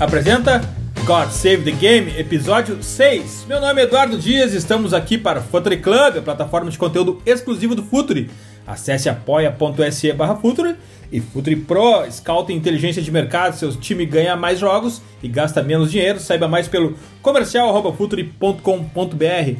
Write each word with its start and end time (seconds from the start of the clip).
Apresenta 0.00 0.60
God 1.04 1.30
Save 1.30 1.58
the 1.58 1.70
Game, 1.70 2.18
episódio 2.18 2.82
6. 2.82 3.46
Meu 3.48 3.60
nome 3.60 3.80
é 3.80 3.84
Eduardo 3.84 4.18
Dias 4.18 4.52
estamos 4.52 4.92
aqui 4.92 5.16
para 5.16 5.40
Futuri 5.40 5.76
Club, 5.76 6.18
a 6.18 6.22
plataforma 6.22 6.68
de 6.68 6.76
conteúdo 6.76 7.22
exclusivo 7.24 7.76
do 7.76 7.84
Futuri. 7.84 8.28
Acesse 8.66 9.08
apoia.se 9.08 10.12
barra 10.12 10.34
Futuri 10.34 10.74
e 11.12 11.20
Futuri 11.20 11.54
Pro, 11.54 12.04
Scout 12.10 12.52
inteligência 12.52 13.00
de 13.00 13.12
mercado, 13.12 13.56
seu 13.56 13.70
time 13.70 14.04
ganha 14.04 14.34
mais 14.34 14.58
jogos 14.58 15.00
e 15.22 15.28
gasta 15.28 15.62
menos 15.62 15.92
dinheiro. 15.92 16.18
Saiba 16.18 16.48
mais 16.48 16.66
pelo 16.66 16.96
comercial.futuri.com.br. 17.22 19.56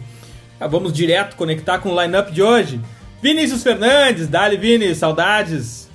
Ah, 0.58 0.66
vamos 0.66 0.92
direto 0.92 1.36
conectar 1.36 1.78
com 1.78 1.90
o 1.90 2.02
lineup 2.02 2.32
de 2.32 2.42
hoje. 2.42 2.80
Vinícius 3.22 3.62
Fernandes, 3.62 4.26
Dali 4.26 4.56
Vini, 4.56 4.96
saudades. 4.96 5.88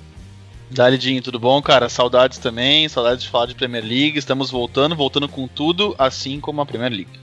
Dali 0.70 0.96
Dinho, 0.96 1.20
tudo 1.20 1.38
bom, 1.38 1.60
cara? 1.60 1.88
Saudades 1.88 2.38
também, 2.38 2.88
saudades 2.88 3.24
de 3.24 3.28
falar 3.28 3.46
de 3.46 3.56
Premier 3.56 3.82
League. 3.82 4.18
Estamos 4.18 4.50
voltando, 4.50 4.94
voltando 4.94 5.28
com 5.28 5.48
tudo, 5.48 5.94
assim 5.98 6.38
como 6.38 6.60
a 6.60 6.66
Premier 6.66 6.92
League. 6.92 7.20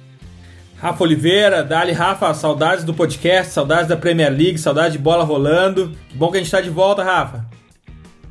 Rafa 0.76 1.04
Oliveira, 1.04 1.64
Dali 1.64 1.94
Rafa, 1.94 2.34
saudades 2.34 2.84
do 2.84 2.94
podcast, 2.94 3.54
saudades 3.54 3.88
da 3.88 3.96
Premier 3.96 4.30
League, 4.30 4.58
saudades 4.58 4.92
de 4.92 5.00
bola 5.00 5.24
rolando. 5.24 5.92
Que 6.10 6.18
bom 6.18 6.30
que 6.30 6.38
a 6.38 6.40
gente 6.40 6.48
está 6.48 6.60
de 6.60 6.70
volta, 6.70 7.04
Rafa. 7.04 7.46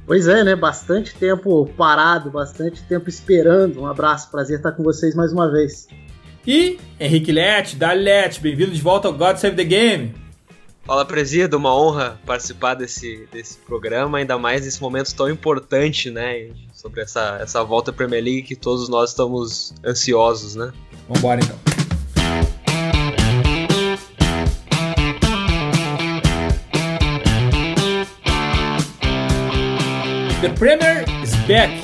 Pois 0.06 0.28
é, 0.28 0.44
né? 0.44 0.54
Bastante 0.54 1.14
tempo 1.14 1.66
parado, 1.76 2.30
bastante 2.30 2.82
tempo 2.82 3.08
esperando. 3.08 3.80
Um 3.80 3.86
abraço, 3.86 4.30
prazer 4.30 4.58
estar 4.58 4.72
com 4.72 4.82
vocês 4.82 5.14
mais 5.14 5.32
uma 5.32 5.50
vez. 5.50 5.88
E 6.46 6.78
Henrique 7.00 7.32
Lete, 7.32 7.74
Dali 7.74 8.04
Lete, 8.04 8.40
bem-vindo 8.40 8.70
de 8.70 8.80
volta 8.80 9.08
ao 9.08 9.14
God 9.14 9.38
Save 9.38 9.56
the 9.56 9.64
Game. 9.64 10.25
Fala, 10.86 11.04
Presídio, 11.04 11.58
uma 11.58 11.76
honra 11.76 12.16
participar 12.24 12.74
desse, 12.74 13.28
desse 13.32 13.58
programa, 13.58 14.18
ainda 14.18 14.38
mais 14.38 14.64
nesse 14.64 14.80
momento 14.80 15.12
tão 15.16 15.28
importante, 15.28 16.12
né? 16.12 16.50
Sobre 16.72 17.00
essa, 17.00 17.38
essa 17.42 17.64
volta 17.64 17.90
à 17.90 17.92
Premier 17.94 18.22
League 18.22 18.42
que 18.42 18.54
todos 18.54 18.88
nós 18.88 19.10
estamos 19.10 19.74
ansiosos, 19.84 20.54
né? 20.54 20.72
Vambora 21.08 21.40
então. 21.42 21.58
The 30.40 30.50
Premier 30.50 31.04
is 31.20 31.34
back. 31.48 31.74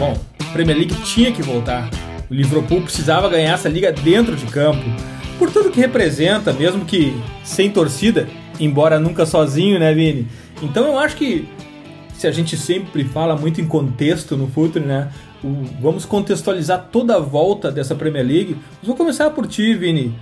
Bom, 0.00 0.20
a 0.40 0.52
Premier 0.52 0.78
League 0.78 1.02
tinha 1.04 1.30
que 1.30 1.42
voltar. 1.42 1.88
O 2.28 2.34
Liverpool 2.34 2.82
precisava 2.82 3.28
ganhar 3.28 3.54
essa 3.54 3.68
liga 3.68 3.92
dentro 3.92 4.34
de 4.34 4.46
campo 4.46 4.82
por 5.38 5.50
tudo 5.50 5.70
que 5.70 5.80
representa, 5.80 6.52
mesmo 6.52 6.84
que 6.84 7.14
sem 7.44 7.70
torcida, 7.70 8.28
embora 8.58 8.98
nunca 8.98 9.26
sozinho, 9.26 9.78
né, 9.78 9.92
Vini? 9.92 10.26
Então 10.62 10.86
eu 10.86 10.98
acho 10.98 11.16
que 11.16 11.48
se 12.14 12.26
a 12.26 12.30
gente 12.30 12.56
sempre 12.56 13.04
fala 13.04 13.36
muito 13.36 13.60
em 13.60 13.66
contexto 13.66 14.36
no 14.36 14.46
futuro, 14.46 14.84
né? 14.84 15.12
Vamos 15.80 16.04
contextualizar 16.04 16.88
toda 16.92 17.16
a 17.16 17.18
volta 17.18 17.72
dessa 17.72 17.96
Premier 17.96 18.24
League. 18.24 18.56
Vou 18.80 18.94
começar 18.94 19.28
por 19.30 19.46
ti, 19.48 19.74
Vini. 19.74 20.14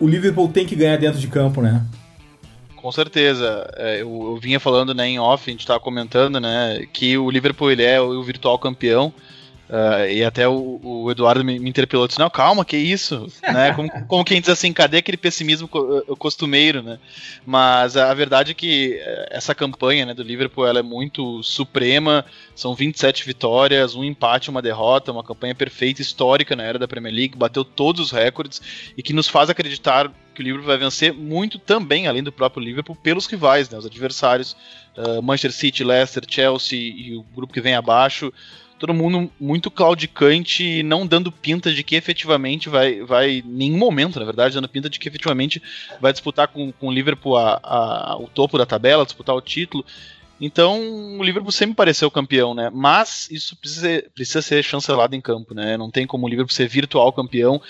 O 0.00 0.08
Liverpool 0.08 0.48
tem 0.48 0.64
que 0.64 0.74
ganhar 0.74 0.96
dentro 0.96 1.20
de 1.20 1.26
campo, 1.26 1.60
né? 1.60 1.84
Com 2.74 2.90
certeza. 2.90 3.68
É, 3.76 4.00
eu, 4.00 4.08
eu 4.08 4.38
vinha 4.40 4.58
falando 4.58 4.94
né, 4.94 5.08
em 5.08 5.18
off, 5.18 5.42
a 5.46 5.50
gente 5.50 5.60
estava 5.60 5.78
comentando 5.78 6.40
né, 6.40 6.86
que 6.90 7.18
o 7.18 7.28
Liverpool 7.30 7.70
ele 7.70 7.82
é 7.82 8.00
o 8.00 8.22
virtual 8.22 8.58
campeão. 8.58 9.12
Uh, 9.68 10.08
e 10.08 10.22
até 10.22 10.46
o, 10.46 10.78
o 10.80 11.10
Eduardo 11.10 11.44
me, 11.44 11.58
me, 11.58 11.68
interpelou 11.68 12.06
disse, 12.06 12.20
não, 12.20 12.30
calma, 12.30 12.64
que 12.64 12.76
isso, 12.76 13.26
né? 13.42 13.72
Como, 13.72 13.90
como 14.06 14.24
quem 14.24 14.40
diz 14.40 14.48
assim, 14.48 14.72
cadê 14.72 14.98
aquele 14.98 15.16
pessimismo 15.16 15.68
eh, 15.68 16.14
costumeiro, 16.16 16.84
né? 16.84 17.00
Mas 17.44 17.96
a 17.96 18.14
verdade 18.14 18.52
é 18.52 18.54
que 18.54 18.94
eh, 18.94 19.28
essa 19.32 19.56
campanha 19.56 20.06
né, 20.06 20.14
do 20.14 20.22
Liverpool 20.22 20.64
ela 20.64 20.78
é 20.78 20.82
muito 20.82 21.42
suprema, 21.42 22.24
são 22.54 22.76
27 22.76 23.26
vitórias, 23.26 23.96
um 23.96 24.04
empate, 24.04 24.50
uma 24.50 24.62
derrota, 24.62 25.10
uma 25.10 25.24
campanha 25.24 25.54
perfeita, 25.54 26.00
histórica 26.00 26.54
na 26.54 26.62
era 26.62 26.78
da 26.78 26.86
Premier 26.86 27.12
League, 27.12 27.36
bateu 27.36 27.64
todos 27.64 28.00
os 28.00 28.10
recordes 28.12 28.62
e 28.96 29.02
que 29.02 29.12
nos 29.12 29.26
faz 29.26 29.50
acreditar 29.50 30.12
que 30.32 30.42
o 30.42 30.44
Liverpool 30.44 30.68
vai 30.68 30.78
vencer 30.78 31.12
muito 31.12 31.58
também, 31.58 32.06
além 32.06 32.22
do 32.22 32.30
próprio 32.30 32.62
Liverpool, 32.62 32.94
pelos 32.94 33.26
rivais, 33.26 33.68
né, 33.68 33.78
os 33.78 33.86
adversários, 33.86 34.56
uh, 34.96 35.20
Manchester 35.22 35.52
City, 35.52 35.82
Leicester, 35.82 36.22
Chelsea 36.28 36.78
e 36.78 37.16
o 37.16 37.24
grupo 37.34 37.52
que 37.52 37.60
vem 37.60 37.74
abaixo 37.74 38.32
todo 38.78 38.94
mundo 38.94 39.30
muito 39.40 39.70
claudicante 39.70 40.62
e 40.62 40.82
não 40.82 41.06
dando 41.06 41.32
pinta 41.32 41.72
de 41.72 41.82
que 41.82 41.96
efetivamente 41.96 42.68
vai, 42.68 43.00
vai, 43.02 43.42
nenhum 43.44 43.78
momento, 43.78 44.18
na 44.18 44.24
verdade, 44.24 44.54
dando 44.54 44.68
pinta 44.68 44.90
de 44.90 44.98
que 44.98 45.08
efetivamente 45.08 45.62
vai 46.00 46.12
disputar 46.12 46.48
com, 46.48 46.72
com 46.72 46.88
o 46.88 46.92
Liverpool 46.92 47.36
a, 47.36 47.60
a, 47.62 48.16
o 48.18 48.28
topo 48.28 48.58
da 48.58 48.66
tabela, 48.66 49.04
disputar 49.04 49.34
o 49.34 49.40
título. 49.40 49.84
Então, 50.38 51.18
o 51.18 51.22
Liverpool 51.22 51.50
sempre 51.50 51.74
pareceu 51.74 52.10
campeão, 52.10 52.54
né? 52.54 52.70
Mas 52.72 53.30
isso 53.30 53.56
precisa 53.56 53.80
ser, 53.80 54.10
precisa 54.14 54.42
ser 54.42 54.62
chancelado 54.62 55.16
em 55.16 55.20
campo, 55.20 55.54
né? 55.54 55.78
Não 55.78 55.90
tem 55.90 56.06
como 56.06 56.26
o 56.26 56.28
Liverpool 56.28 56.54
ser 56.54 56.68
virtual 56.68 57.10
campeão. 57.10 57.60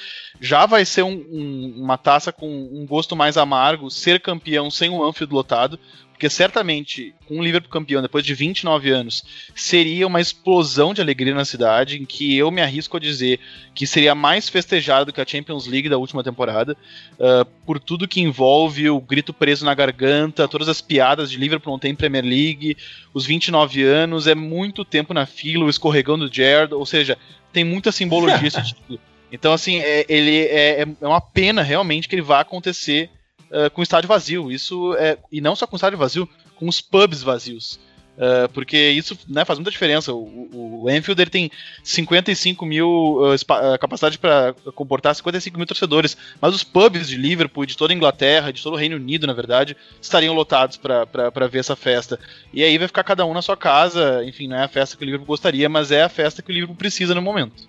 Já 0.41 0.67
vai 0.67 0.85
ser 0.85 1.05
um, 1.05 1.25
um, 1.31 1.75
uma 1.79 1.97
taça 1.97 2.33
com 2.33 2.49
um 2.49 2.85
gosto 2.85 3.15
mais 3.15 3.37
amargo 3.37 3.89
ser 3.89 4.21
campeão 4.21 4.69
sem 4.69 4.91
o 4.91 5.05
Anfield 5.05 5.33
lotado, 5.33 5.79
porque 6.17 6.31
certamente, 6.31 7.15
com 7.29 7.39
o 7.39 7.45
Liverpool 7.45 7.71
campeão 7.71 8.01
depois 8.01 8.25
de 8.25 8.33
29 8.33 8.91
anos, 8.91 9.23
seria 9.55 10.07
uma 10.07 10.19
explosão 10.19 10.95
de 10.95 11.03
alegria 11.03 11.35
na 11.35 11.45
cidade, 11.45 11.99
em 11.99 12.07
que 12.07 12.35
eu 12.35 12.51
me 12.51 12.63
arrisco 12.63 12.97
a 12.97 13.01
dizer 13.01 13.39
que 13.75 13.87
seria 13.87 14.15
mais 14.15 14.49
festejado 14.49 15.13
que 15.13 15.21
a 15.21 15.27
Champions 15.27 15.67
League 15.67 15.91
da 15.91 15.99
última 15.99 16.25
temporada, 16.25 16.75
uh, 17.21 17.45
por 17.67 17.79
tudo 17.79 18.09
que 18.09 18.23
envolve 18.23 18.89
o 18.89 18.99
grito 18.99 19.35
preso 19.35 19.67
na 19.67 19.75
garganta, 19.75 20.49
todas 20.49 20.71
as 20.71 20.81
piadas 20.81 21.31
de 21.31 21.37
Liverpool 21.37 21.75
não 21.75 21.79
tem 21.79 21.95
Premier 21.95 22.25
League, 22.25 22.79
os 23.13 23.27
29 23.27 23.83
anos, 23.83 24.27
é 24.27 24.35
muito 24.35 24.87
tempo 24.87 25.13
na 25.13 25.27
fila, 25.27 25.67
o 25.67 25.71
escorregão 25.71 26.19
do 26.19 26.35
Jared, 26.35 26.73
ou 26.73 26.87
seja, 26.87 27.19
tem 27.53 27.63
muita 27.63 27.93
simbologia 27.93 28.49
esse 28.49 28.65
título. 28.65 28.99
Então, 29.31 29.53
assim, 29.53 29.81
é, 29.81 30.07
ele 30.09 30.47
é, 30.47 30.81
é 30.81 31.07
uma 31.07 31.21
pena 31.21 31.63
realmente 31.63 32.09
que 32.09 32.15
ele 32.15 32.23
vá 32.23 32.41
acontecer 32.41 33.11
uh, 33.51 33.71
com 33.71 33.83
estádio 33.83 34.09
vazio. 34.09 34.51
Isso 34.51 34.95
é, 34.95 35.19
e 35.31 35.41
não 35.41 35.57
só 35.57 35.67
com 35.67 35.77
estádio 35.77 35.99
vazio, 35.99 36.29
com 36.57 36.69
os 36.69 36.81
pubs 36.81 37.23
vazios. 37.23 37.79
Uh, 38.17 38.49
porque 38.55 38.79
isso 38.79 39.17
né, 39.29 39.45
faz 39.45 39.59
muita 39.59 39.71
diferença. 39.71 40.13
O, 40.13 40.23
o, 40.23 40.85
o 40.85 40.89
Anfield 40.89 41.21
ele 41.21 41.31
tem 41.31 41.51
55 41.85 42.65
mil 42.65 43.19
uh, 43.21 43.79
capacidade 43.79 44.19
para 44.19 44.55
comportar 44.75 45.15
55 45.15 45.57
mil 45.57 45.67
torcedores, 45.67 46.17
mas 46.41 46.55
os 46.55 46.65
pubs 46.65 47.09
de 47.09 47.17
Liverpool, 47.17 47.67
de 47.67 47.77
toda 47.77 47.93
a 47.93 47.97
Inglaterra, 47.97 48.53
de 48.53 48.63
todo 48.63 48.73
o 48.73 48.77
Reino 48.77 48.97
Unido, 48.97 49.27
na 49.27 49.35
verdade, 49.35 49.77
estariam 50.01 50.35
lotados 50.35 50.79
para 50.79 51.49
ver 51.51 51.59
essa 51.59 51.77
festa. 51.77 52.19
E 52.55 52.65
aí 52.65 52.79
vai 52.79 52.87
ficar 52.87 53.05
cada 53.05 53.27
um 53.27 53.35
na 53.35 53.43
sua 53.43 53.57
casa. 53.57 54.25
Enfim, 54.25 54.49
não 54.49 54.57
é 54.57 54.65
a 54.65 54.69
festa 54.69 54.97
que 54.97 55.03
o 55.03 55.07
Liverpool 55.07 55.27
gostaria, 55.27 55.69
mas 55.69 55.91
é 55.91 56.03
a 56.03 56.09
festa 56.09 56.41
que 56.41 56.51
o 56.51 56.55
Liverpool 56.55 56.77
precisa 56.77 57.15
no 57.15 57.21
momento. 57.21 57.69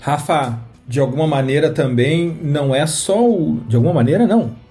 Rafa, 0.00 0.56
de 0.86 1.00
alguma 1.00 1.26
maneira 1.26 1.70
também 1.70 2.38
não 2.40 2.72
é 2.72 2.86
só 2.86 3.20
o. 3.20 3.60
De 3.66 3.74
alguma 3.74 3.94
maneira, 3.94 4.24
não 4.24 4.67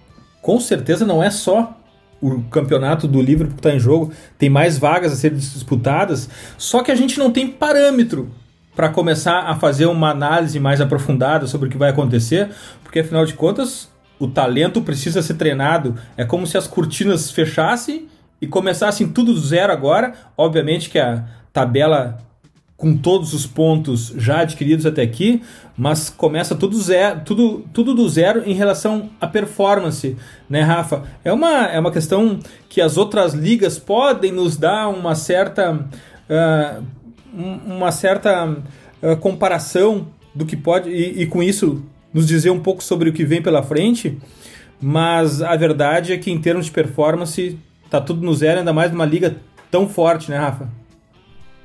com 0.48 0.62
certeza 0.62 1.06
não 1.06 1.22
é 1.22 1.30
só 1.30 1.78
o 2.22 2.42
campeonato 2.44 3.06
do 3.06 3.22
Liverpool 3.22 3.56
que 3.56 3.60
está 3.60 3.76
em 3.76 3.80
jogo, 3.82 4.14
tem 4.38 4.50
mais 4.50 4.78
vagas 4.78 5.12
a 5.12 5.16
serem 5.18 5.38
disputadas, 5.38 6.30
só 6.58 6.82
que 6.82 6.90
a 6.90 6.96
gente 6.96 7.20
não 7.20 7.34
tem 7.34 7.50
parâmetro 7.50 8.32
para 8.74 8.88
começar 8.88 9.40
a 9.40 9.56
fazer 9.56 9.88
uma 9.88 10.10
análise 10.10 10.58
mais 10.58 10.80
aprofundada 10.80 11.48
sobre 11.48 11.68
o 11.68 11.70
que 11.70 11.78
vai 11.78 11.90
acontecer, 11.90 12.50
porque 12.82 13.00
afinal 13.00 13.26
de 13.26 13.34
contas 13.34 13.92
o 14.18 14.26
talento 14.26 14.82
precisa 14.82 15.22
ser 15.22 15.34
treinado. 15.34 15.98
É 16.16 16.24
como 16.24 16.48
se 16.48 16.58
as 16.58 16.66
cortinas 16.66 17.30
fechassem 17.30 18.08
e 18.42 18.48
começassem 18.48 19.10
tudo 19.10 19.34
do 19.34 19.40
zero 19.42 19.74
agora. 19.74 20.14
Obviamente 20.38 20.90
que 20.90 20.98
a 20.98 21.26
tabela 21.52 22.20
com 22.78 22.96
todos 22.96 23.34
os 23.34 23.48
pontos 23.48 24.14
já 24.18 24.42
adquiridos 24.42 24.86
até 24.86 25.02
aqui, 25.02 25.42
mas 25.76 26.12
começa 26.12 26.56
tudo, 26.56 26.80
zero, 26.80 27.22
tudo, 27.26 27.66
tudo 27.74 27.96
do 27.96 28.08
zero 28.08 28.44
em 28.46 28.54
relação 28.54 29.10
à 29.20 29.26
performance, 29.26 30.16
né, 30.48 30.62
Rafa? 30.62 31.04
É 31.26 31.34
uma, 31.34 31.66
é 31.66 31.80
uma 31.80 31.92
questão 31.92 32.40
que 32.70 32.80
as 32.80 32.96
outras 32.96 33.34
ligas 33.34 33.80
podem 33.80 34.32
nos 34.32 34.56
dar 34.58 34.90
uma 34.90 35.16
certa, 35.16 35.74
uh, 35.74 36.84
uma 37.34 37.92
certa 37.92 38.48
uh, 38.48 39.18
comparação 39.20 40.10
do 40.36 40.46
que 40.46 40.56
pode, 40.56 40.88
e, 40.92 41.24
e 41.24 41.26
com 41.26 41.42
isso 41.42 41.84
nos 42.14 42.28
dizer 42.28 42.52
um 42.52 42.60
pouco 42.60 42.84
sobre 42.84 43.10
o 43.10 43.14
que 43.14 43.26
vem 43.26 43.42
pela 43.42 43.64
frente, 43.64 44.20
mas 44.80 45.42
a 45.42 45.56
verdade 45.56 46.14
é 46.14 46.18
que 46.18 46.30
em 46.30 46.40
termos 46.40 46.68
de 46.68 46.72
performance 46.72 47.58
tá 47.90 48.00
tudo 48.00 48.22
no 48.22 48.36
zero, 48.36 48.60
ainda 48.60 48.72
mais 48.72 48.92
numa 48.92 49.06
liga 49.06 49.36
tão 49.72 49.90
forte, 49.90 50.30
né, 50.30 50.38
Rafa? 50.38 50.70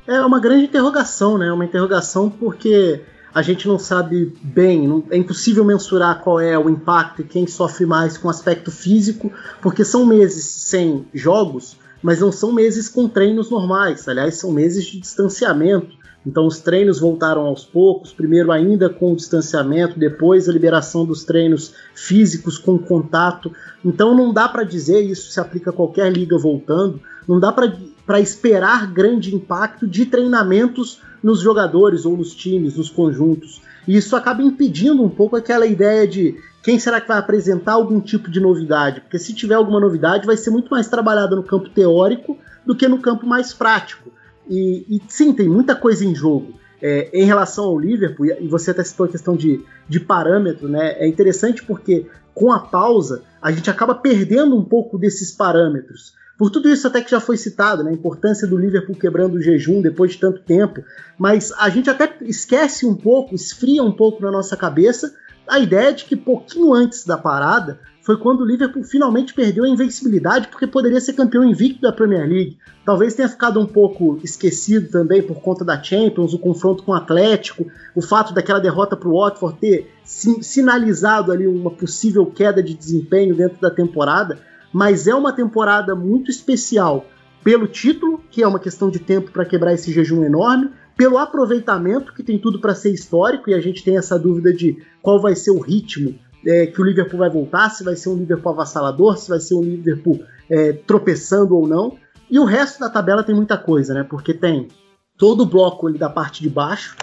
É 0.06 0.20
uma 0.20 0.40
grande 0.40 0.64
interrogação, 0.64 1.38
né? 1.38 1.52
Uma 1.52 1.64
interrogação 1.64 2.28
porque 2.28 3.00
a 3.34 3.40
gente 3.40 3.66
não 3.66 3.78
sabe 3.78 4.36
bem, 4.42 4.86
não, 4.86 5.04
é 5.10 5.16
impossível 5.16 5.64
mensurar 5.64 6.20
qual 6.20 6.38
é 6.38 6.58
o 6.58 6.68
impacto 6.68 7.22
e 7.22 7.24
quem 7.24 7.46
sofre 7.46 7.86
mais 7.86 8.18
com 8.18 8.28
aspecto 8.28 8.70
físico, 8.70 9.32
porque 9.62 9.84
são 9.84 10.04
meses 10.04 10.44
sem 10.44 11.06
jogos, 11.14 11.78
mas 12.02 12.20
não 12.20 12.30
são 12.30 12.52
meses 12.52 12.88
com 12.88 13.08
treinos 13.08 13.50
normais. 13.50 14.06
Aliás, 14.06 14.36
são 14.36 14.52
meses 14.52 14.84
de 14.84 15.00
distanciamento. 15.00 16.02
Então 16.24 16.46
os 16.46 16.60
treinos 16.60 17.00
voltaram 17.00 17.46
aos 17.46 17.64
poucos, 17.64 18.12
primeiro 18.12 18.52
ainda 18.52 18.88
com 18.88 19.12
o 19.12 19.16
distanciamento, 19.16 19.98
depois 19.98 20.48
a 20.48 20.52
liberação 20.52 21.04
dos 21.04 21.24
treinos 21.24 21.74
físicos 21.94 22.58
com 22.58 22.78
contato. 22.78 23.52
Então 23.84 24.14
não 24.14 24.32
dá 24.32 24.48
para 24.48 24.62
dizer 24.62 25.00
isso 25.00 25.32
se 25.32 25.40
aplica 25.40 25.70
a 25.70 25.72
qualquer 25.72 26.12
liga 26.12 26.38
voltando, 26.38 27.00
não 27.26 27.40
dá 27.40 27.50
para 27.50 27.72
para 28.06 28.20
esperar 28.20 28.92
grande 28.92 29.34
impacto 29.34 29.86
de 29.86 30.06
treinamentos 30.06 31.00
nos 31.22 31.40
jogadores 31.40 32.04
ou 32.04 32.16
nos 32.16 32.34
times, 32.34 32.76
nos 32.76 32.90
conjuntos. 32.90 33.62
E 33.86 33.96
isso 33.96 34.16
acaba 34.16 34.42
impedindo 34.42 35.02
um 35.02 35.08
pouco 35.08 35.36
aquela 35.36 35.66
ideia 35.66 36.06
de 36.06 36.36
quem 36.62 36.78
será 36.78 37.00
que 37.00 37.08
vai 37.08 37.18
apresentar 37.18 37.72
algum 37.72 38.00
tipo 38.00 38.30
de 38.30 38.40
novidade? 38.40 39.00
Porque 39.00 39.18
se 39.18 39.34
tiver 39.34 39.54
alguma 39.54 39.80
novidade, 39.80 40.26
vai 40.26 40.36
ser 40.36 40.50
muito 40.50 40.70
mais 40.70 40.88
trabalhada 40.88 41.34
no 41.34 41.42
campo 41.42 41.68
teórico 41.68 42.38
do 42.64 42.76
que 42.76 42.86
no 42.86 43.00
campo 43.00 43.26
mais 43.26 43.52
prático. 43.52 44.10
E, 44.48 44.84
e 44.88 45.02
sim, 45.08 45.32
tem 45.32 45.48
muita 45.48 45.74
coisa 45.74 46.04
em 46.04 46.14
jogo. 46.14 46.54
É, 46.80 47.10
em 47.12 47.24
relação 47.24 47.64
ao 47.64 47.78
Liverpool, 47.78 48.26
e 48.26 48.48
você 48.48 48.72
até 48.72 48.82
citou 48.82 49.06
a 49.06 49.08
questão 49.08 49.36
de, 49.36 49.64
de 49.88 50.00
parâmetro, 50.00 50.68
né? 50.68 50.96
É 50.98 51.06
interessante 51.06 51.62
porque 51.62 52.08
com 52.34 52.50
a 52.50 52.58
pausa 52.58 53.22
a 53.40 53.52
gente 53.52 53.70
acaba 53.70 53.94
perdendo 53.94 54.56
um 54.56 54.64
pouco 54.64 54.98
desses 54.98 55.30
parâmetros. 55.30 56.14
Por 56.42 56.50
tudo 56.50 56.68
isso 56.68 56.88
até 56.88 57.00
que 57.00 57.12
já 57.12 57.20
foi 57.20 57.36
citado, 57.36 57.84
né, 57.84 57.92
a 57.92 57.94
importância 57.94 58.48
do 58.48 58.58
Liverpool 58.58 58.96
quebrando 58.96 59.34
o 59.34 59.40
jejum 59.40 59.80
depois 59.80 60.10
de 60.10 60.18
tanto 60.18 60.40
tempo, 60.40 60.82
mas 61.16 61.52
a 61.52 61.68
gente 61.68 61.88
até 61.88 62.16
esquece 62.22 62.84
um 62.84 62.96
pouco, 62.96 63.32
esfria 63.32 63.80
um 63.80 63.92
pouco 63.92 64.20
na 64.20 64.28
nossa 64.28 64.56
cabeça 64.56 65.14
a 65.46 65.60
ideia 65.60 65.92
de 65.92 66.04
que 66.04 66.16
pouquinho 66.16 66.74
antes 66.74 67.06
da 67.06 67.16
parada 67.16 67.78
foi 68.02 68.16
quando 68.16 68.40
o 68.40 68.44
Liverpool 68.44 68.82
finalmente 68.82 69.32
perdeu 69.32 69.62
a 69.62 69.68
invencibilidade 69.68 70.48
porque 70.48 70.66
poderia 70.66 71.00
ser 71.00 71.12
campeão 71.12 71.44
invicto 71.44 71.80
da 71.80 71.92
Premier 71.92 72.28
League. 72.28 72.58
Talvez 72.84 73.14
tenha 73.14 73.28
ficado 73.28 73.60
um 73.60 73.66
pouco 73.66 74.18
esquecido 74.24 74.90
também 74.90 75.22
por 75.22 75.40
conta 75.40 75.64
da 75.64 75.80
Champions, 75.80 76.34
o 76.34 76.40
confronto 76.40 76.82
com 76.82 76.90
o 76.90 76.96
Atlético, 76.96 77.68
o 77.94 78.02
fato 78.02 78.34
daquela 78.34 78.58
derrota 78.58 78.96
para 78.96 79.08
o 79.08 79.16
Watford 79.16 79.60
ter 79.60 79.94
sinalizado 80.04 81.30
ali 81.30 81.46
uma 81.46 81.70
possível 81.70 82.26
queda 82.26 82.60
de 82.60 82.74
desempenho 82.74 83.36
dentro 83.36 83.60
da 83.60 83.70
temporada 83.70 84.50
mas 84.72 85.06
é 85.06 85.14
uma 85.14 85.32
temporada 85.32 85.94
muito 85.94 86.30
especial 86.30 87.04
pelo 87.42 87.66
título, 87.66 88.22
que 88.30 88.42
é 88.42 88.46
uma 88.46 88.58
questão 88.58 88.88
de 88.88 88.98
tempo 88.98 89.30
para 89.30 89.44
quebrar 89.44 89.74
esse 89.74 89.92
jejum 89.92 90.24
enorme, 90.24 90.70
pelo 90.96 91.18
aproveitamento, 91.18 92.14
que 92.14 92.22
tem 92.22 92.38
tudo 92.38 92.60
para 92.60 92.74
ser 92.74 92.92
histórico, 92.92 93.50
e 93.50 93.54
a 93.54 93.60
gente 93.60 93.82
tem 93.82 93.96
essa 93.96 94.18
dúvida 94.18 94.52
de 94.52 94.76
qual 95.00 95.20
vai 95.20 95.34
ser 95.34 95.50
o 95.50 95.58
ritmo 95.58 96.14
é, 96.46 96.66
que 96.66 96.80
o 96.80 96.84
Liverpool 96.84 97.18
vai 97.18 97.30
voltar, 97.30 97.70
se 97.70 97.84
vai 97.84 97.96
ser 97.96 98.08
um 98.08 98.16
Liverpool 98.16 98.52
avassalador, 98.52 99.16
se 99.16 99.28
vai 99.28 99.40
ser 99.40 99.54
um 99.54 99.62
Liverpool 99.62 100.22
é, 100.48 100.72
tropeçando 100.72 101.56
ou 101.56 101.66
não. 101.66 101.96
E 102.30 102.38
o 102.38 102.44
resto 102.44 102.80
da 102.80 102.88
tabela 102.88 103.22
tem 103.22 103.34
muita 103.34 103.56
coisa, 103.56 103.94
né? 103.94 104.04
Porque 104.08 104.32
tem 104.32 104.68
todo 105.16 105.42
o 105.42 105.46
bloco 105.46 105.86
ali 105.86 105.98
da 105.98 106.08
parte 106.08 106.42
de 106.42 106.48
baixo, 106.48 106.96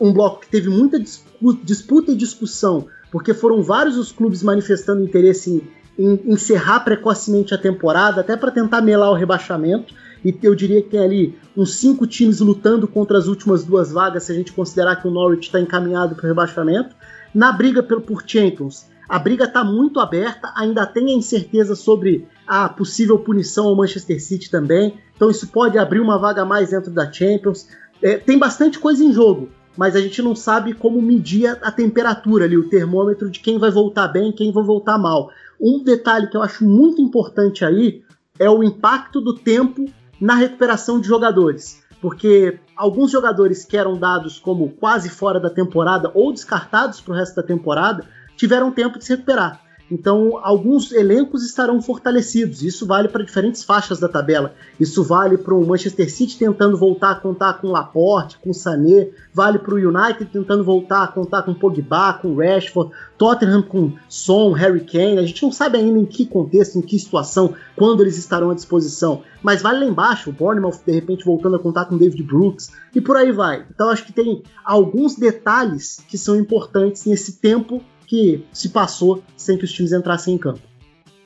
um 0.00 0.12
bloco 0.12 0.40
que 0.40 0.48
teve 0.48 0.68
muita 0.68 0.98
disputa 0.98 2.12
e 2.12 2.16
discussão, 2.16 2.86
porque 3.10 3.32
foram 3.32 3.62
vários 3.62 3.96
os 3.96 4.10
clubes 4.10 4.42
manifestando 4.42 5.04
interesse 5.04 5.50
em 5.50 5.62
encerrar 5.98 6.80
precocemente 6.80 7.54
a 7.54 7.58
temporada, 7.58 8.20
até 8.20 8.36
para 8.36 8.50
tentar 8.50 8.80
melar 8.80 9.10
o 9.10 9.14
rebaixamento. 9.14 9.94
E 10.24 10.36
eu 10.42 10.54
diria 10.54 10.80
que 10.80 10.90
tem 10.90 11.00
ali 11.00 11.38
uns 11.56 11.74
cinco 11.74 12.06
times 12.06 12.40
lutando 12.40 12.86
contra 12.86 13.18
as 13.18 13.26
últimas 13.26 13.64
duas 13.64 13.92
vagas, 13.92 14.24
se 14.24 14.32
a 14.32 14.34
gente 14.34 14.52
considerar 14.52 14.96
que 14.96 15.08
o 15.08 15.10
Norwich 15.10 15.46
está 15.46 15.60
encaminhado 15.60 16.14
para 16.14 16.24
o 16.24 16.28
rebaixamento. 16.28 16.94
Na 17.34 17.50
briga 17.52 17.82
pelo, 17.82 18.00
por 18.00 18.22
Champions, 18.26 18.86
a 19.08 19.18
briga 19.18 19.44
está 19.44 19.64
muito 19.64 20.00
aberta, 20.00 20.52
ainda 20.54 20.86
tem 20.86 21.08
a 21.08 21.16
incerteza 21.16 21.74
sobre 21.74 22.26
a 22.46 22.68
possível 22.68 23.18
punição 23.18 23.66
ao 23.66 23.76
Manchester 23.76 24.22
City 24.22 24.50
também. 24.50 24.94
Então 25.14 25.30
isso 25.30 25.48
pode 25.48 25.78
abrir 25.78 26.00
uma 26.00 26.18
vaga 26.18 26.44
mais 26.44 26.70
dentro 26.70 26.90
da 26.90 27.10
Champions. 27.10 27.68
É, 28.00 28.16
tem 28.16 28.38
bastante 28.38 28.78
coisa 28.78 29.04
em 29.04 29.12
jogo, 29.12 29.48
mas 29.76 29.96
a 29.96 30.00
gente 30.00 30.22
não 30.22 30.34
sabe 30.34 30.72
como 30.72 31.00
medir 31.02 31.46
a 31.46 31.70
temperatura 31.70 32.44
ali, 32.44 32.56
o 32.56 32.68
termômetro 32.68 33.30
de 33.30 33.40
quem 33.40 33.58
vai 33.58 33.70
voltar 33.70 34.08
bem 34.08 34.32
quem 34.32 34.52
vai 34.52 34.64
voltar 34.64 34.98
mal. 34.98 35.30
Um 35.62 35.84
detalhe 35.84 36.26
que 36.26 36.36
eu 36.36 36.42
acho 36.42 36.64
muito 36.66 37.00
importante 37.00 37.64
aí 37.64 38.02
é 38.36 38.50
o 38.50 38.64
impacto 38.64 39.20
do 39.20 39.32
tempo 39.32 39.84
na 40.20 40.34
recuperação 40.34 41.00
de 41.00 41.06
jogadores. 41.06 41.84
Porque 42.00 42.58
alguns 42.76 43.12
jogadores 43.12 43.64
que 43.64 43.76
eram 43.76 43.96
dados 43.96 44.40
como 44.40 44.70
quase 44.70 45.08
fora 45.08 45.38
da 45.38 45.48
temporada 45.48 46.10
ou 46.14 46.32
descartados 46.32 47.00
para 47.00 47.12
o 47.12 47.16
resto 47.16 47.36
da 47.36 47.44
temporada 47.44 48.04
tiveram 48.36 48.72
tempo 48.72 48.98
de 48.98 49.04
se 49.04 49.12
recuperar. 49.12 49.62
Então, 49.90 50.38
alguns 50.42 50.90
elencos 50.90 51.44
estarão 51.44 51.80
fortalecidos. 51.82 52.62
Isso 52.62 52.86
vale 52.86 53.08
para 53.08 53.24
diferentes 53.24 53.62
faixas 53.62 54.00
da 54.00 54.08
tabela. 54.08 54.54
Isso 54.80 55.02
vale 55.04 55.36
para 55.36 55.54
o 55.54 55.66
Manchester 55.66 56.10
City 56.10 56.38
tentando 56.38 56.78
voltar 56.78 57.10
a 57.10 57.14
contar 57.14 57.54
com 57.54 57.68
Laporte, 57.68 58.38
com 58.38 58.52
Sané. 58.52 59.08
Vale 59.34 59.58
para 59.58 59.74
o 59.74 59.76
United 59.76 60.24
tentando 60.26 60.64
voltar 60.64 61.02
a 61.02 61.08
contar 61.08 61.42
com 61.42 61.52
Pogba, 61.52 62.14
com 62.14 62.34
Rashford. 62.36 62.90
Tottenham 63.18 63.62
com 63.62 63.92
Son, 64.08 64.52
Harry 64.52 64.80
Kane. 64.80 65.18
A 65.18 65.26
gente 65.26 65.42
não 65.42 65.52
sabe 65.52 65.78
ainda 65.78 65.98
em 65.98 66.06
que 66.06 66.26
contexto, 66.26 66.78
em 66.78 66.82
que 66.82 66.98
situação, 66.98 67.54
quando 67.76 68.02
eles 68.02 68.18
estarão 68.18 68.50
à 68.50 68.54
disposição. 68.54 69.22
Mas 69.42 69.62
vale 69.62 69.80
lá 69.80 69.84
embaixo, 69.84 70.30
o 70.30 70.32
Bournemouth 70.32 70.80
de 70.84 70.92
repente 70.92 71.24
voltando 71.24 71.56
a 71.56 71.58
contar 71.58 71.84
com 71.84 71.96
David 71.96 72.22
Brooks. 72.22 72.72
E 72.94 73.00
por 73.00 73.16
aí 73.16 73.30
vai. 73.30 73.64
Então, 73.72 73.90
acho 73.90 74.04
que 74.04 74.12
tem 74.12 74.42
alguns 74.64 75.16
detalhes 75.16 76.00
que 76.08 76.16
são 76.16 76.36
importantes 76.36 77.04
nesse 77.04 77.34
tempo 77.34 77.82
que 78.12 78.44
se 78.52 78.68
passou 78.68 79.22
sem 79.38 79.56
que 79.56 79.64
os 79.64 79.72
times 79.72 79.90
entrassem 79.90 80.34
em 80.34 80.36
campo. 80.36 80.60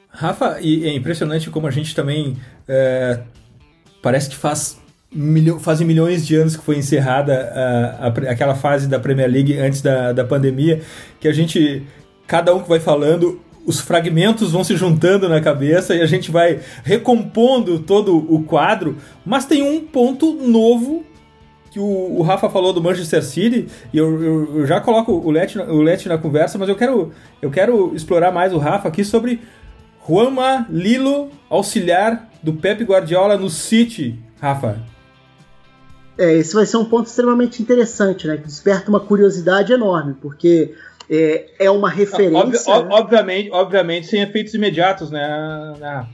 Rafa, 0.09 0.61
e 0.61 0.87
é 0.87 0.95
impressionante 0.95 1.51
como 1.51 1.67
a 1.67 1.71
gente 1.73 1.93
também 1.97 2.37
é, 2.69 3.23
parece 4.01 4.31
que 4.31 4.37
faz 4.37 4.79
milho, 5.13 5.59
fazem 5.59 5.85
milhões 5.85 6.25
de 6.25 6.37
anos 6.37 6.57
que 6.57 6.63
foi 6.63 6.79
encerrada 6.79 7.35
a, 7.53 8.07
a, 8.07 8.31
aquela 8.31 8.55
fase 8.55 8.87
da 8.87 9.01
Premier 9.01 9.29
League 9.29 9.59
antes 9.59 9.83
da, 9.83 10.13
da 10.13 10.25
pandemia, 10.25 10.81
que 11.19 11.27
a 11.27 11.33
gente, 11.33 11.83
cada 12.25 12.55
um 12.55 12.63
que 12.63 12.69
vai 12.69 12.79
falando, 12.79 13.41
os 13.67 13.81
fragmentos 13.81 14.53
vão 14.53 14.63
se 14.63 14.77
juntando 14.77 15.29
na 15.29 15.41
cabeça 15.41 15.93
e 15.93 16.01
a 16.01 16.07
gente 16.07 16.31
vai 16.31 16.61
recompondo 16.85 17.81
todo 17.81 18.17
o 18.33 18.45
quadro, 18.45 18.97
mas 19.25 19.45
tem 19.45 19.61
um 19.61 19.81
ponto 19.81 20.35
novo 20.35 21.05
que 21.77 21.81
o, 21.81 22.19
o, 22.19 22.23
Rafa 22.23 22.49
falou 22.49 22.73
do 22.73 22.83
Manchester 22.83 23.23
City, 23.23 23.69
e 23.93 23.99
eu, 23.99 24.23
eu, 24.23 24.61
eu 24.61 24.67
já 24.67 24.81
coloco 24.81 25.13
o 25.13 25.31
Let, 25.31 25.57
o 25.57 25.83
Let 25.83 26.07
na 26.07 26.17
conversa, 26.17 26.57
mas 26.57 26.71
eu 26.71 26.75
quero, 26.75 27.13
eu 27.43 27.51
quero 27.51 27.95
explorar 27.95 28.33
mais 28.33 28.55
o 28.55 28.59
Rafa 28.59 28.89
aqui 28.89 29.05
sobre 29.05 29.43
Juanma 30.09 30.67
Lilo, 30.71 31.31
auxiliar 31.51 32.31
do 32.43 32.55
Pep 32.55 32.83
Guardiola 32.83 33.37
no 33.37 33.51
City, 33.51 34.19
Rafa. 34.41 34.81
É, 36.17 36.33
esse 36.33 36.55
vai 36.55 36.65
ser 36.65 36.79
um 36.79 36.87
ponto 36.87 37.09
extremamente 37.09 37.61
interessante, 37.61 38.27
né? 38.27 38.39
Que 38.39 38.45
desperta 38.45 38.89
uma 38.89 39.01
curiosidade 39.01 39.71
enorme, 39.71 40.15
porque 40.15 40.75
é, 41.11 41.51
é 41.59 41.71
uma 41.71 41.91
referência. 41.91 42.73
Ob, 42.73 42.87
ob, 42.87 42.95
obviamente, 42.95 43.51
obviamente, 43.53 44.07
sem 44.07 44.23
efeitos 44.23 44.55
imediatos, 44.55 45.11
né? 45.11 45.75
né? 45.79 46.07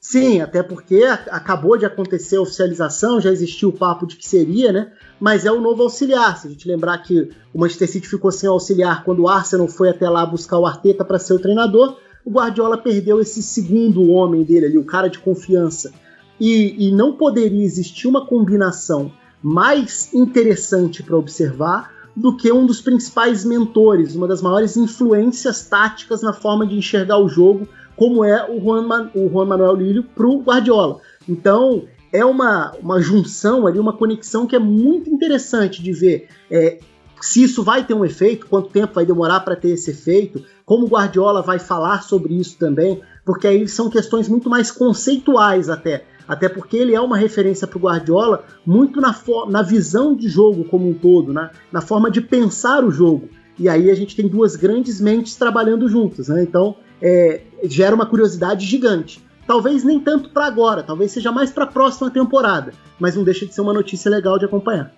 Sim, 0.00 0.40
até 0.40 0.62
porque 0.62 1.02
acabou 1.02 1.76
de 1.76 1.84
acontecer 1.84 2.36
a 2.36 2.40
oficialização, 2.40 3.20
já 3.20 3.32
existiu 3.32 3.70
o 3.70 3.76
papo 3.76 4.06
de 4.06 4.16
que 4.16 4.28
seria, 4.28 4.72
né? 4.72 4.92
Mas 5.18 5.44
é 5.44 5.50
o 5.50 5.60
novo 5.60 5.82
auxiliar. 5.82 6.38
Se 6.38 6.46
a 6.46 6.50
gente 6.50 6.68
lembrar 6.68 6.98
que 6.98 7.30
o 7.52 7.58
Manchester 7.58 7.90
City 7.90 8.08
ficou 8.08 8.30
sem 8.30 8.48
auxiliar 8.48 9.02
quando 9.04 9.22
o 9.22 9.28
Arsenal 9.28 9.66
foi 9.66 9.88
até 9.88 10.08
lá 10.08 10.24
buscar 10.24 10.58
o 10.58 10.66
Arteta 10.66 11.04
para 11.04 11.18
ser 11.18 11.34
o 11.34 11.40
treinador, 11.40 11.98
o 12.24 12.30
Guardiola 12.30 12.78
perdeu 12.78 13.20
esse 13.20 13.42
segundo 13.42 14.08
homem 14.10 14.44
dele 14.44 14.66
ali, 14.66 14.78
o 14.78 14.84
cara 14.84 15.08
de 15.08 15.18
confiança. 15.18 15.92
E, 16.38 16.86
e 16.86 16.92
não 16.92 17.16
poderia 17.16 17.64
existir 17.64 18.06
uma 18.06 18.24
combinação 18.24 19.10
mais 19.42 20.14
interessante 20.14 21.02
para 21.02 21.16
observar 21.16 21.92
do 22.14 22.36
que 22.36 22.52
um 22.52 22.66
dos 22.66 22.80
principais 22.80 23.44
mentores, 23.44 24.14
uma 24.14 24.28
das 24.28 24.42
maiores 24.42 24.76
influências 24.76 25.64
táticas 25.64 26.22
na 26.22 26.32
forma 26.32 26.66
de 26.66 26.76
enxergar 26.76 27.18
o 27.18 27.28
jogo 27.28 27.68
como 27.98 28.24
é 28.24 28.48
o 28.48 28.60
Juan, 28.60 29.10
o 29.14 29.28
Juan 29.28 29.44
Manuel 29.44 29.74
Lírio 29.74 30.04
para 30.04 30.26
o 30.26 30.40
Guardiola. 30.40 31.00
Então, 31.28 31.82
é 32.12 32.24
uma, 32.24 32.72
uma 32.80 33.02
junção 33.02 33.66
ali, 33.66 33.78
uma 33.78 33.92
conexão 33.92 34.46
que 34.46 34.56
é 34.56 34.58
muito 34.58 35.10
interessante 35.10 35.82
de 35.82 35.92
ver 35.92 36.28
é, 36.50 36.78
se 37.20 37.42
isso 37.42 37.62
vai 37.62 37.84
ter 37.84 37.94
um 37.94 38.04
efeito, 38.04 38.46
quanto 38.46 38.70
tempo 38.70 38.94
vai 38.94 39.04
demorar 39.04 39.40
para 39.40 39.56
ter 39.56 39.70
esse 39.70 39.90
efeito, 39.90 40.44
como 40.64 40.86
o 40.86 40.88
Guardiola 40.88 41.42
vai 41.42 41.58
falar 41.58 42.02
sobre 42.02 42.34
isso 42.34 42.56
também, 42.56 43.00
porque 43.24 43.46
aí 43.46 43.66
são 43.66 43.90
questões 43.90 44.28
muito 44.28 44.48
mais 44.48 44.70
conceituais 44.70 45.68
até. 45.68 46.04
Até 46.26 46.48
porque 46.48 46.76
ele 46.76 46.94
é 46.94 47.00
uma 47.00 47.16
referência 47.16 47.66
para 47.66 47.78
o 47.78 47.80
Guardiola 47.80 48.44
muito 48.64 49.00
na, 49.00 49.14
na 49.48 49.62
visão 49.62 50.14
de 50.14 50.28
jogo 50.28 50.64
como 50.64 50.88
um 50.88 50.94
todo, 50.94 51.32
né? 51.32 51.50
na 51.72 51.80
forma 51.80 52.10
de 52.10 52.20
pensar 52.20 52.84
o 52.84 52.90
jogo. 52.90 53.28
E 53.58 53.68
aí 53.68 53.90
a 53.90 53.94
gente 53.94 54.14
tem 54.14 54.28
duas 54.28 54.54
grandes 54.54 55.00
mentes 55.00 55.34
trabalhando 55.34 55.88
juntas. 55.88 56.28
Né? 56.28 56.42
Então 56.42 56.76
é, 57.02 57.40
gera 57.64 57.94
uma 57.94 58.06
curiosidade 58.06 58.66
gigante. 58.66 59.22
Talvez 59.46 59.82
nem 59.82 59.98
tanto 59.98 60.30
para 60.30 60.46
agora, 60.46 60.82
talvez 60.82 61.10
seja 61.10 61.32
mais 61.32 61.50
para 61.50 61.64
a 61.64 61.66
próxima 61.66 62.10
temporada, 62.10 62.72
mas 62.98 63.16
não 63.16 63.24
deixa 63.24 63.46
de 63.46 63.54
ser 63.54 63.62
uma 63.62 63.72
notícia 63.72 64.10
legal 64.10 64.38
de 64.38 64.44
acompanhar. 64.44 64.92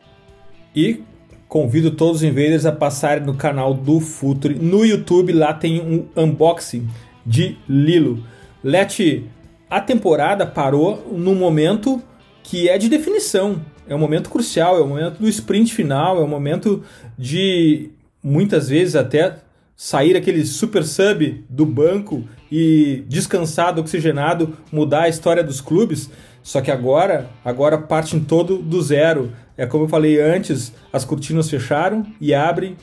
E 0.74 1.02
convido 1.48 1.90
todos 1.90 2.16
os 2.16 2.22
invaders 2.22 2.66
a 2.66 2.72
passarem 2.72 3.24
no 3.24 3.34
canal 3.34 3.74
do 3.74 4.00
Futre 4.00 4.54
no 4.54 4.84
YouTube, 4.84 5.32
lá 5.32 5.52
tem 5.52 5.80
um 5.80 6.06
unboxing 6.16 6.88
de 7.24 7.56
Lilo. 7.68 8.24
Let, 8.62 9.24
a 9.68 9.80
temporada 9.80 10.46
parou 10.46 11.12
num 11.12 11.34
momento 11.34 12.02
que 12.42 12.68
é 12.68 12.76
de 12.76 12.88
definição, 12.88 13.64
é 13.88 13.94
um 13.94 13.98
momento 13.98 14.30
crucial, 14.30 14.76
é 14.76 14.80
o 14.80 14.84
um 14.84 14.88
momento 14.88 15.18
do 15.18 15.28
sprint 15.28 15.74
final, 15.74 16.20
é 16.20 16.24
um 16.24 16.28
momento 16.28 16.82
de 17.16 17.90
muitas 18.22 18.68
vezes 18.68 18.96
até 18.96 19.38
sair 19.82 20.14
aquele 20.14 20.44
super 20.44 20.84
sub 20.84 21.42
do 21.48 21.64
banco 21.64 22.28
e 22.52 23.02
descansado, 23.08 23.80
oxigenado, 23.80 24.54
mudar 24.70 25.04
a 25.04 25.08
história 25.08 25.42
dos 25.42 25.62
clubes. 25.62 26.10
Só 26.42 26.60
que 26.60 26.70
agora, 26.70 27.30
agora 27.42 27.78
partem 27.78 28.20
todo 28.20 28.58
do 28.58 28.82
zero. 28.82 29.32
É 29.56 29.64
como 29.64 29.84
eu 29.84 29.88
falei 29.88 30.20
antes, 30.20 30.70
as 30.92 31.02
cortinas 31.02 31.48
fecharam 31.48 32.04
e 32.20 32.34
abrem 32.34 32.76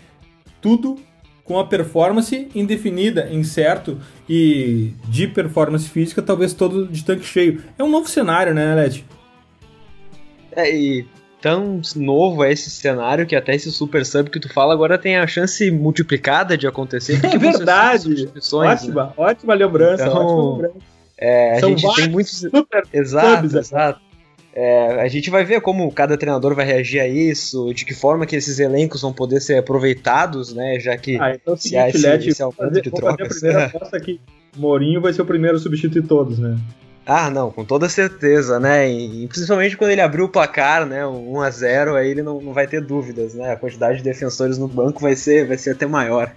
tudo 0.60 0.98
com 1.44 1.60
a 1.60 1.68
performance 1.68 2.50
indefinida, 2.56 3.30
incerto 3.32 4.00
e 4.28 4.94
de 5.08 5.28
performance 5.28 5.88
física, 5.88 6.24
talvez 6.24 6.52
todo 6.52 6.88
de 6.88 7.06
tanque 7.06 7.26
cheio. 7.26 7.62
É 7.78 7.84
um 7.84 7.92
novo 7.92 8.10
cenário, 8.10 8.56
né, 8.56 8.74
Led? 8.74 9.06
É, 10.52 10.76
e 10.76 11.06
tão 11.48 11.82
novo 11.96 12.44
é 12.44 12.52
esse 12.52 12.70
cenário 12.70 13.26
que 13.26 13.34
até 13.34 13.56
esse 13.56 13.72
super 13.72 14.06
sub 14.06 14.30
que 14.30 14.38
tu 14.38 14.52
fala 14.52 14.74
agora 14.74 14.98
tem 14.98 15.16
a 15.16 15.26
chance 15.26 15.72
multiplicada 15.72 16.58
de 16.58 16.68
acontecer. 16.68 17.24
É 17.24 17.38
verdade. 17.38 18.30
Ótima, 18.52 19.06
né? 19.06 19.14
ótima 19.16 19.54
lembrança. 19.54 20.06
Então, 20.06 20.26
ótima 20.26 20.52
lembrança. 20.52 20.76
É, 21.18 21.54
a 21.54 21.62
gente 21.62 21.96
tem 21.96 22.10
muitos. 22.10 22.40
Super 22.40 22.84
exato, 22.92 23.48
subs, 23.48 23.54
exato. 23.54 24.02
É, 24.54 25.02
a 25.02 25.08
gente 25.08 25.30
vai 25.30 25.46
ver 25.46 25.62
como 25.62 25.90
cada 25.92 26.18
treinador 26.18 26.54
vai 26.54 26.66
reagir 26.66 27.00
a 27.00 27.08
isso, 27.08 27.74
de 27.74 27.86
que 27.86 27.94
forma 27.94 28.26
que 28.26 28.36
esses 28.36 28.60
elencos 28.60 29.02
vão 29.02 29.14
poder 29.14 29.40
ser 29.40 29.58
aproveitados, 29.58 30.54
né? 30.54 30.80
Já 30.80 30.98
que 30.98 31.18
ah, 31.18 31.32
então, 31.34 31.54
é 31.54 31.58
se 31.58 31.78
há 31.78 31.88
esse, 31.88 32.00
Led, 32.00 32.28
esse 32.28 32.42
aumento 32.42 32.58
fazer, 32.58 32.82
de 32.82 32.92
trocas. 32.92 33.28
Fazer 33.28 33.48
a 33.48 33.52
primeira 33.52 33.66
aposta 33.68 34.00
que 34.00 34.20
Mourinho 34.58 35.00
vai 35.00 35.14
ser 35.14 35.22
o 35.22 35.26
primeiro 35.26 35.56
a 35.56 35.60
substituir 35.60 36.04
todos, 36.04 36.40
né? 36.40 36.58
Ah, 37.10 37.30
não, 37.30 37.50
com 37.50 37.64
toda 37.64 37.88
certeza, 37.88 38.60
né? 38.60 38.92
E, 38.92 39.26
principalmente 39.30 39.78
quando 39.78 39.92
ele 39.92 40.02
abriu 40.02 40.26
o 40.26 40.30
placar, 40.30 40.86
né? 40.86 41.08
1 41.08 41.42
a 41.42 41.50
0 41.50 41.96
aí 41.96 42.10
ele 42.10 42.22
não, 42.22 42.42
não 42.42 42.52
vai 42.52 42.68
ter 42.68 42.82
dúvidas, 42.82 43.34
né? 43.34 43.54
A 43.54 43.56
quantidade 43.56 44.00
de 44.00 44.04
defensores 44.04 44.58
no 44.58 44.68
banco 44.68 45.00
vai 45.00 45.16
ser, 45.16 45.48
vai 45.48 45.58
ser 45.58 45.70
até 45.70 45.86
maior. 45.86 46.30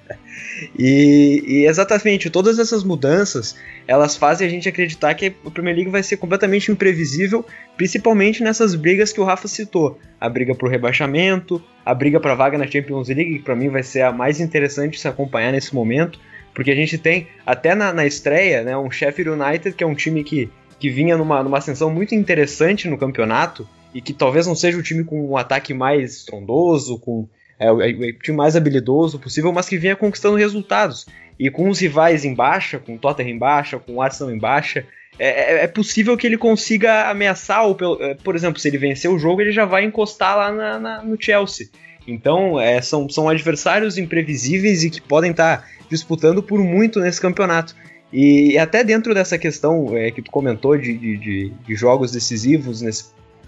E, 0.78 1.42
e, 1.44 1.66
exatamente, 1.66 2.30
todas 2.30 2.60
essas 2.60 2.84
mudanças, 2.84 3.56
elas 3.88 4.16
fazem 4.16 4.46
a 4.46 4.50
gente 4.50 4.68
acreditar 4.68 5.12
que 5.14 5.34
a 5.44 5.50
Premier 5.50 5.74
League 5.74 5.90
vai 5.90 6.04
ser 6.04 6.18
completamente 6.18 6.70
imprevisível, 6.70 7.44
principalmente 7.76 8.40
nessas 8.40 8.76
brigas 8.76 9.12
que 9.12 9.20
o 9.20 9.24
Rafa 9.24 9.48
citou. 9.48 9.98
A 10.20 10.28
briga 10.28 10.54
pro 10.54 10.68
rebaixamento, 10.68 11.60
a 11.84 11.92
briga 11.92 12.20
pra 12.20 12.36
vaga 12.36 12.56
na 12.56 12.68
Champions 12.68 13.08
League, 13.08 13.38
que 13.38 13.42
para 13.42 13.56
mim 13.56 13.70
vai 13.70 13.82
ser 13.82 14.02
a 14.02 14.12
mais 14.12 14.38
interessante 14.38 15.00
se 15.00 15.08
acompanhar 15.08 15.50
nesse 15.50 15.74
momento, 15.74 16.20
porque 16.54 16.70
a 16.70 16.76
gente 16.76 16.96
tem, 16.96 17.26
até 17.44 17.74
na, 17.74 17.92
na 17.92 18.06
estreia, 18.06 18.62
né, 18.62 18.76
um 18.76 18.90
Sheffield 18.90 19.30
United, 19.30 19.74
que 19.74 19.82
é 19.82 19.86
um 19.86 19.94
time 19.94 20.22
que 20.22 20.48
que 20.80 20.88
vinha 20.88 21.16
numa, 21.16 21.42
numa 21.42 21.58
ascensão 21.58 21.90
muito 21.90 22.14
interessante 22.14 22.88
no 22.88 22.98
campeonato 22.98 23.68
e 23.94 24.00
que 24.00 24.14
talvez 24.14 24.46
não 24.46 24.54
seja 24.54 24.78
o 24.78 24.82
time 24.82 25.04
com 25.04 25.30
um 25.30 25.36
ataque 25.36 25.74
mais 25.74 26.16
estrondoso, 26.16 26.98
com 26.98 27.28
é, 27.58 27.70
o, 27.70 27.82
é, 27.82 27.90
o 27.90 28.18
time 28.18 28.36
mais 28.36 28.56
habilidoso 28.56 29.18
possível, 29.18 29.52
mas 29.52 29.68
que 29.68 29.76
vinha 29.76 29.94
conquistando 29.94 30.36
resultados. 30.36 31.06
E 31.38 31.50
com 31.50 31.68
os 31.68 31.78
rivais 31.78 32.24
em 32.24 32.34
baixa, 32.34 32.78
com 32.78 32.94
o 32.94 32.98
Tottenham 32.98 33.30
em 33.30 33.38
baixa, 33.38 33.78
com 33.78 33.96
o 33.96 34.02
Arsenal 34.02 34.32
em 34.32 34.38
baixa, 34.38 34.86
é, 35.18 35.28
é, 35.28 35.64
é 35.64 35.66
possível 35.66 36.16
que 36.16 36.26
ele 36.26 36.38
consiga 36.38 37.10
ameaçar, 37.10 37.66
ou, 37.66 37.76
é, 38.00 38.14
por 38.14 38.34
exemplo, 38.34 38.58
se 38.58 38.68
ele 38.68 38.78
vencer 38.78 39.10
o 39.10 39.18
jogo, 39.18 39.42
ele 39.42 39.52
já 39.52 39.66
vai 39.66 39.84
encostar 39.84 40.36
lá 40.36 40.50
na, 40.50 40.78
na, 40.78 41.02
no 41.02 41.20
Chelsea. 41.20 41.68
Então, 42.06 42.58
é, 42.58 42.80
são, 42.80 43.08
são 43.08 43.28
adversários 43.28 43.98
imprevisíveis 43.98 44.82
e 44.82 44.90
que 44.90 45.00
podem 45.00 45.32
estar 45.32 45.58
tá 45.58 45.64
disputando 45.90 46.42
por 46.42 46.58
muito 46.58 47.00
nesse 47.00 47.20
campeonato. 47.20 47.76
E 48.12 48.58
até 48.58 48.82
dentro 48.82 49.14
dessa 49.14 49.38
questão 49.38 49.96
é, 49.96 50.10
que 50.10 50.20
tu 50.20 50.30
comentou 50.30 50.76
de, 50.76 50.96
de, 50.96 51.50
de, 51.50 51.74
jogos 51.76 52.10
decisivos 52.10 52.82
nesse, 52.82 53.04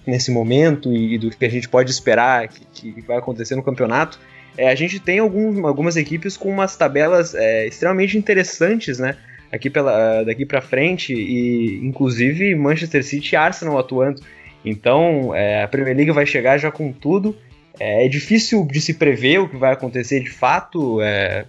nesse 0.07 0.31
momento 0.31 0.92
e, 0.92 1.14
e, 1.14 1.19
do 1.19 1.31
que 1.31 1.45
a 1.45 1.50
gente 1.50 1.69
pode 1.69 1.90
esperar 1.90 2.47
que, 2.49 2.92
que 2.92 3.00
vai 3.00 3.16
acontecer 3.16 3.57
no 3.57 3.62
campeonato, 3.62 4.21
é, 4.57 4.69
a 4.69 4.75
gente 4.75 5.00
tem 5.00 5.19
algum, 5.19 5.66
algumas 5.66 5.97
equipes 5.97 6.37
com 6.37 6.49
umas 6.49 6.76
tabelas 6.76 7.35
é, 7.35 7.66
extremamente 7.66 8.16
interessantes, 8.16 8.99
né? 8.99 9.16
Aqui 9.50 9.69
pela, 9.69 10.23
daqui 10.23 10.47
para 10.47 10.62
frente, 10.62 11.12
e 11.12 11.85
inclusive 11.85 12.54
Manchester 12.54 13.04
City 13.04 13.35
e 13.35 13.37
Arsenal 13.37 13.78
atuando. 13.78 14.23
Então 14.64 15.35
é, 15.35 15.62
a 15.62 15.69
Premier 15.69 15.97
League 15.97 16.12
vai 16.12 16.25
chegar 16.25 16.57
já 16.57 16.71
com 16.71 16.92
tudo. 16.92 17.37
É, 17.81 18.07
é 18.07 18.09
difícil 18.09 18.64
de 18.64 18.81
se 18.81 18.95
prever 18.95 19.40
o 19.40 19.49
que 19.49 19.57
vai 19.57 19.73
acontecer 19.73 20.21
de 20.21 20.31
fato. 20.31 21.00
É, 21.02 21.47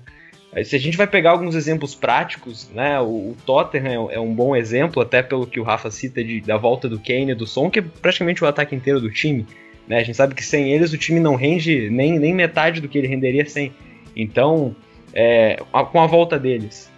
se 0.63 0.75
a 0.75 0.79
gente 0.79 0.98
vai 0.98 1.07
pegar 1.07 1.31
alguns 1.31 1.55
exemplos 1.55 1.95
práticos, 1.95 2.69
né, 2.74 3.00
o, 3.00 3.05
o 3.05 3.38
Tottenham 3.45 4.10
é, 4.12 4.15
é, 4.15 4.19
um 4.19 4.33
bom 4.33 4.55
exemplo, 4.55 5.01
até 5.01 5.24
pelo 5.24 5.48
que 5.48 5.60
o 5.60 5.63
Rafa 5.63 5.89
cita 5.89 6.24
de, 6.24 6.41
da 6.41 6.57
volta 6.57 6.88
do 6.88 7.00
Kane 7.00 7.31
e 7.31 7.36
do 7.36 7.48
Son, 7.48 7.69
que 7.69 7.79
é 7.79 7.81
praticamente 7.81 8.43
o 8.43 8.48
ataque 8.48 8.75
inteiro 8.75 9.01
do 9.01 9.10
time. 9.10 9.48
Né? 9.88 9.98
A 10.00 10.03
gente 10.03 10.15
sabe 10.15 10.36
que 10.36 10.43
sem 10.43 10.72
eles 10.72 10.93
o 10.93 10.98
time 10.98 11.19
não 11.19 11.36
rende 11.36 11.89
nem, 11.89 12.19
nem 12.19 12.33
metade 12.33 12.81
do 12.81 12.88
que 12.88 12.98
ele 12.98 13.07
renderia 13.07 13.45
sem. 13.45 13.74
Então, 14.15 14.75
é, 15.13 15.57
com 15.91 16.01
a 16.01 16.07
volta 16.07 16.38
deles, 16.38 16.91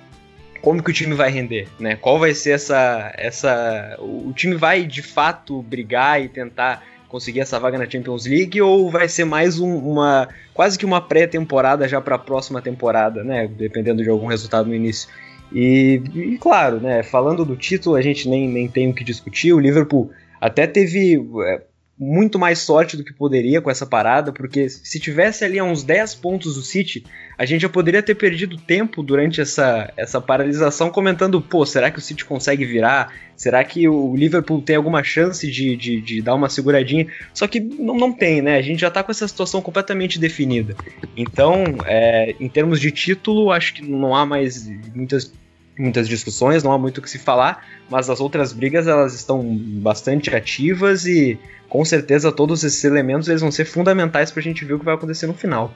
como 0.62 0.81
que 0.83 0.89
o 0.89 0.93
time 0.93 1.13
vai 1.13 1.31
render? 1.31 1.67
Né? 1.79 1.95
Qual 1.95 2.19
vai 2.19 2.33
ser 2.33 2.51
essa, 2.51 3.13
essa. 3.15 3.97
O 4.00 4.33
time 4.35 4.55
vai 4.55 4.83
de 4.83 5.01
fato 5.01 5.62
brigar 5.62 6.21
e 6.21 6.27
tentar 6.27 6.83
conseguir 7.15 7.39
essa 7.39 7.57
vaga 7.57 7.77
na 7.77 7.89
Champions 7.89 8.25
League 8.25 8.62
ou 8.62 8.91
vai 8.91 9.07
ser 9.07 9.24
mais 9.24 9.57
um, 9.57 9.74
uma 9.77 10.27
quase 10.53 10.77
que 10.77 10.86
uma 10.86 11.00
pré-temporada 11.00 11.88
já 11.88 12.01
para 12.01 12.15
a 12.15 12.19
próxima 12.19 12.62
temporada, 12.62 13.24
né? 13.24 13.48
Dependendo 13.48 14.03
de 14.03 14.10
algum 14.10 14.27
resultado 14.27 14.67
no 14.67 14.75
início. 14.75 15.07
E, 15.50 16.01
e, 16.13 16.38
claro, 16.38 16.81
né? 16.81 17.03
Falando 17.03 17.45
do 17.45 17.55
título, 17.55 17.95
a 17.95 18.01
gente 18.01 18.27
nem, 18.27 18.50
nem 18.50 18.67
tem 18.67 18.89
o 18.89 18.93
que 18.93 19.01
discutir. 19.01 19.53
O 19.53 19.60
Liverpool 19.62 20.12
até 20.41 20.67
teve 20.67 21.25
é, 21.45 21.62
muito 21.98 22.38
mais 22.38 22.60
sorte 22.60 22.98
do 22.98 23.06
que 23.06 23.14
poderia 23.14 23.62
com 23.62 23.72
essa 23.72 23.86
parada, 23.86 24.34
porque 24.34 24.68
se 24.68 25.00
tivesse 25.00 25.46
ali 25.46 25.58
a 25.58 25.64
uns 25.64 25.82
10 25.82 26.16
pontos 26.16 26.56
do 26.56 26.62
City, 26.62 27.06
a 27.38 27.46
gente 27.46 27.62
já 27.62 27.70
poderia 27.70 28.04
ter 28.04 28.16
perdido 28.16 28.58
tempo 28.58 29.02
durante 29.02 29.40
essa, 29.40 29.92
essa 29.96 30.20
paralisação 30.20 30.90
comentando, 30.90 31.40
pô, 31.42 31.66
será 31.66 31.90
que 31.90 31.98
o 31.98 32.02
City 32.02 32.25
consegue 32.25 32.66
virar? 32.66 33.14
Será 33.38 33.64
que 33.64 33.88
o 33.88 34.14
Liverpool 34.14 34.62
tem 34.62 34.75
alguma 34.75 35.04
chance 35.04 35.50
de, 35.50 35.78
de, 35.78 36.02
de 36.02 36.22
dar 36.22 36.36
uma 36.36 36.50
seguradinha? 36.50 37.08
Só 37.34 37.48
que 37.48 37.62
não, 37.62 37.96
não 37.96 38.12
tem, 38.12 38.42
né? 38.42 38.58
A 38.58 38.62
gente 38.62 38.82
já 38.82 38.92
tá 38.92 39.02
com 39.02 39.12
essa 39.12 39.28
situação 39.28 39.62
completamente 39.62 40.20
definida. 40.20 40.75
Então, 41.16 41.64
é, 41.86 42.36
em 42.40 42.50
termos 42.50 42.80
de 42.82 42.92
título, 42.92 43.52
acho 43.52 43.74
que 43.74 43.82
não 43.82 44.14
há 44.14 44.25
mais 44.25 44.68
muitas 44.94 45.32
muitas 45.78 46.08
discussões, 46.08 46.64
não 46.64 46.72
há 46.72 46.78
muito 46.78 47.00
o 47.00 47.02
que 47.02 47.10
se 47.10 47.20
falar, 47.20 47.66
mas 47.89 48.10
as 48.10 48.20
outras 48.20 48.51
brigas 48.51 48.88
elas 48.88 49.13
estão 49.13 49.44
bastante 49.58 50.34
ativas 50.36 51.06
e 51.06 51.39
com 51.70 51.84
certeza 51.86 52.32
todos 52.32 52.63
esses 52.63 52.84
elementos 52.84 53.27
eles 53.27 53.42
vão 53.42 53.51
ser 53.51 53.65
fundamentais 53.65 54.32
para 54.32 54.39
a 54.39 54.44
gente 54.44 54.65
ver 54.65 54.74
o 54.74 54.80
que 54.80 54.86
vai 54.86 54.96
acontecer 54.96 55.27
no 55.27 55.34
final. 55.34 55.74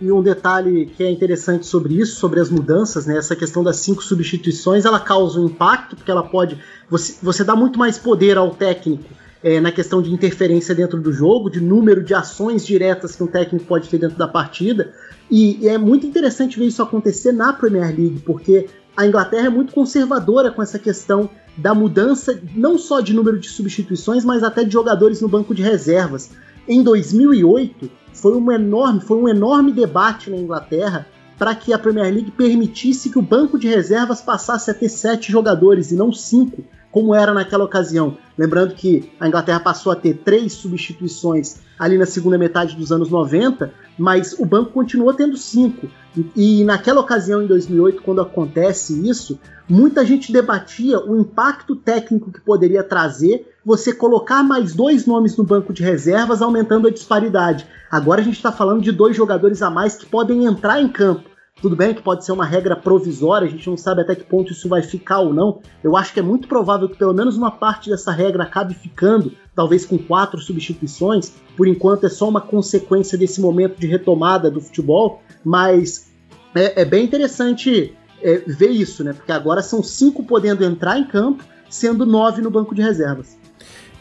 E 0.00 0.12
um 0.12 0.22
detalhe 0.22 0.86
que 0.86 1.02
é 1.02 1.10
interessante 1.10 1.66
sobre 1.66 1.94
isso, 1.94 2.20
sobre 2.20 2.38
as 2.38 2.48
mudanças, 2.48 3.04
né? 3.04 3.18
Essa 3.18 3.34
questão 3.34 3.64
das 3.64 3.78
cinco 3.78 4.02
substituições, 4.02 4.84
ela 4.84 5.00
causa 5.00 5.40
um 5.40 5.46
impacto, 5.46 5.96
porque 5.96 6.10
ela 6.10 6.22
pode. 6.22 6.56
Você, 6.88 7.16
você 7.20 7.42
dá 7.42 7.56
muito 7.56 7.80
mais 7.80 7.98
poder 7.98 8.36
ao 8.36 8.50
técnico 8.50 9.02
é, 9.42 9.60
na 9.60 9.72
questão 9.72 10.00
de 10.00 10.12
interferência 10.12 10.72
dentro 10.72 11.00
do 11.00 11.12
jogo, 11.12 11.50
de 11.50 11.60
número 11.60 12.02
de 12.02 12.14
ações 12.14 12.64
diretas 12.64 13.16
que 13.16 13.22
um 13.24 13.26
técnico 13.26 13.66
pode 13.66 13.88
ter 13.88 13.98
dentro 13.98 14.16
da 14.16 14.28
partida. 14.28 14.92
E, 15.28 15.64
e 15.64 15.68
é 15.68 15.76
muito 15.76 16.06
interessante 16.06 16.58
ver 16.58 16.66
isso 16.66 16.82
acontecer 16.82 17.32
na 17.32 17.52
Premier 17.52 17.88
League, 17.88 18.22
porque 18.24 18.68
a 18.98 19.06
Inglaterra 19.06 19.46
é 19.46 19.48
muito 19.48 19.72
conservadora 19.72 20.50
com 20.50 20.60
essa 20.60 20.76
questão 20.76 21.30
da 21.56 21.72
mudança 21.72 22.36
não 22.52 22.76
só 22.76 23.00
de 23.00 23.14
número 23.14 23.38
de 23.38 23.48
substituições, 23.48 24.24
mas 24.24 24.42
até 24.42 24.64
de 24.64 24.72
jogadores 24.72 25.20
no 25.20 25.28
banco 25.28 25.54
de 25.54 25.62
reservas. 25.62 26.32
Em 26.66 26.82
2008 26.82 27.88
foi 28.12 28.36
um 28.36 28.50
enorme, 28.50 29.00
foi 29.00 29.16
um 29.18 29.28
enorme 29.28 29.70
debate 29.70 30.28
na 30.28 30.36
Inglaterra 30.36 31.06
para 31.38 31.54
que 31.54 31.72
a 31.72 31.78
Premier 31.78 32.12
League 32.12 32.32
permitisse 32.32 33.08
que 33.08 33.20
o 33.20 33.22
banco 33.22 33.56
de 33.56 33.68
reservas 33.68 34.20
passasse 34.20 34.68
a 34.68 34.74
ter 34.74 34.88
sete 34.88 35.30
jogadores 35.30 35.92
e 35.92 35.94
não 35.94 36.12
cinco, 36.12 36.64
como 36.90 37.14
era 37.14 37.32
naquela 37.32 37.62
ocasião. 37.62 38.18
Lembrando 38.36 38.74
que 38.74 39.12
a 39.20 39.28
Inglaterra 39.28 39.60
passou 39.60 39.92
a 39.92 39.96
ter 39.96 40.14
três 40.24 40.54
substituições 40.54 41.58
ali 41.78 41.96
na 41.96 42.06
segunda 42.06 42.36
metade 42.36 42.74
dos 42.74 42.90
anos 42.90 43.10
90, 43.10 43.72
mas 43.98 44.34
o 44.38 44.46
banco 44.46 44.72
continua 44.72 45.14
tendo 45.14 45.36
cinco. 45.36 45.88
E, 46.16 46.60
e 46.60 46.64
naquela 46.64 47.00
ocasião, 47.00 47.42
em 47.42 47.46
2008, 47.46 48.02
quando 48.02 48.20
acontece 48.20 49.08
isso, 49.08 49.38
muita 49.68 50.04
gente 50.06 50.32
debatia 50.32 51.00
o 51.00 51.20
impacto 51.20 51.74
técnico 51.74 52.30
que 52.30 52.40
poderia 52.40 52.82
trazer 52.82 53.54
você 53.64 53.92
colocar 53.92 54.42
mais 54.42 54.72
dois 54.72 55.04
nomes 55.04 55.36
no 55.36 55.44
banco 55.44 55.72
de 55.72 55.82
reservas, 55.82 56.40
aumentando 56.40 56.88
a 56.88 56.90
disparidade. 56.90 57.66
Agora 57.90 58.20
a 58.20 58.24
gente 58.24 58.36
está 58.36 58.52
falando 58.52 58.80
de 58.80 58.92
dois 58.92 59.16
jogadores 59.16 59.60
a 59.60 59.68
mais 59.68 59.96
que 59.96 60.06
podem 60.06 60.44
entrar 60.44 60.80
em 60.80 60.88
campo. 60.88 61.28
Tudo 61.60 61.74
bem 61.74 61.92
que 61.92 62.02
pode 62.02 62.24
ser 62.24 62.32
uma 62.32 62.44
regra 62.44 62.76
provisória, 62.76 63.48
a 63.48 63.50
gente 63.50 63.68
não 63.68 63.76
sabe 63.76 64.02
até 64.02 64.14
que 64.14 64.24
ponto 64.24 64.52
isso 64.52 64.68
vai 64.68 64.80
ficar 64.80 65.20
ou 65.20 65.34
não. 65.34 65.60
Eu 65.82 65.96
acho 65.96 66.12
que 66.12 66.20
é 66.20 66.22
muito 66.22 66.46
provável 66.46 66.88
que 66.88 66.96
pelo 66.96 67.12
menos 67.12 67.36
uma 67.36 67.50
parte 67.50 67.90
dessa 67.90 68.12
regra 68.12 68.44
acabe 68.44 68.74
ficando, 68.74 69.32
talvez 69.56 69.84
com 69.84 69.98
quatro 69.98 70.40
substituições. 70.40 71.32
Por 71.56 71.66
enquanto 71.66 72.06
é 72.06 72.08
só 72.08 72.28
uma 72.28 72.40
consequência 72.40 73.18
desse 73.18 73.40
momento 73.40 73.78
de 73.80 73.88
retomada 73.88 74.48
do 74.48 74.60
futebol, 74.60 75.20
mas 75.44 76.12
é, 76.54 76.82
é 76.82 76.84
bem 76.84 77.04
interessante 77.04 77.92
é, 78.22 78.42
ver 78.46 78.70
isso, 78.70 79.02
né? 79.02 79.12
Porque 79.12 79.32
agora 79.32 79.60
são 79.60 79.82
cinco 79.82 80.22
podendo 80.22 80.64
entrar 80.64 80.98
em 80.98 81.04
campo, 81.04 81.44
sendo 81.68 82.06
nove 82.06 82.40
no 82.40 82.50
banco 82.50 82.74
de 82.74 82.82
reservas. 82.82 83.36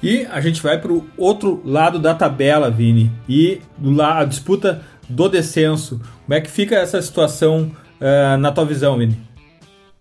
E 0.02 0.28
a 0.28 0.40
gente 0.40 0.62
vai 0.62 0.80
para 0.80 0.94
o 0.94 1.06
outro 1.18 1.60
lado 1.66 1.98
da 1.98 2.14
tabela, 2.14 2.70
Vini, 2.70 3.12
e 3.28 3.62
a 4.00 4.24
disputa 4.26 4.84
do 5.10 5.28
descenso. 5.28 6.00
Como 6.28 6.36
é 6.36 6.42
que 6.42 6.52
fica 6.52 6.76
essa 6.76 7.02
situação 7.02 7.72
uh, 8.02 8.38
na 8.38 8.52
tua 8.52 8.66
visão, 8.66 8.98
Vini? 8.98 9.18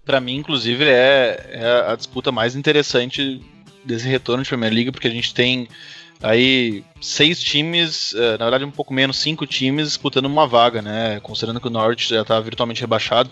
Para 0.05 0.21
mim, 0.21 0.35
inclusive, 0.35 0.83
é, 0.83 1.51
é, 1.53 1.85
a 1.87 1.95
disputa 1.95 2.33
mais 2.33 2.57
interessante 2.57 3.41
desse 3.85 4.09
retorno 4.09 4.43
de 4.43 4.49
Premier 4.49 4.73
League, 4.73 4.91
porque 4.91 5.07
a 5.07 5.11
gente 5.11 5.33
tem 5.33 5.69
aí 6.21 6.83
seis 7.01 7.41
times, 7.41 8.11
uh, 8.15 8.33
na 8.41 8.47
verdade 8.47 8.65
um 8.65 8.73
pouco 8.73 8.93
menos, 8.93 9.19
cinco 9.19 9.47
times 9.47 9.87
disputando 9.87 10.27
uma 10.27 10.49
vaga, 10.49 10.83
né? 10.83 11.21
Considerando 11.21 11.61
que 11.61 11.69
o 11.69 11.71
Norwich 11.71 12.11
já 12.11 12.23
está 12.23 12.41
virtualmente 12.41 12.81
rebaixado. 12.81 13.31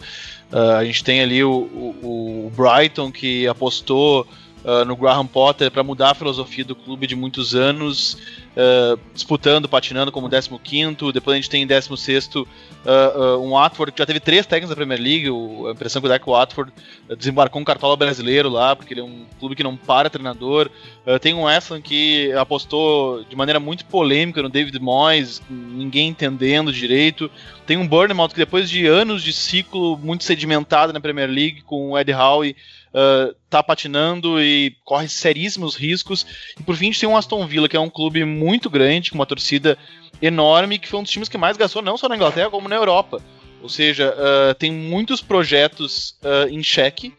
Uh, 0.53 0.77
a 0.79 0.85
gente 0.85 1.03
tem 1.03 1.21
ali 1.21 1.43
o, 1.43 1.51
o, 1.51 2.47
o 2.47 2.53
Brighton 2.57 3.11
que 3.11 3.49
apostou 3.49 4.25
uh, 4.64 4.85
no 4.85 4.97
Graham 4.97 5.26
Potter 5.26 5.71
para 5.71 5.83
mudar 5.83 6.11
a 6.11 6.14
filosofia 6.14 6.64
do 6.64 6.75
clube 6.75 7.06
de 7.06 7.14
muitos 7.14 7.54
anos, 7.54 8.14
uh, 8.14 8.99
disputando, 9.12 9.68
patinando 9.68 10.11
como 10.11 10.28
15. 10.28 11.12
Depois 11.12 11.35
a 11.35 11.37
gente 11.37 11.50
tem 11.50 11.62
em 11.62 11.66
16 11.66 12.26
uh, 12.35 12.40
uh, 12.40 13.44
um 13.44 13.50
Watford 13.50 13.92
que 13.92 13.99
já 13.99 14.06
teve 14.06 14.21
três 14.21 14.47
técnicos 14.47 14.71
da 14.71 14.76
Premier 14.76 15.00
League. 15.00 15.30
O, 15.30 15.68
a 15.68 15.73
impressão 15.73 16.00
que 16.00 16.09
dá 16.09 16.14
é 16.14 16.18
que 16.18 16.28
o 16.28 16.33
Watford 16.33 16.73
desembarcou 17.16 17.61
um 17.61 17.64
cartola 17.64 17.97
brasileiro 17.97 18.49
lá, 18.49 18.75
porque 18.75 18.94
ele 18.94 19.00
é 19.00 19.04
um 19.04 19.25
clube 19.38 19.54
que 19.54 19.62
não 19.62 19.76
para 19.76 20.09
treinador. 20.09 20.71
Uh, 21.06 21.18
tem 21.18 21.35
um 21.35 21.47
Ham 21.47 21.80
que 21.83 22.33
apostou 22.33 23.23
de 23.25 23.37
maneira 23.37 23.61
muito 23.61 23.85
polêmica 23.85 24.42
no 24.42 24.49
David 24.49 24.78
Moyes, 24.78 25.42
ninguém 25.49 26.09
entendendo 26.09 26.73
direito. 26.73 27.30
Tem 27.66 27.76
um 27.76 27.87
Bournemouth 27.87 28.28
que 28.28 28.37
depois 28.37 28.68
de 28.68 28.87
anos 28.87 29.23
de 29.23 29.33
ciclo 29.33 29.99
muito 29.99 30.25
sedimentado 30.25 30.92
na 30.92 31.00
Premier 31.00 31.28
League 31.28 31.62
com 31.62 31.90
o 31.90 31.99
Ed 31.99 32.12
Howe 32.12 32.54
uh, 32.95 33.35
tá 33.51 33.63
patinando 33.63 34.41
e 34.41 34.77
corre 34.85 35.09
seríssimos 35.09 35.75
riscos. 35.75 36.25
E 36.59 36.63
por 36.63 36.77
fim 36.77 36.85
a 36.85 36.87
gente 36.87 37.01
tem 37.01 37.09
um 37.09 37.17
Aston 37.17 37.47
Villa, 37.47 37.69
que 37.69 37.77
é 37.77 37.81
um 37.81 37.91
clube 37.91 38.25
muito 38.25 38.71
grande, 38.71 39.11
com 39.11 39.17
uma 39.17 39.27
torcida 39.27 39.77
enorme, 40.23 40.79
que 40.79 40.89
foi 40.89 41.01
um 41.01 41.03
dos 41.03 41.11
times 41.11 41.29
que 41.29 41.37
mais 41.37 41.57
gastou, 41.57 41.83
não 41.83 41.97
só 41.97 42.09
na 42.09 42.17
Inglaterra, 42.17 42.51
como 42.51 42.69
na 42.69 42.77
Europa. 42.77 43.21
Ou 43.61 43.69
seja, 43.69 44.15
uh, 44.15 44.55
tem 44.55 44.71
muitos 44.71 45.21
projetos 45.21 46.17
uh, 46.23 46.49
em 46.49 46.63
xeque, 46.63 47.13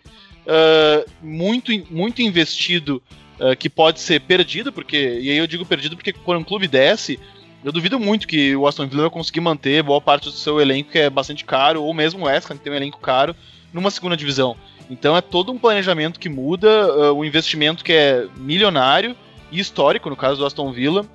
muito, 1.24 1.72
muito 1.90 2.22
investido 2.22 3.02
que 3.58 3.68
pode 3.68 4.00
ser 4.00 4.22
perdido, 4.22 4.72
porque, 4.72 4.96
e 4.96 5.32
aí 5.32 5.38
eu 5.38 5.48
digo 5.48 5.66
perdido 5.66 5.96
porque 5.96 6.14
quando 6.14 6.42
um 6.42 6.44
clube 6.44 6.68
desce, 6.68 7.20
eu 7.64 7.72
duvido 7.72 8.00
muito 8.00 8.28
que 8.28 8.56
o 8.56 8.68
Aston 8.68 8.88
Villa 8.88 9.02
vai 9.02 9.10
conseguir 9.10 9.40
manter 9.40 9.82
boa 9.82 10.00
parte 10.00 10.26
do 10.26 10.32
seu 10.32 10.62
elenco, 10.62 10.92
que 10.92 11.00
é 11.00 11.10
bastante 11.10 11.44
caro, 11.44 11.82
ou 11.82 11.92
mesmo 11.96 12.22
o 12.22 12.28
West 12.28 12.48
Ham, 12.48 12.58
que 12.58 12.64
tem 12.64 12.72
um 12.72 12.76
elenco 12.76 13.00
caro, 13.00 13.36
numa 13.74 13.90
segunda 13.90 14.16
divisão. 14.16 14.56
Então 14.90 15.16
é 15.16 15.22
todo 15.22 15.52
um 15.52 15.58
planejamento 15.58 16.20
que 16.20 16.30
muda, 16.30 16.94
uh, 16.94 17.14
o 17.14 17.26
investimento 17.26 17.84
que 17.84 17.94
é 17.94 18.28
milionário 18.38 19.16
e 19.52 19.60
histórico, 19.60 20.10
no 20.10 20.16
caso 20.16 20.38
do 20.38 20.46
Aston 20.46 20.72
Villa. 20.72 21.06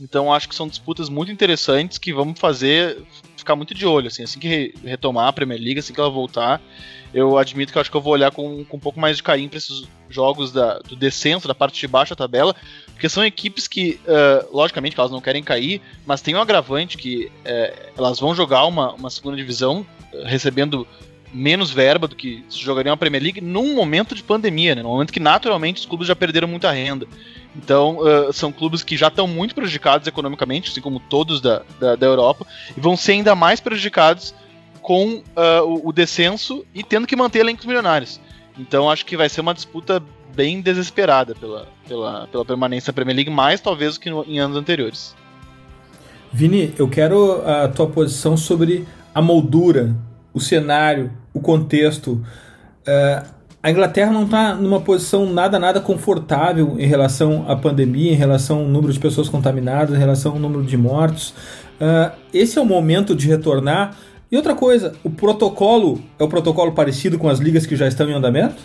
Então 0.00 0.32
acho 0.32 0.48
que 0.48 0.54
são 0.54 0.68
disputas 0.68 1.08
muito 1.08 1.30
interessantes 1.30 1.98
que 1.98 2.12
vamos 2.12 2.38
fazer 2.38 2.98
ficar 3.36 3.56
muito 3.56 3.74
de 3.74 3.86
olho. 3.86 4.06
Assim, 4.06 4.22
assim 4.22 4.38
que 4.38 4.48
re 4.48 4.74
retomar 4.84 5.26
a 5.26 5.32
Premier 5.32 5.60
League, 5.60 5.80
assim 5.80 5.92
que 5.92 6.00
ela 6.00 6.10
voltar, 6.10 6.60
eu 7.12 7.36
admito 7.36 7.72
que 7.72 7.78
eu 7.78 7.80
acho 7.80 7.90
que 7.90 7.96
eu 7.96 8.00
vou 8.00 8.12
olhar 8.12 8.30
com, 8.30 8.64
com 8.64 8.76
um 8.76 8.80
pouco 8.80 9.00
mais 9.00 9.16
de 9.16 9.22
carinho 9.22 9.48
para 9.48 9.58
esses 9.58 9.88
jogos 10.08 10.52
da, 10.52 10.78
do 10.78 10.94
descenso, 10.94 11.48
da 11.48 11.54
parte 11.54 11.80
de 11.80 11.88
baixo 11.88 12.10
da 12.10 12.16
tabela, 12.16 12.54
porque 12.86 13.08
são 13.08 13.24
equipes 13.24 13.66
que, 13.66 14.00
uh, 14.04 14.54
logicamente, 14.56 14.98
elas 14.98 15.10
não 15.10 15.20
querem 15.20 15.42
cair, 15.42 15.80
mas 16.06 16.20
tem 16.20 16.34
um 16.34 16.40
agravante 16.40 16.96
que 16.96 17.26
uh, 17.26 17.90
elas 17.96 18.20
vão 18.20 18.34
jogar 18.34 18.64
uma, 18.66 18.92
uma 18.92 19.10
segunda 19.10 19.36
divisão, 19.36 19.86
uh, 20.12 20.24
recebendo 20.24 20.86
menos 21.32 21.70
verba 21.70 22.08
do 22.08 22.16
que 22.16 22.44
se 22.48 22.58
jogaria 22.58 22.90
uma 22.90 22.96
Premier 22.96 23.22
League 23.22 23.40
num 23.40 23.74
momento 23.74 24.14
de 24.14 24.22
pandemia, 24.22 24.74
né? 24.74 24.82
No 24.82 24.88
momento 24.88 25.12
que 25.12 25.20
naturalmente 25.20 25.80
os 25.80 25.86
clubes 25.86 26.06
já 26.06 26.16
perderam 26.16 26.48
muita 26.48 26.70
renda. 26.70 27.06
Então, 27.54 27.98
uh, 27.98 28.32
são 28.32 28.52
clubes 28.52 28.82
que 28.82 28.96
já 28.96 29.08
estão 29.08 29.26
muito 29.26 29.54
prejudicados 29.54 30.06
economicamente, 30.06 30.70
assim 30.70 30.80
como 30.80 31.00
todos 31.00 31.40
da, 31.40 31.62
da, 31.78 31.96
da, 31.96 32.06
Europa, 32.06 32.46
e 32.76 32.80
vão 32.80 32.96
ser 32.96 33.12
ainda 33.12 33.34
mais 33.34 33.60
prejudicados 33.60 34.34
com 34.80 35.16
uh, 35.16 35.64
o, 35.64 35.88
o, 35.88 35.92
descenso 35.92 36.64
e 36.74 36.82
tendo 36.82 37.06
que 37.06 37.16
manter 37.16 37.40
elencos 37.40 37.66
milionários. 37.66 38.20
Então, 38.58 38.90
acho 38.90 39.04
que 39.04 39.16
vai 39.16 39.28
ser 39.28 39.40
uma 39.40 39.54
disputa 39.54 40.02
bem 40.34 40.60
desesperada 40.60 41.34
pela, 41.34 41.68
pela, 41.88 42.26
pela 42.28 42.44
permanência 42.44 42.90
na 42.90 42.94
Premier 42.94 43.16
League, 43.16 43.30
mais 43.30 43.60
talvez 43.60 43.94
do 43.94 44.00
que 44.00 44.10
no, 44.10 44.24
em 44.24 44.38
anos 44.38 44.56
anteriores. 44.56 45.14
Vini, 46.32 46.72
eu 46.78 46.88
quero 46.88 47.42
a 47.46 47.68
tua 47.68 47.88
posição 47.88 48.36
sobre 48.36 48.86
a 49.12 49.20
moldura, 49.20 49.94
o 50.32 50.40
cenário 50.40 51.10
o 51.32 51.40
contexto. 51.40 52.12
Uh, 52.82 53.40
a 53.62 53.70
Inglaterra 53.70 54.10
não 54.10 54.24
está 54.24 54.54
numa 54.54 54.80
posição 54.80 55.30
nada, 55.30 55.58
nada 55.58 55.80
confortável 55.80 56.76
em 56.78 56.86
relação 56.86 57.44
à 57.46 57.54
pandemia, 57.54 58.12
em 58.12 58.16
relação 58.16 58.60
ao 58.60 58.64
número 58.64 58.92
de 58.92 58.98
pessoas 58.98 59.28
contaminadas, 59.28 59.94
em 59.94 59.98
relação 59.98 60.32
ao 60.32 60.38
número 60.38 60.64
de 60.64 60.76
mortos. 60.76 61.30
Uh, 61.80 62.10
esse 62.32 62.58
é 62.58 62.62
o 62.62 62.64
momento 62.64 63.14
de 63.14 63.28
retornar. 63.28 63.96
E 64.32 64.36
outra 64.36 64.54
coisa, 64.54 64.94
o 65.02 65.10
protocolo 65.10 66.00
é 66.18 66.24
o 66.24 66.28
protocolo 66.28 66.72
parecido 66.72 67.18
com 67.18 67.28
as 67.28 67.38
ligas 67.38 67.66
que 67.66 67.76
já 67.76 67.86
estão 67.86 68.08
em 68.08 68.14
andamento? 68.14 68.62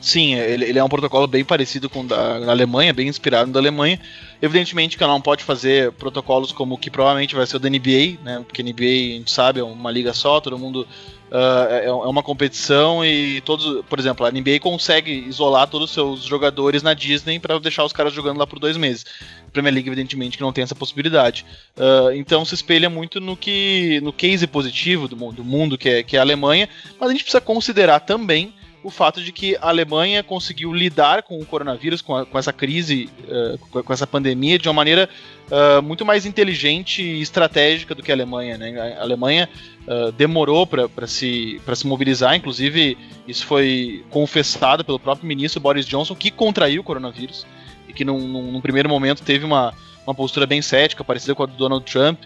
Sim, 0.00 0.34
ele, 0.34 0.64
ele, 0.64 0.78
é 0.78 0.84
um 0.84 0.88
protocolo 0.88 1.26
bem 1.26 1.44
parecido 1.44 1.90
com 1.90 2.02
o 2.02 2.06
da, 2.06 2.38
da 2.38 2.52
Alemanha, 2.52 2.92
bem 2.92 3.08
inspirado 3.08 3.50
da 3.50 3.58
Alemanha. 3.58 4.00
Evidentemente 4.40 4.96
que 4.96 5.02
ela 5.02 5.12
não 5.12 5.20
pode 5.20 5.42
fazer 5.42 5.90
protocolos 5.92 6.52
como 6.52 6.76
o 6.76 6.78
que 6.78 6.88
provavelmente 6.88 7.34
vai 7.34 7.44
ser 7.46 7.56
o 7.56 7.58
da 7.58 7.68
NBA, 7.68 8.18
né? 8.22 8.44
Porque 8.46 8.62
NBA, 8.62 8.84
a 8.84 9.18
gente 9.18 9.32
sabe, 9.32 9.58
é 9.58 9.64
uma 9.64 9.90
liga 9.90 10.12
só, 10.14 10.40
todo 10.40 10.58
mundo 10.58 10.86
Uh, 11.28 11.68
é, 11.70 11.84
é, 11.84 11.92
uma 11.92 12.22
competição 12.22 13.04
e 13.04 13.42
todos, 13.42 13.84
por 13.84 13.98
exemplo, 13.98 14.24
a 14.24 14.30
NBA 14.30 14.60
consegue 14.60 15.12
isolar 15.12 15.68
todos 15.68 15.90
os 15.90 15.94
seus 15.94 16.22
jogadores 16.22 16.82
na 16.82 16.94
Disney 16.94 17.38
para 17.38 17.58
deixar 17.58 17.84
os 17.84 17.92
caras 17.92 18.14
jogando 18.14 18.38
lá 18.38 18.46
por 18.46 18.58
dois 18.58 18.78
meses. 18.78 19.04
A 19.46 19.50
Premier 19.50 19.74
League, 19.74 19.88
evidentemente, 19.90 20.38
que 20.38 20.42
não 20.42 20.54
tem 20.54 20.64
essa 20.64 20.74
possibilidade. 20.74 21.44
Uh, 21.76 22.12
então 22.12 22.46
se 22.46 22.54
espelha 22.54 22.88
muito 22.88 23.20
no 23.20 23.36
que 23.36 24.00
no 24.02 24.10
case 24.10 24.46
positivo 24.46 25.06
do 25.06 25.18
do 25.32 25.44
mundo 25.44 25.76
que, 25.76 25.90
é, 25.90 26.02
que 26.02 26.16
é 26.16 26.18
a 26.18 26.22
Alemanha, 26.22 26.66
mas 26.98 27.10
a 27.10 27.12
gente 27.12 27.24
precisa 27.24 27.42
considerar 27.42 28.00
também 28.00 28.54
o 28.88 28.90
fato 28.90 29.22
de 29.22 29.30
que 29.32 29.54
a 29.56 29.68
Alemanha 29.68 30.22
conseguiu 30.22 30.72
lidar 30.72 31.22
com 31.22 31.38
o 31.38 31.44
coronavírus, 31.44 32.00
com, 32.00 32.16
a, 32.16 32.24
com 32.24 32.38
essa 32.38 32.52
crise, 32.52 33.08
uh, 33.24 33.82
com, 33.82 33.92
essa 33.92 34.06
pandemia, 34.06 34.58
de 34.58 34.66
uma 34.66 34.74
maneira 34.74 35.08
uh, 35.50 35.82
muito 35.82 36.06
mais 36.06 36.24
inteligente 36.24 37.02
e 37.02 37.20
estratégica 37.20 37.94
do 37.94 38.02
que 38.02 38.10
a 38.10 38.14
Alemanha. 38.14 38.56
Né? 38.56 38.96
A 38.98 39.02
Alemanha 39.02 39.48
uh, 39.86 40.10
demorou 40.12 40.66
para 40.66 41.06
se, 41.06 41.60
se 41.74 41.86
mobilizar, 41.86 42.34
inclusive 42.34 42.96
isso 43.26 43.46
foi 43.46 44.04
confessado 44.10 44.82
pelo 44.82 44.98
próprio 44.98 45.28
ministro 45.28 45.60
Boris 45.60 45.86
Johnson, 45.86 46.14
que 46.14 46.30
contraiu 46.30 46.80
o 46.80 46.84
coronavírus 46.84 47.46
e 47.86 47.92
que 47.92 48.04
num, 48.06 48.18
num, 48.26 48.52
num 48.52 48.60
primeiro 48.60 48.88
momento 48.88 49.22
teve 49.22 49.44
uma, 49.44 49.74
uma 50.06 50.14
postura 50.14 50.46
bem 50.46 50.62
cética, 50.62 51.04
parecida 51.04 51.34
com 51.34 51.42
a 51.42 51.46
do 51.46 51.52
Donald 51.52 51.84
Trump. 51.84 52.18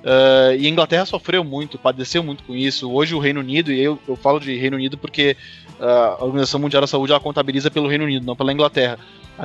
Uh, 0.00 0.56
e 0.58 0.66
a 0.66 0.68
Inglaterra 0.68 1.04
sofreu 1.04 1.44
muito, 1.44 1.78
padeceu 1.78 2.22
muito 2.22 2.42
com 2.44 2.54
isso. 2.54 2.90
Hoje 2.90 3.14
o 3.14 3.18
Reino 3.18 3.40
Unido, 3.40 3.70
e 3.70 3.80
eu, 3.80 3.98
eu 4.08 4.16
falo 4.16 4.40
de 4.40 4.56
Reino 4.56 4.76
Unido 4.76 4.96
porque 4.96 5.36
a 5.80 6.24
Organização 6.24 6.60
Mundial 6.60 6.80
da 6.80 6.86
Saúde 6.86 7.12
ela 7.12 7.20
contabiliza 7.20 7.70
pelo 7.70 7.88
Reino 7.88 8.04
Unido, 8.04 8.26
não 8.26 8.36
pela 8.36 8.52
Inglaterra. 8.52 8.98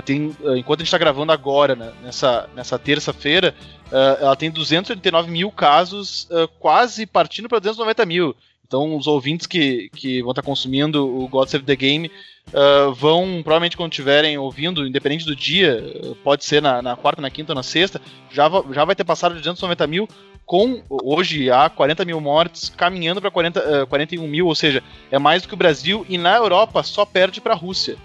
Tem, 0.03 0.35
uh, 0.41 0.57
enquanto 0.57 0.79
a 0.79 0.83
gente 0.83 0.87
está 0.87 0.97
gravando 0.97 1.31
agora, 1.31 1.75
né, 1.75 1.91
nessa, 2.03 2.49
nessa 2.53 2.77
terça-feira, 2.77 3.55
ela 3.91 4.35
tem 4.35 4.49
289 4.51 5.29
mil 5.29 5.51
casos, 5.51 6.27
quase 6.59 7.05
partindo 7.05 7.47
para 7.47 7.59
290 7.59 8.05
mil. 8.05 8.35
Então, 8.67 8.97
os 8.97 9.05
ouvintes 9.05 9.45
que, 9.45 9.89
que 9.95 10.21
vão 10.21 10.31
estar 10.31 10.41
consumindo 10.41 11.07
o 11.07 11.27
God 11.27 11.47
Save 11.47 11.63
the 11.63 11.75
Game 11.75 12.09
uh, 12.47 12.91
vão, 12.93 13.41
provavelmente, 13.43 13.77
quando 13.77 13.91
estiverem 13.91 14.37
ouvindo, 14.39 14.87
independente 14.87 15.25
do 15.25 15.35
dia, 15.35 15.83
pode 16.23 16.43
ser 16.43 16.61
na, 16.61 16.81
na 16.81 16.95
quarta, 16.95 17.21
na 17.21 17.29
quinta 17.29 17.53
na 17.53 17.61
sexta, 17.61 18.01
já, 18.31 18.49
já 18.71 18.83
vai 18.83 18.95
ter 18.95 19.03
passado 19.03 19.33
de 19.33 19.39
290 19.39 19.85
mil, 19.85 20.09
com 20.45 20.81
hoje 20.89 21.49
há 21.51 21.69
40 21.69 22.05
mil 22.05 22.19
mortes, 22.19 22.69
caminhando 22.69 23.21
para 23.21 23.29
uh, 23.29 23.87
41 23.87 24.27
mil, 24.27 24.47
ou 24.47 24.55
seja, 24.55 24.83
é 25.11 25.19
mais 25.19 25.43
do 25.43 25.47
que 25.47 25.53
o 25.53 25.57
Brasil, 25.57 26.03
e 26.09 26.17
na 26.17 26.35
Europa 26.35 26.81
só 26.81 27.05
perde 27.05 27.39
para 27.39 27.53
a 27.53 27.57
Rússia. 27.57 27.97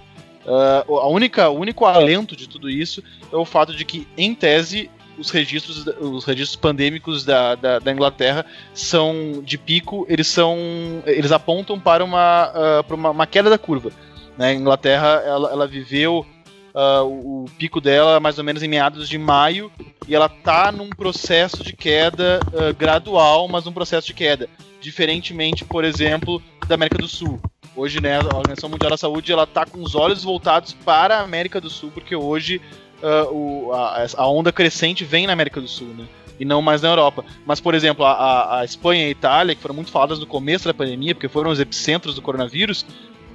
Uh, 0.44 0.98
a 0.98 1.08
única, 1.08 1.48
o 1.48 1.58
único 1.58 1.86
alento 1.86 2.36
de 2.36 2.48
tudo 2.48 2.68
isso 2.68 3.02
é 3.32 3.36
o 3.36 3.44
fato 3.46 3.74
de 3.74 3.84
que, 3.84 4.06
em 4.16 4.34
tese, 4.34 4.90
os 5.20 5.30
registros, 5.30 5.86
os 5.86 6.24
registros 6.24 6.56
pandêmicos 6.56 7.24
da, 7.24 7.54
da, 7.54 7.78
da 7.78 7.92
Inglaterra 7.92 8.46
são 8.72 9.42
de 9.44 9.58
pico, 9.58 10.06
eles 10.08 10.26
são. 10.26 10.56
eles 11.04 11.30
apontam 11.30 11.78
para 11.78 12.02
uma, 12.02 12.48
uh, 12.50 12.84
para 12.84 12.96
uma, 12.96 13.10
uma, 13.10 13.26
queda 13.26 13.50
da 13.50 13.58
curva. 13.58 13.90
Né? 14.38 14.48
A 14.48 14.54
Inglaterra 14.54 15.22
ela, 15.24 15.50
ela 15.50 15.66
viveu 15.66 16.26
uh, 16.74 17.04
o, 17.04 17.44
pico 17.58 17.80
dela 17.80 18.18
mais 18.18 18.38
ou 18.38 18.44
menos 18.44 18.62
em 18.62 18.68
meados 18.68 19.08
de 19.08 19.18
maio 19.18 19.70
e 20.08 20.14
ela 20.14 20.28
tá 20.28 20.72
num 20.72 20.88
processo 20.88 21.62
de 21.62 21.74
queda 21.74 22.40
uh, 22.48 22.74
gradual, 22.74 23.46
mas 23.46 23.66
um 23.66 23.72
processo 23.72 24.06
de 24.06 24.14
queda. 24.14 24.48
Diferentemente, 24.80 25.64
por 25.66 25.84
exemplo, 25.84 26.42
da 26.66 26.74
América 26.74 26.96
do 26.96 27.08
Sul. 27.08 27.38
Hoje, 27.76 28.00
né, 28.00 28.16
a 28.16 28.36
Organização 28.36 28.70
Mundial 28.70 28.90
da 28.90 28.96
Saúde 28.96 29.30
ela 29.30 29.46
tá 29.46 29.64
com 29.66 29.82
os 29.82 29.94
olhos 29.94 30.24
voltados 30.24 30.72
para 30.72 31.18
a 31.18 31.22
América 31.22 31.60
do 31.60 31.70
Sul, 31.70 31.90
porque 31.92 32.16
hoje 32.16 32.60
uh, 33.02 33.32
o, 33.32 33.72
a, 33.72 34.06
a, 34.16 34.28
onda 34.28 34.52
crescente 34.52 35.04
vem 35.04 35.26
na 35.26 35.32
América 35.32 35.60
do 35.60 35.68
Sul, 35.68 35.88
né? 35.88 36.06
E 36.38 36.44
não 36.44 36.62
mais 36.62 36.80
na 36.80 36.88
Europa. 36.88 37.24
Mas, 37.44 37.60
por 37.60 37.74
exemplo, 37.74 38.04
a, 38.04 38.60
a 38.60 38.64
Espanha 38.64 39.04
e 39.04 39.06
a 39.08 39.10
Itália, 39.10 39.54
que 39.54 39.60
foram 39.60 39.74
muito 39.74 39.90
faladas 39.90 40.18
no 40.18 40.26
começo 40.26 40.66
da 40.66 40.72
pandemia, 40.72 41.14
porque 41.14 41.28
foram 41.28 41.50
os 41.50 41.60
epicentros 41.60 42.14
do 42.14 42.22
coronavírus, 42.22 42.86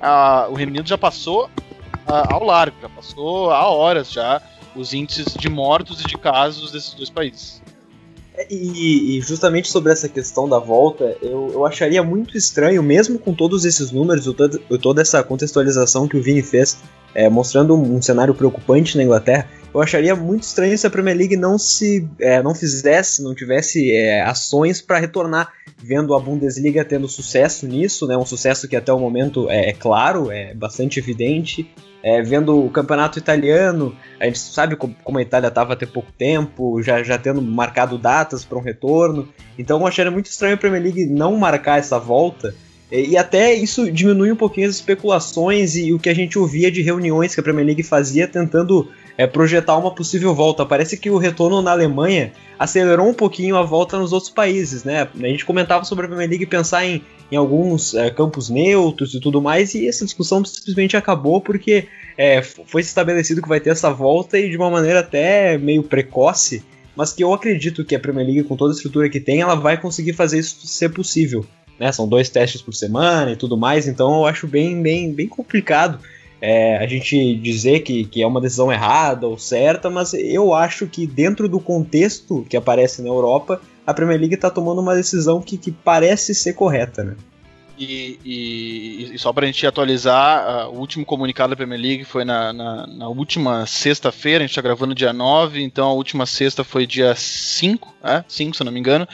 a, 0.02 0.48
o 0.50 0.56
Reino 0.56 0.72
Unido 0.72 0.88
já 0.88 0.98
passou 0.98 1.50
ao 2.08 2.44
largo, 2.44 2.78
já 2.82 2.90
passou 2.90 3.52
há 3.52 3.68
horas 3.68 4.12
já 4.12 4.42
os 4.76 4.94
índices 4.94 5.34
de 5.34 5.50
mortos 5.50 6.02
e 6.02 6.08
de 6.08 6.18
casos 6.18 6.72
desses 6.72 6.94
dois 6.94 7.10
países. 7.10 7.64
E, 8.50 9.18
e, 9.18 9.22
justamente 9.22 9.70
sobre 9.70 9.92
essa 9.92 10.10
questão 10.10 10.48
da 10.48 10.60
volta, 10.60 11.16
eu, 11.22 11.50
eu 11.54 11.66
acharia 11.66 12.04
muito 12.04 12.38
estranho, 12.38 12.84
mesmo 12.84 13.18
com 13.18 13.34
todos 13.34 13.66
esses 13.66 13.92
números 13.92 14.26
e 14.28 14.78
toda 14.78 15.02
essa 15.02 15.24
contextualização 15.24 16.08
que 16.08 16.18
o 16.18 16.22
Vini 16.22 16.42
fez 16.42 16.78
é, 17.16 17.30
mostrando 17.30 17.74
um, 17.74 17.96
um, 17.96 18.02
cenário 18.02 18.36
preocupante 18.36 18.98
na 18.98 19.04
Inglaterra. 19.04 19.48
Eu 19.74 19.82
acharia 19.82 20.16
muito 20.16 20.44
estranho 20.44 20.78
se 20.78 20.86
a 20.86 20.90
Premier 20.90 21.18
League 21.18 21.38
não 21.38 21.58
se 21.58 22.08
é, 22.20 22.44
não 22.44 22.54
fizesse, 22.54 23.24
não 23.24 23.34
tivesse 23.34 23.92
é, 23.92 24.22
ações 24.22 24.82
para 24.82 25.00
retornar, 25.00 25.52
vendo 25.78 26.14
a 26.14 26.20
Bundesliga 26.20 26.84
tendo 26.84 27.08
sucesso 27.08 27.66
nisso, 27.66 28.06
né, 28.06 28.18
um 28.18 28.26
sucesso 28.26 28.68
que 28.68 28.76
até 28.76 28.92
o 28.92 29.00
momento 29.00 29.50
é, 29.50 29.70
é 29.70 29.74
claro, 29.74 30.30
é 30.30 30.54
bastante 30.54 31.00
evidente. 31.00 31.70
É, 32.06 32.22
vendo 32.22 32.64
o 32.64 32.70
campeonato 32.70 33.18
italiano, 33.18 33.96
a 34.20 34.26
gente 34.26 34.38
sabe 34.38 34.76
como 34.76 35.18
a 35.18 35.22
Itália 35.24 35.48
estava 35.48 35.74
até 35.74 35.88
pouco 35.88 36.12
tempo, 36.12 36.80
já, 36.84 37.02
já 37.02 37.18
tendo 37.18 37.42
marcado 37.42 37.98
datas 37.98 38.46
para 38.46 38.60
um 38.60 38.62
retorno. 38.62 39.28
Então 39.58 39.80
eu 39.80 39.88
acharia 39.88 40.12
muito 40.12 40.28
estranho 40.28 40.54
a 40.54 40.58
Premier 40.58 40.84
League 40.84 41.08
não 41.08 41.36
marcar 41.36 41.80
essa 41.80 41.98
volta. 41.98 42.54
E, 42.92 43.10
e 43.10 43.18
até 43.18 43.56
isso 43.56 43.92
diminui 43.92 44.32
um 44.32 44.36
pouquinho 44.36 44.70
as 44.70 44.76
especulações 44.76 45.76
e 45.76 45.94
o 45.94 45.98
que 45.98 46.08
a 46.08 46.14
gente 46.14 46.38
ouvia 46.38 46.72
de 46.72 46.84
reuniões 46.84 47.34
que 47.34 47.40
a 47.40 47.44
Premier 47.44 47.66
League 47.66 47.82
fazia 47.82 48.28
tentando 48.28 48.88
é, 49.18 49.26
projetar 49.26 49.76
uma 49.76 49.90
possível 49.90 50.36
volta. 50.36 50.64
Parece 50.64 50.98
que 50.98 51.10
o 51.10 51.18
retorno 51.18 51.60
na 51.60 51.72
Alemanha 51.72 52.34
acelerou 52.60 53.08
um 53.08 53.16
pouquinho 53.16 53.58
a 53.58 53.64
volta 53.64 53.98
nos 53.98 54.14
outros 54.14 54.32
países, 54.32 54.84
né? 54.84 55.08
A 55.16 55.28
gente 55.28 55.44
comentava 55.44 55.84
sobre 55.86 56.06
a 56.06 56.08
Premier 56.08 56.30
League 56.30 56.46
pensar 56.46 56.86
em, 56.86 57.02
em 57.32 57.36
alguns 57.36 57.94
é, 57.94 58.10
campos 58.10 58.50
neutros 58.50 59.14
e 59.14 59.20
tudo 59.20 59.42
mais, 59.42 59.74
e 59.74 59.88
essa 59.88 60.06
discussão 60.06 60.44
simplesmente 60.46 60.96
acabou 60.96 61.42
porque 61.42 61.88
é, 62.18 62.42
foi 62.42 62.82
estabelecido 62.82 63.42
que 63.42 63.50
vai 63.50 63.60
ter 63.60 63.72
essa 63.72 63.92
volta 63.92 64.38
e 64.38 64.50
de 64.50 64.58
uma 64.58 64.70
maneira 64.70 65.00
até 65.00 65.58
meio 65.58 65.84
precoce, 65.84 66.64
mas 66.96 67.12
que 67.12 67.24
eu 67.24 67.34
acredito 67.34 67.84
que 67.84 67.96
a 67.96 68.00
Premier 68.00 68.26
League, 68.26 68.44
com 68.44 68.56
toda 68.56 68.74
a 68.74 68.76
estrutura 68.76 69.10
que 69.10 69.20
tem, 69.20 69.42
ela 69.42 69.56
vai 69.56 69.80
conseguir 69.80 70.14
fazer 70.14 70.40
isso 70.40 70.66
ser 70.68 70.90
possível. 70.90 71.46
Né? 71.80 71.92
São 71.92 72.08
dois 72.08 72.30
testes 72.30 72.62
por 72.62 72.74
semana 72.74 73.32
e 73.32 73.36
tudo 73.36 73.58
mais, 73.58 73.88
então 73.88 74.16
eu 74.16 74.26
acho 74.26 74.48
bem, 74.48 74.82
bem, 74.82 75.12
bem 75.14 75.28
complicado 75.28 76.00
é, 76.42 76.78
a 76.78 76.86
gente 76.86 77.36
dizer 77.38 77.80
que, 77.80 78.06
que 78.06 78.22
é 78.22 78.28
uma 78.28 78.42
decisão 78.42 78.72
errada 78.72 79.28
ou 79.28 79.38
certa, 79.38 79.90
mas 79.90 80.14
eu 80.14 80.54
acho 80.54 80.86
que 80.88 81.08
dentro 81.08 81.48
do 81.48 81.60
contexto 81.60 82.46
que 82.50 82.58
aparece 82.58 83.02
na 83.02 83.08
Europa, 83.08 83.62
a 83.86 83.94
Premier 83.94 84.20
League 84.20 84.36
está 84.36 84.50
tomando 84.50 84.82
uma 84.82 84.96
decisão 84.96 85.42
que, 85.42 85.58
que 85.58 85.72
parece 85.72 86.34
ser 86.34 86.54
correta, 86.54 87.04
né? 87.04 87.16
E, 87.78 88.20
e, 88.24 89.12
e, 89.14 89.20
só 89.20 89.34
gente 89.42 89.68
atualizar, 89.68 90.70
uh, 90.70 90.74
o 90.74 90.80
último 90.80 91.06
comunicado 91.06 91.50
da 91.50 91.58
Premier 91.58 91.80
League 91.80 92.06
foi 92.06 92.24
na, 92.24 92.54
na, 92.54 92.88
na 92.88 93.10
última 93.10 93.66
sexta-feira, 93.66 94.40
a 94.40 94.48
gente 94.48 94.52
está 94.52 94.62
gravando 94.62 94.96
dia 94.96 95.12
9, 95.12 95.62
então 95.62 95.90
a 95.90 95.94
última 95.94 96.26
sexta 96.26 96.64
foi 96.64 96.88
dia 96.88 97.14
5, 97.14 97.95
é? 98.06 98.24
5 98.28 98.56
se 98.56 98.62
eu 98.62 98.66
não 98.66 98.72
me 98.72 98.80
engano. 98.80 99.08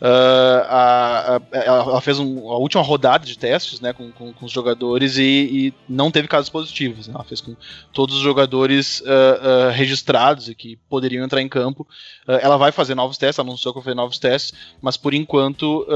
Uh, 0.00 0.64
a, 0.68 1.36
a, 1.36 1.42
ela 1.52 2.00
fez 2.00 2.18
um, 2.18 2.50
a 2.50 2.58
última 2.58 2.82
rodada 2.82 3.26
de 3.26 3.36
testes 3.36 3.80
né, 3.80 3.92
com, 3.92 4.10
com, 4.12 4.32
com 4.32 4.46
os 4.46 4.52
jogadores 4.52 5.16
e, 5.18 5.22
e, 5.22 5.74
não 5.88 6.10
teve 6.10 6.28
casos 6.28 6.48
positivos. 6.48 7.08
Né? 7.08 7.14
Ela 7.14 7.24
fez 7.24 7.40
com 7.40 7.54
todos 7.92 8.16
os 8.16 8.22
jogadores 8.22 9.00
uh, 9.00 9.70
registrados 9.72 10.48
e 10.48 10.54
que 10.54 10.76
poderiam 10.88 11.24
entrar 11.24 11.42
em 11.42 11.48
campo. 11.48 11.86
ela 12.26 12.56
vai 12.56 12.72
fazer 12.72 12.94
novos 12.94 13.18
testes, 13.18 13.38
anunciou 13.38 13.74
que 13.74 13.80
vai 13.80 13.84
fazer 13.84 13.94
novos 13.96 14.18
testes, 14.18 14.52
mas 14.80 14.96
por 14.96 15.14
enquanto 15.14 15.86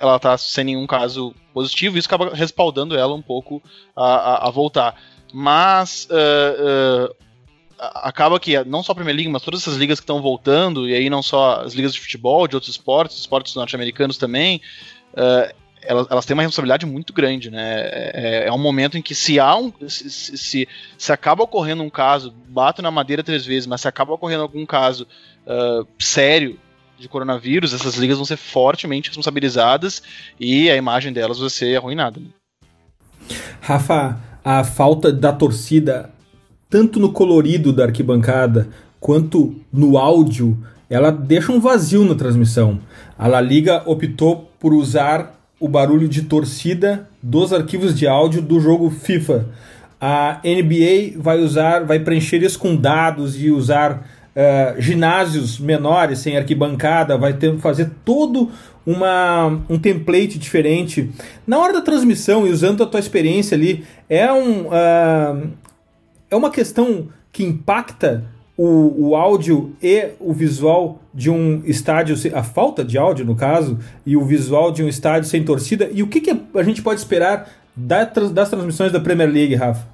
ela 0.00 0.16
está 0.16 0.36
sem 0.38 0.64
nenhum 0.64 0.86
caso 0.86 1.34
positivo, 1.52 1.98
isso 1.98 2.08
acaba 2.08 2.34
respaldando 2.34 2.96
ela 2.96 3.14
um 3.14 3.22
pouco 3.22 3.62
a, 3.94 4.48
a, 4.48 4.50
voltar. 4.50 5.00
Mas 5.32 6.08
uh, 6.10 7.10
uh, 7.10 7.14
acaba 7.80 8.38
que 8.38 8.62
não 8.64 8.82
só 8.82 8.92
a 8.92 8.94
Premier 8.94 9.16
League, 9.16 9.30
mas 9.30 9.42
todas 9.42 9.62
essas 9.62 9.76
ligas 9.76 9.98
que 9.98 10.04
estão 10.04 10.20
voltando, 10.20 10.88
e 10.88 10.94
aí 10.94 11.08
não 11.08 11.22
só 11.22 11.62
as 11.62 11.72
ligas 11.72 11.94
de 11.94 12.00
futebol, 12.00 12.46
de 12.46 12.54
outros 12.54 12.70
esportes, 12.70 13.18
esportes 13.18 13.54
norte-americanos 13.54 14.18
também, 14.18 14.60
uh, 15.14 15.54
elas, 15.82 16.06
elas, 16.10 16.26
têm 16.26 16.34
uma 16.34 16.42
responsabilidade 16.42 16.84
muito 16.84 17.12
grande, 17.12 17.50
né? 17.50 17.80
É, 18.12 18.44
é 18.48 18.52
um 18.52 18.58
momento 18.58 18.98
em 18.98 19.02
que 19.02 19.14
se 19.14 19.40
há 19.40 19.56
um. 19.56 19.72
Se, 19.88 20.10
se, 20.10 20.68
se, 20.98 21.12
acaba 21.12 21.42
ocorrendo 21.42 21.82
um 21.82 21.88
caso, 21.88 22.34
bato 22.48 22.82
na 22.82 22.90
madeira 22.90 23.22
três 23.22 23.46
vezes, 23.46 23.66
mas 23.66 23.80
se 23.80 23.88
acaba 23.88 24.12
ocorrendo 24.12 24.42
algum 24.42 24.66
caso 24.66 25.06
uh, 25.46 25.86
sério 25.98 26.58
de 26.98 27.08
coronavírus, 27.08 27.72
essas 27.72 27.94
ligas 27.94 28.18
vão 28.18 28.26
ser 28.26 28.36
fortemente 28.36 29.08
responsabilizadas 29.08 30.02
e 30.38 30.70
a 30.70 30.76
imagem 30.76 31.14
delas 31.14 31.38
vai 31.38 31.48
ser 31.48 31.74
arruinada. 31.78 32.20
Né? 32.20 32.26
Rafa, 33.62 34.20
a 34.44 34.62
falta 34.64 35.10
da 35.10 35.32
torcida, 35.32 36.10
tanto 36.70 37.00
no 37.00 37.12
colorido 37.12 37.72
da 37.72 37.84
arquibancada 37.84 38.68
quanto 39.00 39.56
no 39.72 39.98
áudio, 39.98 40.56
ela 40.88 41.10
deixa 41.10 41.52
um 41.52 41.60
vazio 41.60 42.04
na 42.04 42.14
transmissão. 42.14 42.78
A 43.18 43.26
La 43.26 43.40
Liga 43.40 43.82
optou 43.84 44.50
por 44.58 44.72
usar 44.72 45.38
o 45.58 45.68
barulho 45.68 46.08
de 46.08 46.22
torcida 46.22 47.08
dos 47.22 47.52
arquivos 47.52 47.94
de 47.94 48.06
áudio 48.06 48.40
do 48.40 48.60
jogo 48.60 48.88
FIFA. 48.88 49.46
A 50.00 50.40
NBA 50.42 51.20
vai 51.20 51.38
usar, 51.40 51.84
vai 51.84 51.98
preencher 51.98 52.42
isso 52.42 52.58
com 52.58 52.74
dados 52.74 53.40
e 53.40 53.50
usar 53.50 54.06
uh, 54.34 54.80
ginásios 54.80 55.58
menores, 55.58 56.20
sem 56.20 56.36
arquibancada, 56.36 57.18
vai 57.18 57.34
ter 57.34 57.58
fazer 57.58 57.90
todo 58.04 58.50
uma, 58.86 59.60
um 59.68 59.78
template 59.78 60.38
diferente. 60.38 61.10
Na 61.46 61.58
hora 61.58 61.74
da 61.74 61.82
transmissão 61.82 62.46
e 62.46 62.50
usando 62.50 62.82
a 62.82 62.86
tua 62.86 63.00
experiência 63.00 63.54
ali, 63.54 63.84
é, 64.08 64.32
um, 64.32 64.66
uh, 64.68 65.50
é 66.30 66.36
uma 66.36 66.50
questão 66.50 67.08
que 67.32 67.44
impacta 67.44 68.24
o, 68.56 69.08
o 69.08 69.16
áudio 69.16 69.74
e 69.82 70.10
o 70.20 70.32
visual 70.32 71.00
de 71.14 71.30
um 71.30 71.62
estádio, 71.64 72.14
a 72.34 72.42
falta 72.42 72.84
de 72.84 72.98
áudio 72.98 73.24
no 73.24 73.34
caso, 73.34 73.78
e 74.04 74.16
o 74.16 74.24
visual 74.24 74.70
de 74.70 74.82
um 74.82 74.88
estádio 74.88 75.28
sem 75.28 75.44
torcida. 75.44 75.88
E 75.92 76.02
o 76.02 76.08
que, 76.08 76.20
que 76.20 76.30
a 76.54 76.62
gente 76.62 76.82
pode 76.82 77.00
esperar 77.00 77.48
das 77.74 78.50
transmissões 78.50 78.92
da 78.92 79.00
Premier 79.00 79.30
League, 79.30 79.54
Rafa? 79.54 79.88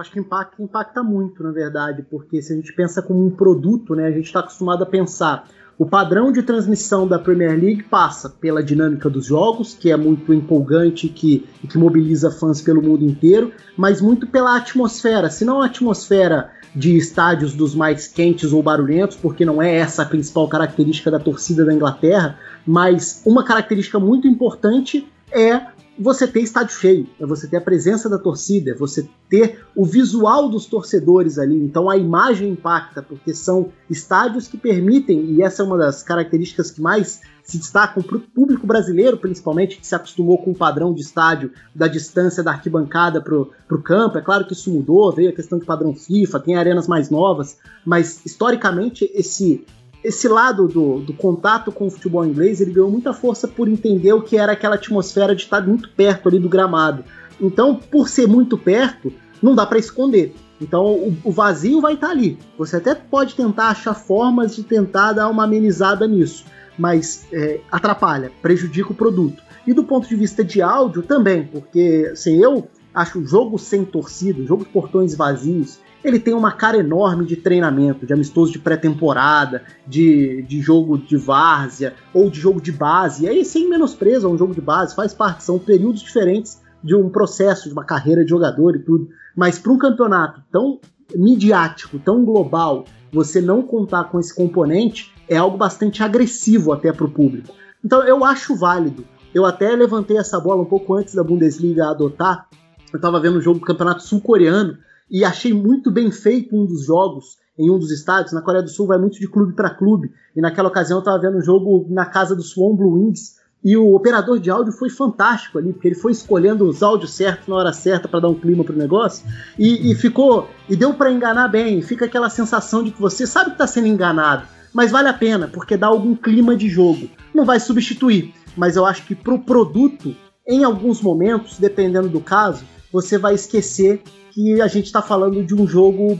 acho 0.00 0.10
que 0.10 0.18
impacta, 0.18 0.62
impacta 0.62 1.02
muito, 1.02 1.42
na 1.42 1.52
verdade, 1.52 2.02
porque 2.02 2.42
se 2.42 2.52
a 2.52 2.56
gente 2.56 2.72
pensa 2.72 3.00
como 3.00 3.24
um 3.24 3.30
produto, 3.30 3.94
né, 3.94 4.06
a 4.06 4.10
gente 4.10 4.26
está 4.26 4.40
acostumado 4.40 4.82
a 4.82 4.86
pensar. 4.86 5.48
O 5.76 5.84
padrão 5.84 6.30
de 6.30 6.42
transmissão 6.42 7.06
da 7.06 7.18
Premier 7.18 7.58
League 7.58 7.82
passa 7.82 8.28
pela 8.28 8.62
dinâmica 8.62 9.10
dos 9.10 9.26
jogos, 9.26 9.74
que 9.74 9.90
é 9.90 9.96
muito 9.96 10.32
empolgante 10.32 11.08
que, 11.08 11.48
e 11.62 11.66
que 11.66 11.76
mobiliza 11.76 12.30
fãs 12.30 12.60
pelo 12.60 12.80
mundo 12.80 13.04
inteiro, 13.04 13.52
mas 13.76 14.00
muito 14.00 14.26
pela 14.26 14.56
atmosfera. 14.56 15.28
Se 15.28 15.44
não 15.44 15.60
a 15.60 15.66
atmosfera 15.66 16.50
de 16.74 16.96
estádios 16.96 17.54
dos 17.54 17.74
mais 17.74 18.06
quentes 18.06 18.52
ou 18.52 18.62
barulhentos, 18.62 19.16
porque 19.16 19.44
não 19.44 19.60
é 19.60 19.74
essa 19.74 20.02
a 20.02 20.06
principal 20.06 20.48
característica 20.48 21.10
da 21.10 21.18
torcida 21.18 21.64
da 21.64 21.74
Inglaterra, 21.74 22.38
mas 22.66 23.22
uma 23.24 23.44
característica 23.44 23.98
muito 23.98 24.28
importante 24.28 25.06
é 25.30 25.73
você 25.98 26.26
ter 26.26 26.40
estádio 26.40 26.76
cheio, 26.76 27.06
é 27.20 27.26
você 27.26 27.46
ter 27.46 27.56
a 27.56 27.60
presença 27.60 28.08
da 28.08 28.18
torcida, 28.18 28.72
é 28.72 28.74
você 28.74 29.08
ter 29.28 29.64
o 29.74 29.84
visual 29.84 30.48
dos 30.48 30.66
torcedores 30.66 31.38
ali. 31.38 31.56
Então 31.56 31.88
a 31.88 31.96
imagem 31.96 32.50
impacta, 32.50 33.02
porque 33.02 33.32
são 33.32 33.70
estádios 33.88 34.48
que 34.48 34.56
permitem, 34.56 35.32
e 35.32 35.42
essa 35.42 35.62
é 35.62 35.66
uma 35.66 35.78
das 35.78 36.02
características 36.02 36.70
que 36.70 36.80
mais 36.80 37.20
se 37.42 37.58
destacam 37.58 38.02
para 38.02 38.16
o 38.16 38.20
público 38.20 38.66
brasileiro, 38.66 39.18
principalmente, 39.18 39.76
que 39.76 39.86
se 39.86 39.94
acostumou 39.94 40.38
com 40.38 40.52
o 40.52 40.56
padrão 40.56 40.94
de 40.94 41.02
estádio 41.02 41.52
da 41.74 41.86
distância 41.86 42.42
da 42.42 42.52
arquibancada 42.52 43.20
para 43.20 43.36
o 43.36 43.82
campo. 43.82 44.16
É 44.16 44.22
claro 44.22 44.46
que 44.46 44.54
isso 44.54 44.72
mudou, 44.72 45.12
veio 45.12 45.30
a 45.30 45.34
questão 45.34 45.58
de 45.58 45.66
padrão 45.66 45.94
FIFA, 45.94 46.40
tem 46.40 46.56
arenas 46.56 46.88
mais 46.88 47.10
novas, 47.10 47.58
mas 47.84 48.24
historicamente 48.24 49.10
esse 49.14 49.64
esse 50.04 50.28
lado 50.28 50.68
do, 50.68 50.98
do 51.00 51.14
contato 51.14 51.72
com 51.72 51.86
o 51.86 51.90
futebol 51.90 52.26
inglês 52.26 52.60
ele 52.60 52.72
ganhou 52.72 52.90
muita 52.90 53.14
força 53.14 53.48
por 53.48 53.66
entender 53.66 54.12
o 54.12 54.20
que 54.20 54.36
era 54.36 54.52
aquela 54.52 54.74
atmosfera 54.74 55.34
de 55.34 55.42
estar 55.42 55.66
muito 55.66 55.88
perto 55.88 56.28
ali 56.28 56.38
do 56.38 56.48
gramado. 56.48 57.02
Então, 57.40 57.74
por 57.74 58.08
ser 58.08 58.28
muito 58.28 58.58
perto, 58.58 59.10
não 59.42 59.54
dá 59.54 59.64
para 59.64 59.78
esconder. 59.78 60.34
Então, 60.60 60.84
o, 60.84 61.16
o, 61.24 61.32
vazio 61.32 61.80
vai 61.80 61.94
estar 61.94 62.10
ali. 62.10 62.38
Você 62.58 62.76
até 62.76 62.94
pode 62.94 63.34
tentar 63.34 63.68
achar 63.68 63.94
formas 63.94 64.54
de 64.54 64.62
tentar 64.62 65.14
dar 65.14 65.28
uma 65.28 65.44
amenizada 65.44 66.06
nisso, 66.06 66.44
mas 66.78 67.26
é, 67.32 67.60
atrapalha, 67.72 68.30
prejudica 68.40 68.92
o 68.92 68.94
produto. 68.94 69.42
E 69.66 69.72
do 69.72 69.84
ponto 69.84 70.06
de 70.06 70.14
vista 70.14 70.44
de 70.44 70.60
áudio 70.60 71.02
também, 71.02 71.46
porque 71.46 72.10
assim, 72.12 72.42
eu 72.42 72.68
acho 72.94 73.18
o 73.20 73.26
jogo 73.26 73.58
sem 73.58 73.84
torcida, 73.84 74.44
jogo 74.44 74.64
de 74.64 74.70
portões 74.70 75.14
vazios, 75.14 75.80
ele 76.04 76.20
tem 76.20 76.34
uma 76.34 76.52
cara 76.52 76.76
enorme 76.76 77.24
de 77.24 77.34
treinamento, 77.34 78.04
de 78.04 78.12
amistoso 78.12 78.52
de 78.52 78.58
pré-temporada, 78.58 79.62
de, 79.86 80.42
de 80.42 80.60
jogo 80.60 80.98
de 80.98 81.16
várzea 81.16 81.94
ou 82.12 82.28
de 82.28 82.38
jogo 82.38 82.60
de 82.60 82.70
base. 82.70 83.24
E 83.24 83.28
aí, 83.28 83.44
sem 83.44 83.68
menosprezo 83.68 84.26
a 84.26 84.30
um 84.30 84.36
jogo 84.36 84.54
de 84.54 84.60
base, 84.60 84.94
faz 84.94 85.14
parte, 85.14 85.42
são 85.42 85.58
períodos 85.58 86.02
diferentes 86.02 86.62
de 86.82 86.94
um 86.94 87.08
processo, 87.08 87.68
de 87.68 87.72
uma 87.72 87.84
carreira 87.84 88.22
de 88.22 88.28
jogador 88.28 88.76
e 88.76 88.80
tudo. 88.80 89.08
Mas 89.34 89.58
para 89.58 89.72
um 89.72 89.78
campeonato 89.78 90.42
tão 90.52 90.78
midiático, 91.16 91.98
tão 91.98 92.22
global, 92.22 92.84
você 93.10 93.40
não 93.40 93.62
contar 93.62 94.04
com 94.04 94.20
esse 94.20 94.34
componente 94.34 95.12
é 95.26 95.38
algo 95.38 95.56
bastante 95.56 96.02
agressivo 96.02 96.72
até 96.72 96.92
para 96.92 97.06
o 97.06 97.10
público. 97.10 97.54
Então 97.82 98.02
eu 98.02 98.22
acho 98.24 98.54
válido. 98.54 99.06
Eu 99.32 99.46
até 99.46 99.74
levantei 99.74 100.18
essa 100.18 100.38
bola 100.38 100.62
um 100.62 100.66
pouco 100.66 100.94
antes 100.94 101.14
da 101.14 101.24
Bundesliga 101.24 101.88
adotar. 101.88 102.46
Eu 102.92 102.98
estava 102.98 103.18
vendo 103.18 103.38
o 103.38 103.42
jogo 103.42 103.58
do 103.58 103.64
campeonato 103.64 104.02
sul-coreano 104.02 104.78
e 105.10 105.24
achei 105.24 105.52
muito 105.52 105.90
bem 105.90 106.10
feito 106.10 106.56
um 106.56 106.66
dos 106.66 106.84
jogos 106.84 107.36
em 107.58 107.70
um 107.70 107.78
dos 107.78 107.90
estádios. 107.90 108.32
Na 108.32 108.42
Coreia 108.42 108.62
do 108.62 108.70
Sul 108.70 108.86
vai 108.86 108.98
muito 108.98 109.18
de 109.18 109.28
clube 109.28 109.54
para 109.54 109.70
clube, 109.70 110.10
e 110.34 110.40
naquela 110.40 110.68
ocasião 110.68 110.98
eu 110.98 111.00
estava 111.00 111.20
vendo 111.20 111.38
um 111.38 111.42
jogo 111.42 111.86
na 111.90 112.06
casa 112.06 112.34
do 112.34 112.42
Swan 112.42 112.74
Blue 112.74 112.94
Wings, 112.94 113.34
E 113.64 113.78
o 113.78 113.94
operador 113.94 114.38
de 114.38 114.50
áudio 114.50 114.74
foi 114.74 114.90
fantástico 114.90 115.56
ali, 115.56 115.72
porque 115.72 115.88
ele 115.88 115.94
foi 115.94 116.12
escolhendo 116.12 116.68
os 116.68 116.82
áudios 116.82 117.14
certos 117.14 117.48
na 117.48 117.56
hora 117.56 117.72
certa 117.72 118.06
para 118.06 118.20
dar 118.20 118.28
um 118.28 118.34
clima 118.34 118.62
pro 118.62 118.76
negócio. 118.76 119.26
E, 119.58 119.90
e 119.90 119.94
ficou. 119.94 120.50
E 120.68 120.76
deu 120.76 120.92
para 120.92 121.10
enganar 121.10 121.48
bem. 121.48 121.80
Fica 121.80 122.04
aquela 122.04 122.28
sensação 122.28 122.84
de 122.84 122.90
que 122.90 123.00
você 123.00 123.26
sabe 123.26 123.52
que 123.52 123.58
tá 123.58 123.66
sendo 123.66 123.86
enganado. 123.86 124.46
Mas 124.70 124.90
vale 124.90 125.08
a 125.08 125.14
pena, 125.14 125.48
porque 125.48 125.78
dá 125.78 125.86
algum 125.86 126.14
clima 126.14 126.54
de 126.54 126.68
jogo. 126.68 127.08
Não 127.32 127.46
vai 127.46 127.58
substituir. 127.58 128.34
Mas 128.54 128.76
eu 128.76 128.84
acho 128.84 129.06
que 129.06 129.14
pro 129.14 129.38
produto, 129.38 130.14
em 130.46 130.62
alguns 130.62 131.00
momentos, 131.00 131.58
dependendo 131.58 132.10
do 132.10 132.20
caso, 132.20 132.66
você 132.92 133.16
vai 133.16 133.34
esquecer 133.34 134.02
que 134.34 134.60
a 134.60 134.66
gente 134.66 134.86
está 134.86 135.00
falando 135.00 135.44
de 135.44 135.54
um 135.54 135.64
jogo 135.64 136.18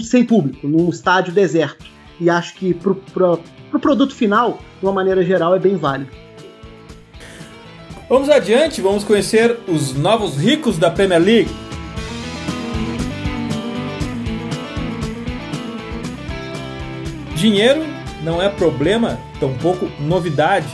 sem 0.00 0.24
público, 0.24 0.66
num 0.66 0.88
estádio 0.88 1.34
deserto. 1.34 1.84
E 2.18 2.30
acho 2.30 2.54
que 2.54 2.72
pro, 2.72 2.94
pro, 2.94 3.40
pro 3.70 3.78
produto 3.78 4.14
final, 4.14 4.58
de 4.80 4.86
uma 4.86 4.92
maneira 4.92 5.22
geral, 5.22 5.54
é 5.54 5.58
bem 5.58 5.76
válido. 5.76 6.10
Vamos 8.08 8.30
adiante, 8.30 8.80
vamos 8.80 9.04
conhecer 9.04 9.58
os 9.68 9.94
novos 9.94 10.36
ricos 10.38 10.78
da 10.78 10.90
Premier 10.90 11.20
League. 11.20 11.50
Dinheiro 17.36 17.82
não 18.22 18.40
é 18.40 18.48
problema, 18.48 19.18
tampouco 19.38 19.90
novidade 20.00 20.72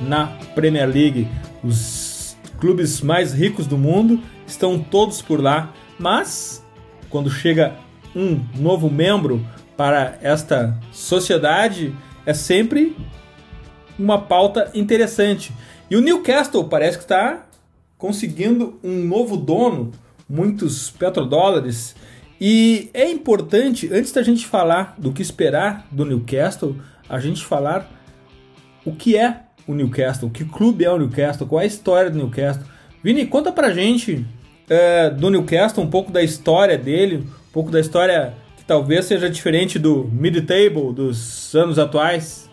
na 0.00 0.26
Premier 0.54 0.88
League. 0.88 1.26
Os 1.64 2.36
clubes 2.60 3.00
mais 3.00 3.32
ricos 3.32 3.66
do 3.66 3.76
mundo 3.76 4.20
estão 4.46 4.78
todos 4.78 5.22
por 5.22 5.40
lá, 5.40 5.72
mas 6.00 6.64
quando 7.10 7.30
chega 7.30 7.76
um 8.16 8.40
novo 8.56 8.90
membro 8.90 9.44
para 9.76 10.18
esta 10.22 10.78
sociedade, 10.90 11.94
é 12.24 12.32
sempre 12.32 12.96
uma 13.98 14.18
pauta 14.18 14.70
interessante. 14.74 15.52
E 15.90 15.96
o 15.96 16.00
Newcastle 16.00 16.64
parece 16.64 16.96
que 16.96 17.04
está 17.04 17.46
conseguindo 17.98 18.78
um 18.82 19.04
novo 19.04 19.36
dono, 19.36 19.92
muitos 20.28 20.90
petrodólares. 20.90 21.94
E 22.40 22.88
é 22.94 23.10
importante, 23.10 23.92
antes 23.92 24.12
da 24.12 24.22
gente 24.22 24.46
falar 24.46 24.94
do 24.96 25.12
que 25.12 25.20
esperar 25.20 25.86
do 25.90 26.06
Newcastle, 26.06 26.76
a 27.08 27.20
gente 27.20 27.44
falar 27.44 27.90
o 28.86 28.94
que 28.94 29.16
é 29.16 29.42
o 29.66 29.74
Newcastle, 29.74 30.30
que 30.30 30.44
clube 30.44 30.84
é 30.84 30.90
o 30.90 30.98
Newcastle, 30.98 31.46
qual 31.46 31.60
é 31.60 31.64
a 31.64 31.66
história 31.66 32.10
do 32.10 32.16
Newcastle. 32.16 32.64
Vini, 33.02 33.26
conta 33.26 33.52
pra 33.52 33.70
gente 33.72 34.26
é, 34.70 35.10
do 35.10 35.28
Newcastle, 35.28 35.82
um 35.82 35.90
pouco 35.90 36.12
da 36.12 36.22
história 36.22 36.78
dele, 36.78 37.16
um 37.16 37.52
pouco 37.52 37.70
da 37.70 37.80
história 37.80 38.32
que 38.56 38.64
talvez 38.64 39.04
seja 39.04 39.28
diferente 39.28 39.78
do 39.78 40.08
mid-table 40.12 40.94
dos 40.94 41.52
anos 41.56 41.76
atuais. 41.78 42.48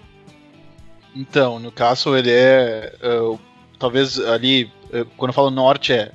Então, 1.15 1.55
o 1.55 1.59
Newcastle, 1.59 2.17
ele 2.17 2.31
é. 2.31 2.93
Uh, 3.03 3.39
talvez 3.77 4.19
ali, 4.19 4.71
uh, 4.91 5.05
quando 5.15 5.29
eu 5.29 5.33
falo 5.33 5.51
norte, 5.51 5.93
é 5.93 6.11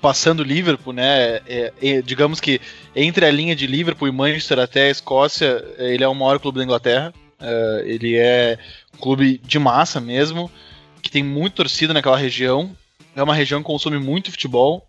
passando 0.00 0.44
Liverpool, 0.44 0.92
né? 0.92 1.40
É, 1.48 1.72
é, 1.82 2.02
digamos 2.02 2.38
que 2.38 2.60
entre 2.94 3.24
a 3.24 3.30
linha 3.30 3.56
de 3.56 3.66
Liverpool 3.66 4.08
e 4.08 4.12
Manchester 4.12 4.58
até 4.58 4.84
a 4.84 4.90
Escócia, 4.90 5.64
ele 5.78 6.04
é 6.04 6.08
o 6.08 6.14
maior 6.14 6.38
clube 6.38 6.58
da 6.58 6.64
Inglaterra. 6.64 7.12
Uh, 7.40 7.80
ele 7.84 8.16
é 8.16 8.58
um 8.94 8.98
clube 8.98 9.38
de 9.38 9.58
massa 9.58 10.00
mesmo, 10.00 10.50
que 11.02 11.10
tem 11.10 11.22
muito 11.22 11.54
torcida 11.54 11.94
naquela 11.94 12.16
região. 12.16 12.70
É 13.14 13.22
uma 13.22 13.34
região 13.34 13.60
que 13.60 13.66
consome 13.66 13.98
muito 13.98 14.30
futebol. 14.30 14.85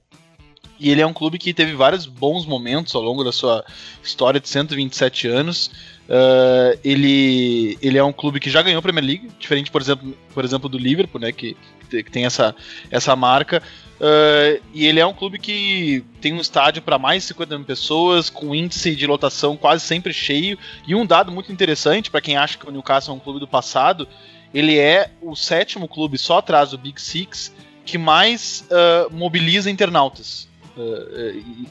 E 0.79 0.89
ele 0.89 1.01
é 1.01 1.07
um 1.07 1.13
clube 1.13 1.37
que 1.37 1.53
teve 1.53 1.73
vários 1.73 2.05
bons 2.05 2.45
momentos 2.45 2.93
ao 2.95 3.01
longo 3.01 3.23
da 3.23 3.31
sua 3.31 3.65
história 4.03 4.39
de 4.39 4.47
127 4.47 5.27
anos. 5.27 5.71
Uh, 6.07 6.79
ele, 6.83 7.77
ele 7.81 7.97
é 7.97 8.03
um 8.03 8.13
clube 8.13 8.39
que 8.39 8.49
já 8.49 8.61
ganhou 8.61 8.79
a 8.79 8.81
Premier 8.81 9.05
League, 9.05 9.29
diferente, 9.39 9.71
por 9.71 9.81
exemplo, 9.81 10.17
por 10.33 10.45
exemplo 10.45 10.69
do 10.69 10.77
Liverpool, 10.77 11.19
né, 11.19 11.31
que, 11.31 11.57
que 11.89 12.03
tem 12.03 12.25
essa, 12.25 12.55
essa 12.91 13.15
marca. 13.15 13.61
Uh, 13.99 14.61
e 14.73 14.85
ele 14.85 14.99
é 14.99 15.05
um 15.05 15.13
clube 15.13 15.39
que 15.39 16.05
tem 16.21 16.33
um 16.33 16.39
estádio 16.39 16.81
para 16.83 16.99
mais 16.99 17.23
de 17.23 17.29
50 17.29 17.57
mil 17.57 17.65
pessoas, 17.65 18.29
com 18.29 18.53
índice 18.53 18.95
de 18.95 19.07
lotação 19.07 19.57
quase 19.57 19.83
sempre 19.83 20.13
cheio. 20.13 20.57
E 20.87 20.93
um 20.93 21.05
dado 21.05 21.31
muito 21.31 21.51
interessante 21.51 22.11
para 22.11 22.21
quem 22.21 22.37
acha 22.37 22.57
que 22.57 22.67
o 22.67 22.71
Newcastle 22.71 23.13
é 23.13 23.17
um 23.17 23.19
clube 23.19 23.39
do 23.39 23.47
passado, 23.47 24.07
ele 24.53 24.77
é 24.77 25.11
o 25.21 25.35
sétimo 25.35 25.87
clube 25.87 26.17
só 26.17 26.37
atrás 26.37 26.71
do 26.71 26.77
Big 26.77 27.01
Six 27.01 27.51
que 27.85 27.97
mais 27.97 28.65
uh, 28.69 29.13
mobiliza 29.13 29.71
internautas. 29.71 30.46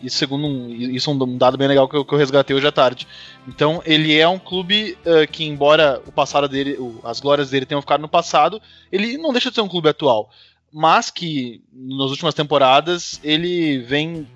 E, 0.02 0.10
segundo 0.10 0.46
um, 0.46 0.68
isso 0.68 1.10
é 1.10 1.12
um 1.12 1.38
dado 1.38 1.56
bem 1.56 1.68
legal 1.68 1.88
que 1.88 1.96
eu, 1.96 2.04
que 2.04 2.12
eu, 2.12 2.18
resgatei 2.18 2.56
hoje 2.56 2.66
à 2.66 2.72
tarde. 2.72 3.06
Então 3.46 3.82
ele 3.84 4.16
é 4.16 4.26
um 4.26 4.38
clube 4.38 4.96
uh, 5.06 5.30
que, 5.30 5.44
embora 5.44 6.02
o 6.06 6.12
passado 6.12 6.48
dele, 6.48 6.76
o, 6.78 7.00
as 7.04 7.20
glórias 7.20 7.50
dele 7.50 7.66
tenham 7.66 7.80
ficado 7.80 8.00
no 8.00 8.08
passado, 8.08 8.60
ele 8.90 9.16
não 9.16 9.32
deixa 9.32 9.50
de 9.50 9.54
ser 9.54 9.60
um 9.60 9.68
clube 9.68 9.88
atual. 9.88 10.30
Mas 10.72 11.10
que 11.10 11.62
nas 11.72 12.10
últimas 12.10 12.34
temporadas 12.34 13.20
ele 13.22 13.78
vem. 13.78 14.26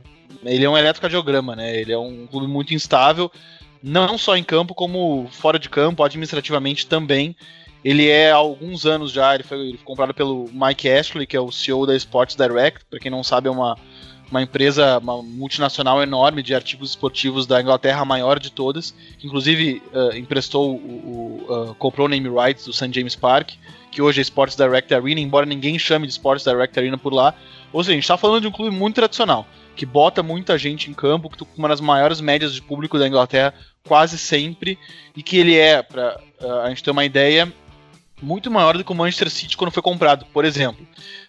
Ele 0.45 0.65
é 0.65 0.71
um 0.71 0.79
eletrocardiograma, 0.79 1.55
né? 1.57 1.77
Ele 1.79 1.93
é 1.93 1.99
um 1.99 2.27
clube 2.27 2.47
muito 2.47 2.73
instável, 2.73 3.31
não 3.83 4.17
só 4.17 4.37
em 4.37 4.45
campo, 4.45 4.75
como 4.75 5.29
fora 5.31 5.59
de 5.59 5.69
campo, 5.69 6.03
administrativamente 6.03 6.87
também. 6.87 7.37
Ele 7.85 8.09
é 8.09 8.31
há 8.31 8.37
alguns 8.37 8.87
anos 8.87 9.11
já, 9.11 9.35
ele 9.35 9.43
foi, 9.43 9.59
ele 9.59 9.77
foi 9.77 9.87
comprado 9.87 10.15
pelo 10.15 10.49
Mike 10.53 10.89
Ashley, 10.89 11.27
que 11.27 11.37
é 11.37 11.41
o 11.41 11.51
CEO 11.51 11.87
da 11.87 11.97
Sports 11.97 12.37
Direct, 12.37 12.85
para 12.89 12.99
quem 12.99 13.11
não 13.11 13.25
sabe, 13.25 13.49
é 13.49 13.51
uma 13.51 13.77
uma 14.31 14.43
empresa 14.43 14.99
uma 14.99 15.23
multinacional 15.23 16.03
enorme 16.03 16.43
de 16.43 16.55
artigos 16.55 16.91
esportivos 16.91 17.47
da 17.47 17.61
Inglaterra, 17.61 18.03
a 18.03 18.05
maior 18.05 18.39
de 18.39 18.51
todas, 18.51 18.95
que 19.19 19.27
inclusive 19.27 19.83
uh, 19.93 20.17
emprestou, 20.17 20.77
o, 20.77 21.47
o 21.49 21.71
uh, 21.71 21.75
comprou 21.75 22.07
o 22.07 22.09
name 22.09 22.29
rights 22.29 22.65
do 22.65 22.73
St. 22.73 22.93
James 22.93 23.17
Park, 23.17 23.51
que 23.91 24.01
hoje 24.01 24.21
é 24.21 24.23
Sports 24.23 24.57
Direct 24.57 24.95
Arena, 24.95 25.21
embora 25.21 25.45
ninguém 25.45 25.79
chame 25.79 26.07
de 26.07 26.13
Sports 26.13 26.45
Direct 26.45 26.79
Arena 26.79 26.97
por 26.97 27.13
lá. 27.13 27.35
Ou 27.73 27.83
seja, 27.83 27.93
a 27.93 27.95
gente 27.95 28.05
está 28.05 28.17
falando 28.17 28.43
de 28.43 28.49
um 28.49 28.53
clube 28.53 28.75
muito 28.75 28.95
tradicional, 28.95 29.47
que 29.75 29.85
bota 29.85 30.23
muita 30.23 30.57
gente 30.57 30.91
em 30.91 30.95
campo, 30.95 31.29
que 31.29 31.37
tem 31.37 31.47
uma 31.57 31.69
das 31.69 31.81
maiores 31.81 32.21
médias 32.21 32.55
de 32.55 32.63
público 32.63 32.99
da 32.99 33.09
Inglaterra 33.09 33.53
quase 33.87 34.17
sempre, 34.19 34.79
e 35.17 35.23
que 35.23 35.39
ele 35.39 35.57
é, 35.57 35.83
para 35.83 36.21
uh, 36.41 36.61
a 36.61 36.69
gente 36.69 36.85
ter 36.85 36.91
uma 36.91 37.05
ideia, 37.05 37.53
muito 38.23 38.51
maior 38.51 38.77
do 38.77 38.85
que 38.85 38.93
o 38.93 38.95
Manchester 38.95 39.31
City 39.31 39.57
quando 39.57 39.71
foi 39.71 39.83
comprado, 39.83 40.27
por 40.33 40.45
exemplo. 40.45 40.87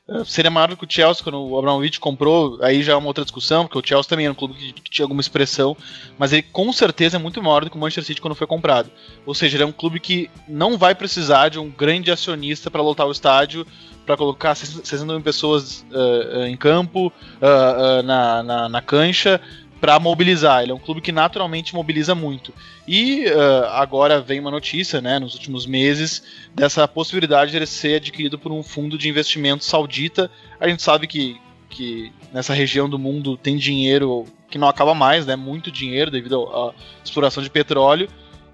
Uh, 0.07 0.25
seria 0.25 0.49
maior 0.49 0.69
do 0.69 0.75
que 0.75 0.83
o 0.83 0.87
Chelsea 0.89 1.23
quando 1.23 1.39
o 1.39 1.57
Abramovich 1.57 1.99
comprou, 1.99 2.57
aí 2.61 2.81
já 2.81 2.93
é 2.93 2.95
uma 2.95 3.07
outra 3.07 3.23
discussão, 3.23 3.65
porque 3.65 3.77
o 3.77 3.87
Chelsea 3.87 4.09
também 4.09 4.25
era 4.25 4.33
um 4.33 4.35
clube 4.35 4.55
que, 4.55 4.89
tinha 4.89 5.05
alguma 5.05 5.21
expressão, 5.21 5.77
mas 6.17 6.33
ele 6.33 6.41
com 6.41 6.73
certeza 6.73 7.17
é 7.17 7.19
muito 7.19 7.41
maior 7.41 7.63
do 7.63 7.69
que 7.69 7.77
o 7.77 7.79
Manchester 7.79 8.05
City 8.05 8.21
quando 8.21 8.35
foi 8.35 8.47
comprado. 8.47 8.89
Ou 9.25 9.35
seja, 9.35 9.55
ele 9.55 9.63
é 9.63 9.65
um 9.65 9.71
clube 9.71 9.99
que 9.99 10.29
não 10.47 10.77
vai 10.77 10.95
precisar 10.95 11.49
de 11.49 11.59
um 11.59 11.69
grande 11.69 12.11
acionista 12.11 12.71
para 12.71 12.81
lotar 12.81 13.07
o 13.07 13.11
estádio, 13.11 13.65
para 14.05 14.17
colocar 14.17 14.55
60 14.55 15.05
mil 15.05 15.21
pessoas 15.21 15.85
uh, 15.91 16.45
em 16.45 16.57
campo, 16.57 17.07
uh, 17.07 18.03
na, 18.03 18.43
na, 18.43 18.69
na 18.69 18.81
cancha, 18.81 19.39
para 19.82 20.00
mobilizar. 20.00 20.62
Ele 20.62 20.72
é 20.72 20.76
um 20.76 20.80
clube 20.80 21.02
que 21.02 21.12
naturalmente 21.12 21.74
mobiliza 21.74 22.13
muito. 22.13 22.54
E 22.88 23.26
uh, 23.26 23.65
agora 23.72 24.22
vem 24.22 24.39
uma 24.39 24.52
notícia, 24.52 25.02
né, 25.02 25.17
nos 25.17 25.34
últimos 25.34 25.65
meses, 25.65 26.24
dessa 26.54 26.88
possibilidade 26.88 27.50
de 27.50 27.58
ele 27.58 27.65
ser 27.65 27.96
adquirido 27.96 28.38
por 28.38 28.52
um 28.52 28.62
fundo 28.62 28.98
de 28.98 29.10
investimento 29.10 29.65
saudita. 29.65 30.30
A 30.60 30.70
gente 30.70 30.84
sabe 30.84 31.08
que, 31.08 31.41
que 31.67 32.13
nessa 32.32 32.54
região 32.54 32.88
do 32.88 33.00
mundo 33.00 33.36
tem 33.36 33.58
dinheiro 33.58 34.26
que 34.48 34.60
não 34.60 34.67
acaba 34.67 34.94
mais, 34.94 35.26
né, 35.26 35.36
muito 35.36 35.72
dinheiro 35.72 36.12
devido 36.12 36.44
à 36.44 36.74
exploração 37.04 37.41
de 37.41 37.50
petróleo. 37.50 38.08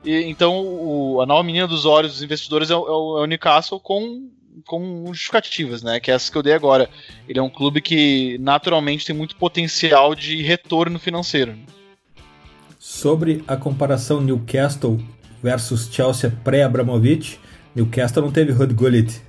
E, 0.05 0.23
então, 0.23 0.61
o, 0.61 1.19
a 1.21 1.25
nova 1.25 1.43
menina 1.43 1.67
dos 1.67 1.85
olhos 1.85 2.13
dos 2.13 2.23
investidores 2.23 2.71
é, 2.71 2.73
é, 2.73 2.77
o, 2.77 3.17
é 3.19 3.21
o 3.21 3.25
Newcastle 3.25 3.79
com 3.81 4.29
com 4.65 5.05
justificativas, 5.07 5.83
né? 5.83 5.99
Que 5.99 6.11
é 6.11 6.13
essa 6.15 6.31
que 6.31 6.37
eu 6.37 6.43
dei 6.43 6.53
agora. 6.53 6.89
Ele 7.27 7.39
é 7.39 7.41
um 7.41 7.49
clube 7.49 7.81
que 7.81 8.37
naturalmente 8.39 9.05
tem 9.05 9.15
muito 9.15 9.35
potencial 9.35 10.15
de 10.15 10.41
retorno 10.41 10.99
financeiro. 10.99 11.55
Sobre 12.79 13.43
a 13.47 13.57
comparação 13.57 14.21
Newcastle 14.21 14.99
versus 15.41 15.89
Chelsea 15.91 16.31
pré-Abramovich, 16.43 17.39
Newcastle 17.75 18.23
não 18.23 18.31
teve 18.31 18.51
Rod 18.51 18.71
Gullit. 18.73 19.21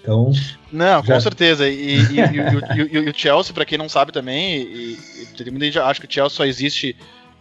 Então, 0.00 0.30
não, 0.70 1.02
já... 1.02 1.14
com 1.14 1.20
certeza. 1.20 1.68
E, 1.68 1.74
e, 1.74 2.20
e, 2.20 2.94
e 2.94 3.10
o 3.10 3.14
Chelsea, 3.16 3.52
para 3.52 3.64
quem 3.64 3.76
não 3.76 3.88
sabe 3.88 4.12
também, 4.12 4.62
e, 4.62 4.98
e 5.38 5.50
muita 5.50 5.66
gente 5.66 5.78
acha 5.78 6.00
que 6.00 6.06
o 6.06 6.12
Chelsea 6.12 6.36
só 6.36 6.44
existe 6.44 6.96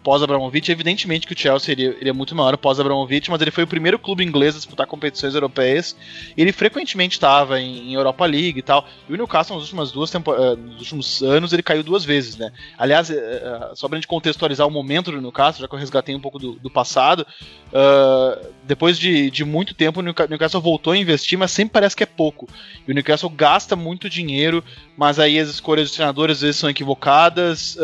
pós-Abramovich. 0.06 0.72
Evidentemente 0.72 1.26
que 1.26 1.34
o 1.34 1.38
Chelsea 1.38 1.74
ele, 1.74 1.98
ele 2.00 2.10
é 2.12 2.13
muito 2.13 2.36
maior 2.36 2.56
pós-Abramovich, 2.58 3.32
mas 3.32 3.41
ele 3.41 3.50
foi 3.50 3.63
o 3.63 3.68
primeiro 3.68 3.98
clube 3.98 4.24
inglês 4.24 4.54
a 4.54 4.60
disputar 4.60 4.86
competições 4.86 5.34
europeias. 5.34 5.96
ele 6.38 6.52
frequentemente 6.52 7.15
estava 7.15 7.60
em, 7.60 7.89
em, 7.89 7.94
Europa 7.96 8.24
League 8.28 8.60
e 8.60 8.62
tal. 8.62 8.88
E 9.10 9.13
o 9.13 9.18
Newcastle, 9.18 9.56
nos 9.56 9.63
últimos, 9.63 9.91
duas 9.91 10.13
uh, 10.13 10.56
nos 10.56 10.80
últimos 10.80 11.24
anos, 11.24 11.52
ele 11.52 11.63
caiu 11.63 11.82
duas 11.82 12.06
vezes, 12.06 12.38
né? 12.38 12.52
Aliás, 12.78 13.10
uh, 13.10 13.15
só 13.74 13.88
pra 13.88 13.98
gente 13.98 14.08
contextualizar 14.08 14.68
o 14.68 14.72
momento 14.72 15.12
do 15.12 15.20
Newcastle, 15.20 15.62
já 15.62 15.68
que 15.68 15.74
eu 15.74 15.80
resgatei 15.80 16.13
um 16.13 16.22
pouco 16.22 16.38
do, 16.38 16.54
do 16.54 16.70
passado, 16.70 17.26
uh, 17.74 18.48
depois 18.63 19.00
de, 19.00 19.32
de 19.32 19.44
muito 19.44 19.74
tempo 19.74 20.02
o 20.02 20.04
Newcastle 20.04 20.62
voltou 20.62 20.94
a 20.94 20.98
investir, 20.98 21.38
mas 21.39 21.50
sempre 21.50 21.74
parece 21.74 21.96
que 21.96 22.04
é 22.04 22.08
pouco. 22.08 22.48
E 22.88 22.91
o 22.91 22.94
Newcastle 22.94 23.30
gasta 23.30 23.76
muito 23.76 24.08
dinheiro, 24.08 24.63
mas 24.96 25.18
aí 25.18 25.39
as 25.39 25.50
escolhas 25.50 25.88
dos 25.88 25.96
treinadores 25.96 26.38
às 26.38 26.41
vezes 26.41 26.58
são 26.58 26.70
equivocadas. 26.70 27.76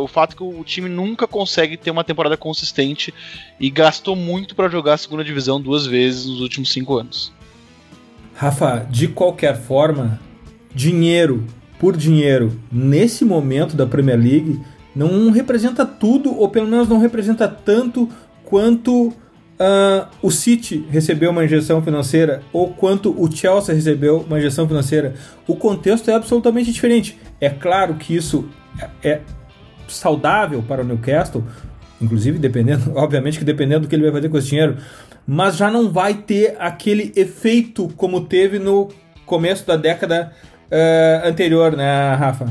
o 0.00 0.06
fato 0.06 0.34
que 0.34 0.42
o 0.42 0.64
time 0.64 0.88
nunca 0.88 1.26
consegue 1.26 1.65
consegue 1.66 1.76
ter 1.76 1.90
uma 1.90 2.04
temporada 2.04 2.36
consistente 2.36 3.12
e 3.58 3.68
gastou 3.70 4.14
muito 4.14 4.54
para 4.54 4.68
jogar 4.68 4.94
a 4.94 4.98
segunda 4.98 5.24
divisão 5.24 5.60
duas 5.60 5.86
vezes 5.86 6.26
nos 6.26 6.40
últimos 6.40 6.72
cinco 6.72 6.96
anos. 6.96 7.32
Rafa, 8.34 8.86
de 8.90 9.08
qualquer 9.08 9.58
forma, 9.58 10.20
dinheiro 10.74 11.44
por 11.78 11.96
dinheiro 11.96 12.58
nesse 12.70 13.24
momento 13.24 13.76
da 13.76 13.86
Premier 13.86 14.18
League 14.18 14.60
não 14.94 15.30
representa 15.30 15.84
tudo, 15.84 16.34
ou 16.34 16.48
pelo 16.48 16.66
menos 16.66 16.88
não 16.88 16.98
representa 16.98 17.46
tanto 17.48 18.08
quanto 18.44 19.08
uh, 19.08 20.06
o 20.22 20.30
City 20.30 20.86
recebeu 20.90 21.30
uma 21.30 21.44
injeção 21.44 21.82
financeira 21.82 22.42
ou 22.52 22.68
quanto 22.72 23.10
o 23.10 23.30
Chelsea 23.30 23.74
recebeu 23.74 24.24
uma 24.26 24.38
injeção 24.38 24.66
financeira. 24.66 25.14
O 25.46 25.56
contexto 25.56 26.10
é 26.10 26.14
absolutamente 26.14 26.72
diferente. 26.72 27.18
É 27.40 27.50
claro 27.50 27.94
que 27.96 28.14
isso 28.14 28.48
é, 29.02 29.10
é 29.10 29.20
saudável 29.88 30.62
para 30.62 30.82
o 30.82 30.84
Newcastle, 30.84 31.44
inclusive 32.00 32.38
dependendo, 32.38 32.92
obviamente 32.96 33.38
que 33.38 33.44
dependendo 33.44 33.82
do 33.82 33.88
que 33.88 33.94
ele 33.94 34.04
vai 34.04 34.12
fazer 34.12 34.28
com 34.28 34.38
esse 34.38 34.48
dinheiro, 34.48 34.76
mas 35.26 35.56
já 35.56 35.70
não 35.70 35.90
vai 35.90 36.14
ter 36.14 36.56
aquele 36.58 37.12
efeito 37.16 37.88
como 37.96 38.22
teve 38.22 38.58
no 38.58 38.88
começo 39.24 39.66
da 39.66 39.76
década 39.76 40.32
uh, 40.70 41.28
anterior, 41.28 41.76
né, 41.76 42.14
Rafa? 42.14 42.46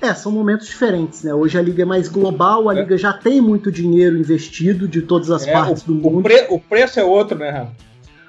É, 0.00 0.12
são 0.12 0.30
momentos 0.30 0.66
diferentes, 0.66 1.22
né? 1.22 1.32
Hoje 1.32 1.58
a 1.58 1.62
liga 1.62 1.82
é 1.82 1.86
mais 1.86 2.08
global, 2.08 2.68
a 2.68 2.76
é. 2.76 2.80
liga 2.80 2.96
já 2.98 3.12
tem 3.12 3.40
muito 3.40 3.72
dinheiro 3.72 4.18
investido 4.18 4.86
de 4.86 5.00
todas 5.00 5.30
as 5.30 5.46
é, 5.46 5.52
partes 5.52 5.82
o, 5.82 5.86
do 5.86 5.94
mundo. 5.94 6.18
O, 6.18 6.22
pre, 6.22 6.46
o, 6.50 6.60
preço 6.60 7.00
é 7.00 7.04
outro, 7.04 7.38
né, 7.38 7.50
Rafa? 7.50 7.72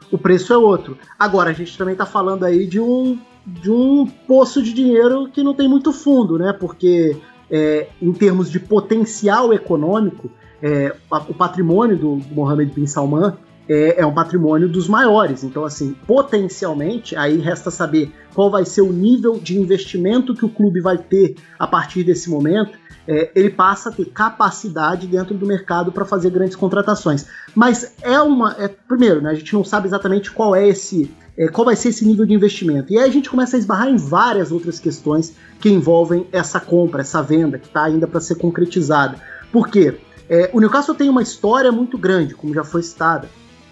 O 0.10 0.18
preço 0.18 0.54
é 0.54 0.58
outro. 0.58 0.98
Agora, 1.20 1.50
a 1.50 1.54
gente 1.54 1.78
também 1.78 1.94
está 1.94 2.06
falando 2.06 2.46
aí 2.46 2.66
de 2.66 2.80
um, 2.80 3.20
de 3.46 3.70
um 3.70 4.06
poço 4.06 4.64
de 4.64 4.72
dinheiro 4.72 5.30
que 5.30 5.44
não 5.44 5.54
tem 5.54 5.68
muito 5.68 5.92
fundo, 5.92 6.38
né? 6.38 6.54
Porque 6.54 7.18
é, 7.50 7.88
em 8.02 8.12
termos 8.14 8.52
de 8.52 8.60
potencial 8.60 9.54
econômico, 9.54 10.30
é, 10.62 10.96
o 11.28 11.34
patrimônio 11.34 11.98
do 11.98 12.22
Mohammed 12.32 12.74
bin 12.74 12.88
Salman 12.88 13.38
é, 13.68 14.02
é, 14.02 14.06
um 14.06 14.14
patrimônio 14.14 14.70
dos 14.70 14.88
maiores. 14.88 15.44
Então, 15.44 15.66
assim, 15.66 15.96
potencialmente, 16.06 17.16
aí 17.16 17.38
resta 17.38 17.72
saber 17.72 18.12
qual 18.34 18.50
vai 18.50 18.66
ser 18.66 18.82
o 18.82 18.92
nível 18.92 19.40
de 19.40 19.58
investimento 19.58 20.36
que 20.36 20.46
o 20.46 20.50
clube 20.50 20.80
vai 20.80 20.98
ter 20.98 21.36
a 21.58 21.68
partir 21.68 22.04
desse 22.04 22.30
momento. 22.30 22.78
É, 23.08 23.32
ele 23.36 23.50
passa 23.50 23.90
a 23.90 23.92
ter 23.92 24.06
capacidade 24.06 25.06
dentro 25.08 25.36
do 25.36 25.46
mercado 25.46 25.92
para 25.92 26.06
fazer 26.06 26.30
grandes 26.32 26.56
contratações. 26.56 27.26
Mas 27.54 27.94
é 28.02 28.20
uma. 28.20 28.56
É, 28.58 28.68
primeiro, 28.68 29.22
né, 29.22 29.32
a 29.32 29.36
gente 29.36 29.54
não 29.54 29.64
sabe 29.64 29.88
exatamente 29.88 30.32
qual 30.32 30.56
é 30.56 30.68
esse. 30.68 31.12
É, 31.38 31.48
qual 31.48 31.66
vai 31.66 31.76
ser 31.76 31.90
esse 31.90 32.06
nível 32.06 32.26
de 32.26 32.34
investimento. 32.34 32.94
E 32.94 32.98
aí 32.98 33.10
a 33.10 33.12
gente 33.12 33.30
começa 33.30 33.58
a 33.58 33.60
esbarrar 33.60 33.90
em 33.90 33.98
várias 33.98 34.52
outras 34.52 34.80
questões 34.80 35.36
que 35.60 35.70
envolvem 35.70 36.26
essa 36.32 36.60
compra, 36.62 37.02
essa 37.02 37.22
venda, 37.22 37.60
que 37.60 37.68
está 37.68 37.84
ainda 37.84 38.08
para 38.08 38.22
ser 38.22 38.36
concretizada. 38.36 39.18
Por 39.52 39.68
quê? 39.68 39.98
É, 40.30 40.50
o 40.54 40.60
Newcastle 40.60 40.96
tem 40.96 41.10
uma 41.10 41.22
história 41.22 41.72
muito 41.72 41.98
grande, 41.98 42.34
como 42.34 42.54
já 42.54 42.64
foi 42.64 42.82
citada. 42.82 43.30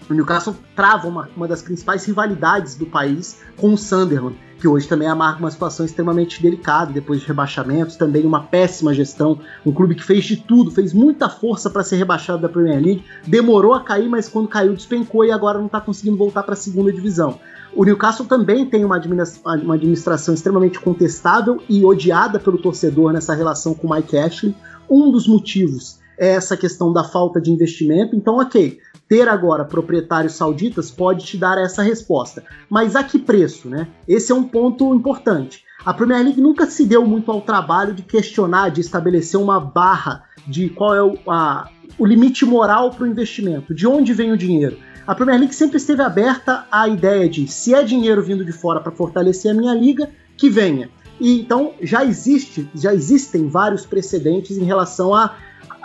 O 0.09 0.13
Newcastle 0.13 0.55
trava 0.75 1.07
uma, 1.07 1.29
uma 1.35 1.47
das 1.47 1.61
principais 1.61 2.05
rivalidades 2.05 2.75
do 2.75 2.85
país 2.85 3.39
com 3.57 3.73
o 3.73 3.77
Sunderland, 3.77 4.37
que 4.63 4.67
hoje 4.69 4.87
também 4.87 5.09
amarga 5.09 5.39
uma 5.39 5.51
situação 5.51 5.85
extremamente 5.85 6.41
delicada 6.41 6.93
depois 6.93 7.19
de 7.19 7.27
rebaixamentos, 7.27 7.97
também 7.97 8.25
uma 8.25 8.43
péssima 8.43 8.93
gestão, 8.93 9.37
um 9.65 9.73
clube 9.73 9.93
que 9.93 10.03
fez 10.05 10.23
de 10.23 10.37
tudo, 10.37 10.71
fez 10.71 10.93
muita 10.93 11.27
força 11.27 11.69
para 11.69 11.83
ser 11.83 11.97
rebaixado 11.97 12.41
da 12.41 12.47
Premier 12.47 12.81
League, 12.81 13.03
demorou 13.27 13.73
a 13.73 13.81
cair, 13.81 14.07
mas 14.07 14.29
quando 14.29 14.47
caiu 14.47 14.73
despencou 14.73 15.25
e 15.25 15.31
agora 15.31 15.59
não 15.59 15.65
está 15.65 15.81
conseguindo 15.81 16.15
voltar 16.15 16.43
para 16.43 16.53
a 16.53 16.55
segunda 16.55 16.93
divisão. 16.93 17.41
O 17.75 17.83
Newcastle 17.83 18.25
também 18.25 18.65
tem 18.65 18.85
uma, 18.85 18.95
administração 18.95 20.33
extremamente 20.33 20.79
contestável 20.79 21.61
e 21.67 21.83
odiada 21.83 22.39
pelo 22.39 22.57
torcedor 22.57 23.11
nessa 23.11 23.33
relação 23.33 23.73
com 23.73 23.87
o 23.87 23.93
Mike 23.93 24.17
Ashley. 24.17 24.55
Um 24.89 25.11
dos 25.11 25.27
motivos 25.27 25.99
é 26.17 26.29
essa 26.29 26.55
questão 26.55 26.93
da 26.93 27.03
falta 27.03 27.41
de 27.41 27.51
investimento. 27.51 28.15
Então, 28.15 28.37
ok, 28.37 28.79
ter 29.13 29.29
agora 29.29 29.63
proprietários 29.63 30.33
sauditas 30.33 30.89
pode 30.89 31.23
te 31.23 31.37
dar 31.37 31.55
essa 31.59 31.83
resposta. 31.83 32.43
Mas 32.67 32.95
a 32.95 33.03
que 33.03 33.19
preço, 33.19 33.69
né? 33.69 33.87
Esse 34.07 34.31
é 34.31 34.35
um 34.35 34.43
ponto 34.43 34.91
importante. 34.95 35.63
A 35.85 35.93
Premier 35.93 36.23
League 36.23 36.41
nunca 36.41 36.65
se 36.65 36.83
deu 36.83 37.05
muito 37.05 37.31
ao 37.31 37.39
trabalho 37.39 37.93
de 37.93 38.01
questionar, 38.01 38.69
de 38.69 38.81
estabelecer 38.81 39.39
uma 39.39 39.59
barra 39.59 40.23
de 40.47 40.67
qual 40.67 40.95
é 40.95 41.03
o, 41.03 41.15
a, 41.27 41.69
o 41.99 42.07
limite 42.07 42.43
moral 42.43 42.89
para 42.89 43.03
o 43.03 43.07
investimento, 43.07 43.71
de 43.71 43.85
onde 43.85 44.13
vem 44.13 44.31
o 44.31 44.37
dinheiro. 44.37 44.79
A 45.05 45.13
Premier 45.13 45.37
League 45.37 45.53
sempre 45.53 45.77
esteve 45.77 46.01
aberta 46.01 46.65
à 46.71 46.87
ideia 46.87 47.29
de 47.29 47.47
se 47.47 47.75
é 47.75 47.83
dinheiro 47.83 48.23
vindo 48.23 48.43
de 48.43 48.51
fora 48.51 48.79
para 48.79 48.91
fortalecer 48.91 49.51
a 49.51 49.53
minha 49.53 49.75
liga, 49.75 50.09
que 50.35 50.49
venha. 50.49 50.89
E 51.19 51.39
então 51.39 51.75
já 51.83 52.03
existe, 52.03 52.67
já 52.73 52.91
existem 52.95 53.47
vários 53.47 53.85
precedentes 53.85 54.57
em 54.57 54.63
relação 54.63 55.13
a 55.13 55.35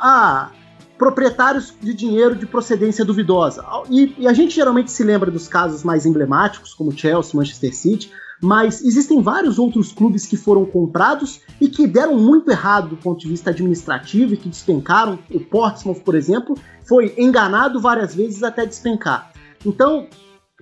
a 0.00 0.50
proprietários 0.98 1.72
de 1.80 1.94
dinheiro 1.94 2.34
de 2.34 2.44
procedência 2.44 3.04
duvidosa. 3.04 3.64
E, 3.88 4.14
e, 4.18 4.26
a 4.26 4.32
gente 4.32 4.54
geralmente 4.54 4.90
se 4.90 5.04
lembra 5.04 5.30
dos 5.30 5.46
casos 5.46 5.84
mais 5.84 6.04
emblemáticos, 6.04 6.74
como 6.74 6.92
Chelsea, 6.92 7.36
Manchester 7.36 7.74
City, 7.74 8.10
mas 8.40 8.82
existem 8.84 9.22
vários 9.22 9.58
outros 9.58 9.92
clubes 9.92 10.26
que 10.26 10.36
foram 10.36 10.64
comprados 10.64 11.40
e 11.60 11.68
que 11.68 11.86
deram 11.86 12.16
muito 12.18 12.50
errado 12.50 12.88
do 12.88 12.96
ponto 12.96 13.20
de 13.20 13.28
vista 13.28 13.50
administrativo 13.50 14.34
e 14.34 14.36
que 14.36 14.48
despencaram. 14.48 15.18
O 15.30 15.40
Portsmouth, 15.40 16.00
por 16.04 16.14
exemplo, 16.14 16.56
foi 16.84 17.14
enganado 17.16 17.80
várias 17.80 18.14
vezes 18.14 18.42
até 18.42 18.66
despencar. 18.66 19.32
Então, 19.64 20.06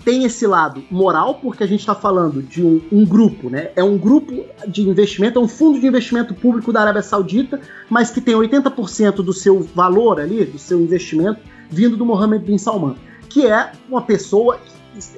tem 0.04 0.24
esse 0.24 0.46
lado 0.46 0.84
moral, 0.90 1.36
porque 1.36 1.64
a 1.64 1.66
gente 1.66 1.80
está 1.80 1.94
falando 1.94 2.42
de 2.42 2.62
um, 2.62 2.80
um, 2.92 3.04
grupo, 3.04 3.48
né? 3.48 3.70
É 3.74 3.82
um 3.82 3.96
grupo 3.96 4.44
de 4.68 4.82
investimento, 4.82 5.38
é 5.38 5.42
um 5.42 5.48
fundo 5.48 5.80
de 5.80 5.86
investimento 5.86 6.34
público 6.34 6.72
da 6.72 6.82
Arábia 6.82 7.02
Saudita, 7.02 7.60
mas 7.88 8.10
que 8.10 8.20
tem 8.20 8.34
80% 8.34 9.16
do 9.16 9.32
seu 9.32 9.62
valor 9.62 10.20
ali, 10.20 10.44
do 10.44 10.58
seu 10.58 10.80
investimento, 10.80 11.40
vindo 11.70 11.96
do 11.96 12.04
Mohammed 12.04 12.44
bin 12.44 12.58
Salman, 12.58 12.96
que 13.28 13.46
é 13.46 13.72
uma 13.88 14.02
pessoa 14.02 14.60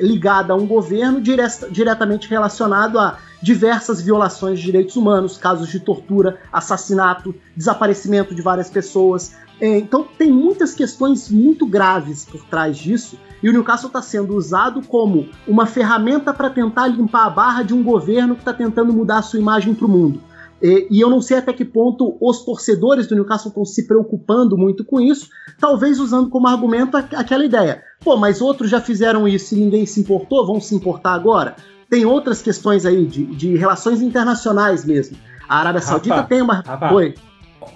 ligada 0.00 0.52
a 0.52 0.56
um 0.56 0.66
governo 0.66 1.20
diretamente 1.20 2.28
relacionado 2.28 2.98
a 2.98 3.18
diversas 3.42 4.00
violações 4.00 4.58
de 4.58 4.66
direitos 4.66 4.96
humanos, 4.96 5.36
casos 5.36 5.68
de 5.68 5.80
tortura, 5.80 6.38
assassinato, 6.52 7.34
desaparecimento 7.56 8.34
de 8.34 8.42
várias 8.42 8.70
pessoas. 8.70 9.36
É, 9.60 9.78
então 9.78 10.06
tem 10.16 10.30
muitas 10.30 10.74
questões 10.74 11.28
muito 11.28 11.66
graves 11.66 12.24
por 12.24 12.44
trás 12.44 12.76
disso 12.76 13.18
e 13.42 13.48
o 13.48 13.52
Newcastle 13.52 13.88
está 13.88 14.02
sendo 14.02 14.36
usado 14.36 14.82
como 14.82 15.28
uma 15.46 15.66
ferramenta 15.66 16.32
para 16.32 16.50
tentar 16.50 16.88
limpar 16.88 17.26
a 17.26 17.30
barra 17.30 17.62
de 17.62 17.74
um 17.74 17.82
governo 17.82 18.34
que 18.34 18.40
está 18.40 18.52
tentando 18.52 18.92
mudar 18.92 19.18
a 19.18 19.22
sua 19.22 19.38
imagem 19.38 19.74
para 19.74 19.86
o 19.86 19.88
mundo. 19.88 20.20
E, 20.60 20.88
e, 20.90 21.00
eu 21.00 21.08
não 21.08 21.20
sei 21.20 21.38
até 21.38 21.52
que 21.52 21.64
ponto 21.64 22.16
os 22.20 22.44
torcedores 22.44 23.06
do 23.06 23.14
Newcastle 23.14 23.50
estão 23.50 23.64
se 23.64 23.86
preocupando 23.86 24.58
muito 24.58 24.84
com 24.84 25.00
isso, 25.00 25.28
talvez 25.58 26.00
usando 26.00 26.28
como 26.28 26.48
argumento 26.48 26.96
aquela 26.96 27.44
ideia. 27.44 27.82
Pô, 28.00 28.16
mas 28.16 28.40
outros 28.40 28.68
já 28.68 28.80
fizeram 28.80 29.28
isso 29.28 29.54
e 29.54 29.58
ninguém 29.58 29.86
se 29.86 30.00
importou, 30.00 30.44
vão 30.44 30.60
se 30.60 30.74
importar 30.74 31.12
agora? 31.12 31.54
Tem 31.90 32.04
outras 32.04 32.42
questões 32.42 32.84
aí 32.84 33.06
de, 33.06 33.24
de 33.24 33.56
relações 33.56 34.02
internacionais 34.02 34.84
mesmo. 34.84 35.16
A 35.48 35.60
Arábia 35.60 35.80
Saudita 35.80 36.22
tem 36.24 36.42
uma. 36.42 36.60
Rafa, 36.60 36.92
Oi. 36.92 37.14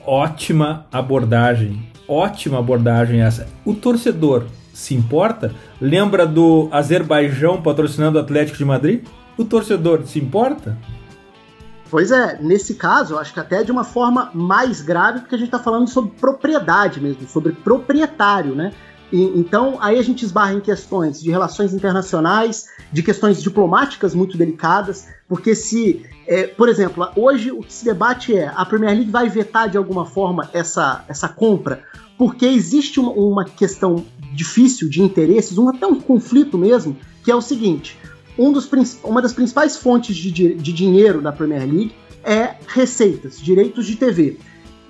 Ótima 0.07 0.87
abordagem. 0.92 1.90
Ótima 2.07 2.59
abordagem 2.59 3.22
essa. 3.22 3.48
O 3.64 3.72
torcedor 3.72 4.44
se 4.75 4.94
importa? 4.94 5.55
Lembra 5.81 6.27
do 6.27 6.68
Azerbaijão 6.70 7.62
patrocinando 7.62 8.18
o 8.18 8.20
Atlético 8.20 8.59
de 8.59 8.64
Madrid? 8.64 9.05
O 9.38 9.44
torcedor 9.44 10.03
se 10.07 10.18
importa? 10.18 10.77
Pois 11.90 12.11
é, 12.11 12.38
nesse 12.40 12.75
caso, 12.75 13.14
eu 13.14 13.18
acho 13.18 13.33
que 13.33 13.40
até 13.40 13.62
de 13.62 13.72
uma 13.72 13.85
forma 13.85 14.31
mais 14.35 14.81
grave, 14.81 15.20
porque 15.20 15.35
a 15.35 15.38
gente 15.38 15.48
está 15.48 15.59
falando 15.59 15.88
sobre 15.88 16.11
propriedade 16.12 17.01
mesmo, 17.01 17.27
sobre 17.29 17.53
proprietário, 17.53 18.55
né? 18.55 18.72
E, 19.12 19.25
então, 19.38 19.77
aí 19.81 19.98
a 19.98 20.02
gente 20.02 20.25
esbarra 20.25 20.54
em 20.54 20.60
questões 20.60 21.23
de 21.23 21.31
relações 21.31 21.75
internacionais, 21.75 22.67
de 22.90 23.02
questões 23.02 23.42
diplomáticas 23.42 24.15
muito 24.15 24.38
delicadas, 24.38 25.06
porque 25.29 25.54
se, 25.54 26.06
é, 26.27 26.46
por 26.46 26.69
exemplo, 26.69 27.06
hoje 27.15 27.52
o 27.52 27.60
que 27.60 27.73
se 27.73 27.85
debate 27.85 28.35
é 28.35 28.50
a 28.54 28.65
Premier 28.65 28.94
League 28.94 29.10
vai 29.10 29.29
vetar 29.29 29.69
de 29.69 29.77
alguma 29.77 30.06
forma 30.06 30.48
essa, 30.54 31.04
essa 31.08 31.29
compra, 31.29 31.85
porque 32.17 32.46
existe 32.46 32.98
uma, 32.98 33.13
uma 33.13 33.44
questão 33.44 34.04
difícil 34.33 34.88
de 34.88 35.02
interesses, 35.02 35.58
um, 35.58 35.69
até 35.69 35.87
um 35.87 36.00
conflito 36.00 36.56
mesmo, 36.56 36.96
que 37.23 37.31
é 37.31 37.37
o 37.37 37.42
seguinte: 37.42 37.98
um 38.38 38.50
dos, 38.50 38.69
uma 39.04 39.21
das 39.21 39.35
principais 39.35 39.77
fontes 39.77 40.17
de, 40.17 40.31
de 40.31 40.73
dinheiro 40.73 41.21
da 41.21 41.33
Premier 41.33 41.71
League 41.71 41.94
é 42.25 42.54
receitas, 42.67 43.38
direitos 43.38 43.87
de 43.87 43.96
TV. 43.96 44.38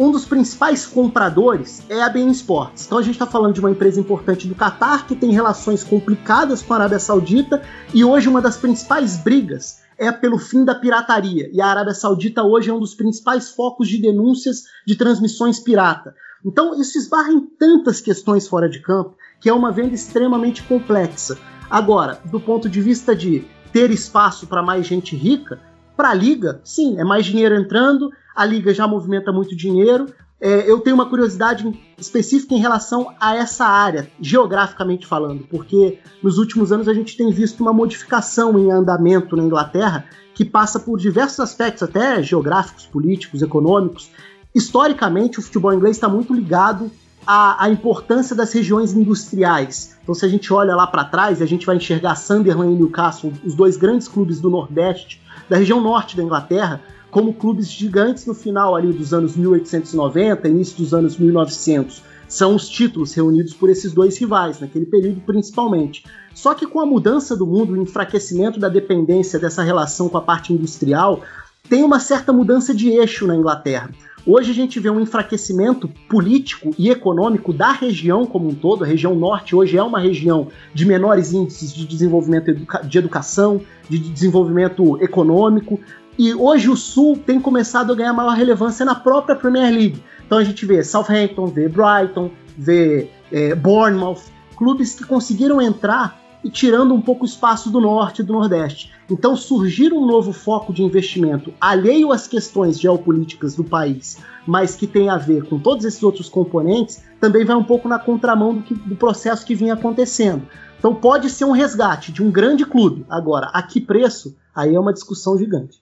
Um 0.02 0.10
dos 0.10 0.24
principais 0.24 0.84
compradores 0.84 1.80
é 1.88 2.02
a 2.02 2.08
Bein 2.08 2.28
Sports. 2.32 2.86
Então 2.86 2.98
a 2.98 3.02
gente 3.02 3.14
está 3.14 3.24
falando 3.24 3.54
de 3.54 3.60
uma 3.60 3.70
empresa 3.70 4.00
importante 4.00 4.48
do 4.48 4.54
Catar 4.56 5.06
que 5.06 5.14
tem 5.14 5.30
relações 5.30 5.84
complicadas 5.84 6.60
com 6.60 6.74
a 6.74 6.76
Arábia 6.78 6.98
Saudita 6.98 7.62
e 7.94 8.04
hoje 8.04 8.28
uma 8.28 8.42
das 8.42 8.56
principais 8.56 9.16
brigas 9.16 9.80
é 9.96 10.10
pelo 10.10 10.38
fim 10.38 10.64
da 10.64 10.74
pirataria. 10.74 11.48
E 11.52 11.60
a 11.60 11.68
Arábia 11.68 11.94
Saudita 11.94 12.42
hoje 12.42 12.68
é 12.68 12.74
um 12.74 12.80
dos 12.80 12.96
principais 12.96 13.52
focos 13.52 13.86
de 13.86 14.02
denúncias 14.02 14.64
de 14.84 14.96
transmissões 14.96 15.60
pirata. 15.60 16.16
Então 16.44 16.74
isso 16.80 16.98
esbarra 16.98 17.30
em 17.30 17.40
tantas 17.40 18.00
questões 18.00 18.48
fora 18.48 18.68
de 18.68 18.80
campo 18.80 19.16
que 19.40 19.48
é 19.48 19.54
uma 19.54 19.70
venda 19.70 19.94
extremamente 19.94 20.64
complexa. 20.64 21.38
Agora, 21.70 22.18
do 22.24 22.40
ponto 22.40 22.68
de 22.68 22.82
vista 22.82 23.14
de 23.14 23.44
ter 23.72 23.92
espaço 23.92 24.48
para 24.48 24.64
mais 24.64 24.84
gente 24.84 25.14
rica, 25.14 25.60
para 25.96 26.10
a 26.10 26.14
liga, 26.14 26.60
sim, 26.64 26.98
é 26.98 27.04
mais 27.04 27.24
dinheiro 27.24 27.54
entrando, 27.54 28.10
a 28.34 28.44
liga 28.44 28.72
já 28.72 28.86
movimenta 28.86 29.32
muito 29.32 29.54
dinheiro, 29.56 30.06
é, 30.44 30.68
eu 30.68 30.80
tenho 30.80 30.94
uma 30.94 31.08
curiosidade 31.08 31.72
específica 31.96 32.52
em 32.52 32.58
relação 32.58 33.14
a 33.20 33.36
essa 33.36 33.64
área, 33.64 34.10
geograficamente 34.20 35.06
falando, 35.06 35.44
porque 35.48 36.00
nos 36.20 36.36
últimos 36.36 36.72
anos 36.72 36.88
a 36.88 36.94
gente 36.94 37.16
tem 37.16 37.30
visto 37.30 37.60
uma 37.60 37.72
modificação 37.72 38.58
em 38.58 38.68
andamento 38.68 39.36
na 39.36 39.44
Inglaterra 39.44 40.04
que 40.34 40.44
passa 40.44 40.80
por 40.80 40.98
diversos 40.98 41.38
aspectos, 41.38 41.84
até 41.84 42.20
geográficos, 42.22 42.86
políticos, 42.86 43.40
econômicos. 43.40 44.10
Historicamente, 44.52 45.38
o 45.38 45.42
futebol 45.42 45.72
inglês 45.72 45.96
está 45.96 46.08
muito 46.08 46.34
ligado 46.34 46.90
à, 47.24 47.64
à, 47.64 47.70
importância 47.70 48.34
das 48.34 48.52
regiões 48.52 48.92
industriais. 48.92 49.96
Então, 50.02 50.12
se 50.12 50.24
a 50.24 50.28
gente 50.28 50.52
olha 50.52 50.74
lá 50.74 50.88
para 50.88 51.04
trás, 51.04 51.40
a 51.40 51.46
gente 51.46 51.64
vai 51.64 51.76
enxergar 51.76 52.16
Sunderland 52.16 52.72
e 52.72 52.76
Newcastle, 52.76 53.32
os 53.44 53.54
dois 53.54 53.76
grandes 53.76 54.08
clubes 54.08 54.40
do 54.40 54.50
Nordeste, 54.50 55.22
da 55.48 55.56
região 55.56 55.80
norte 55.80 56.16
da 56.16 56.22
Inglaterra, 56.24 56.80
como 57.12 57.34
clubes 57.34 57.70
gigantes 57.70 58.24
no 58.24 58.32
final 58.32 58.74
ali 58.74 58.90
dos 58.90 59.12
anos 59.12 59.36
1890, 59.36 60.48
início 60.48 60.78
dos 60.78 60.94
anos 60.94 61.18
1900. 61.18 62.02
São 62.26 62.54
os 62.54 62.66
títulos 62.66 63.12
reunidos 63.12 63.52
por 63.52 63.68
esses 63.68 63.92
dois 63.92 64.16
rivais, 64.16 64.58
naquele 64.58 64.86
período 64.86 65.20
principalmente. 65.20 66.04
Só 66.34 66.54
que 66.54 66.66
com 66.66 66.80
a 66.80 66.86
mudança 66.86 67.36
do 67.36 67.46
mundo, 67.46 67.74
o 67.74 67.82
enfraquecimento 67.82 68.58
da 68.58 68.70
dependência 68.70 69.38
dessa 69.38 69.62
relação 69.62 70.08
com 70.08 70.16
a 70.16 70.22
parte 70.22 70.54
industrial, 70.54 71.20
tem 71.68 71.84
uma 71.84 72.00
certa 72.00 72.32
mudança 72.32 72.74
de 72.74 72.88
eixo 72.88 73.26
na 73.26 73.36
Inglaterra. 73.36 73.90
Hoje 74.24 74.52
a 74.52 74.54
gente 74.54 74.80
vê 74.80 74.88
um 74.88 75.00
enfraquecimento 75.00 75.88
político 76.08 76.70
e 76.78 76.88
econômico 76.88 77.52
da 77.52 77.72
região 77.72 78.24
como 78.24 78.48
um 78.48 78.54
todo. 78.54 78.84
A 78.84 78.86
região 78.86 79.14
norte 79.16 79.54
hoje 79.54 79.76
é 79.76 79.82
uma 79.82 79.98
região 79.98 80.46
de 80.72 80.86
menores 80.86 81.32
índices 81.32 81.74
de 81.74 81.84
desenvolvimento 81.84 82.48
educa 82.48 82.82
de 82.86 82.96
educação, 82.96 83.60
de 83.88 83.98
desenvolvimento 83.98 84.96
econômico. 85.02 85.78
E 86.18 86.34
hoje 86.34 86.68
o 86.68 86.76
Sul 86.76 87.16
tem 87.16 87.40
começado 87.40 87.92
a 87.92 87.96
ganhar 87.96 88.12
maior 88.12 88.36
relevância 88.36 88.84
na 88.84 88.94
própria 88.94 89.34
Premier 89.34 89.72
League. 89.72 90.02
Então 90.26 90.38
a 90.38 90.44
gente 90.44 90.66
vê 90.66 90.82
Southampton, 90.84 91.46
vê 91.46 91.68
Brighton, 91.68 92.30
vê 92.56 93.10
é, 93.30 93.54
Bournemouth, 93.54 94.20
clubes 94.56 94.94
que 94.94 95.04
conseguiram 95.04 95.60
entrar 95.60 96.20
e 96.44 96.50
tirando 96.50 96.92
um 96.92 97.00
pouco 97.00 97.22
o 97.22 97.26
espaço 97.26 97.70
do 97.70 97.80
norte 97.80 98.20
e 98.20 98.24
do 98.24 98.32
nordeste. 98.32 98.92
Então 99.10 99.36
surgir 99.36 99.92
um 99.92 100.04
novo 100.04 100.32
foco 100.32 100.72
de 100.72 100.82
investimento 100.82 101.52
alheio 101.60 102.12
às 102.12 102.26
questões 102.26 102.78
geopolíticas 102.78 103.54
do 103.54 103.64
país, 103.64 104.18
mas 104.46 104.74
que 104.74 104.86
tem 104.86 105.08
a 105.08 105.16
ver 105.16 105.44
com 105.44 105.58
todos 105.58 105.84
esses 105.84 106.02
outros 106.02 106.28
componentes, 106.28 107.02
também 107.20 107.44
vai 107.44 107.56
um 107.56 107.64
pouco 107.64 107.88
na 107.88 107.98
contramão 107.98 108.54
do, 108.54 108.62
que, 108.62 108.74
do 108.74 108.96
processo 108.96 109.46
que 109.46 109.54
vinha 109.54 109.74
acontecendo. 109.74 110.42
Então 110.78 110.94
pode 110.94 111.30
ser 111.30 111.44
um 111.44 111.52
resgate 111.52 112.10
de 112.12 112.22
um 112.22 112.30
grande 112.30 112.66
clube. 112.66 113.06
Agora, 113.08 113.46
a 113.52 113.62
que 113.62 113.80
preço? 113.80 114.36
Aí 114.54 114.74
é 114.74 114.80
uma 114.80 114.92
discussão 114.92 115.38
gigante. 115.38 115.80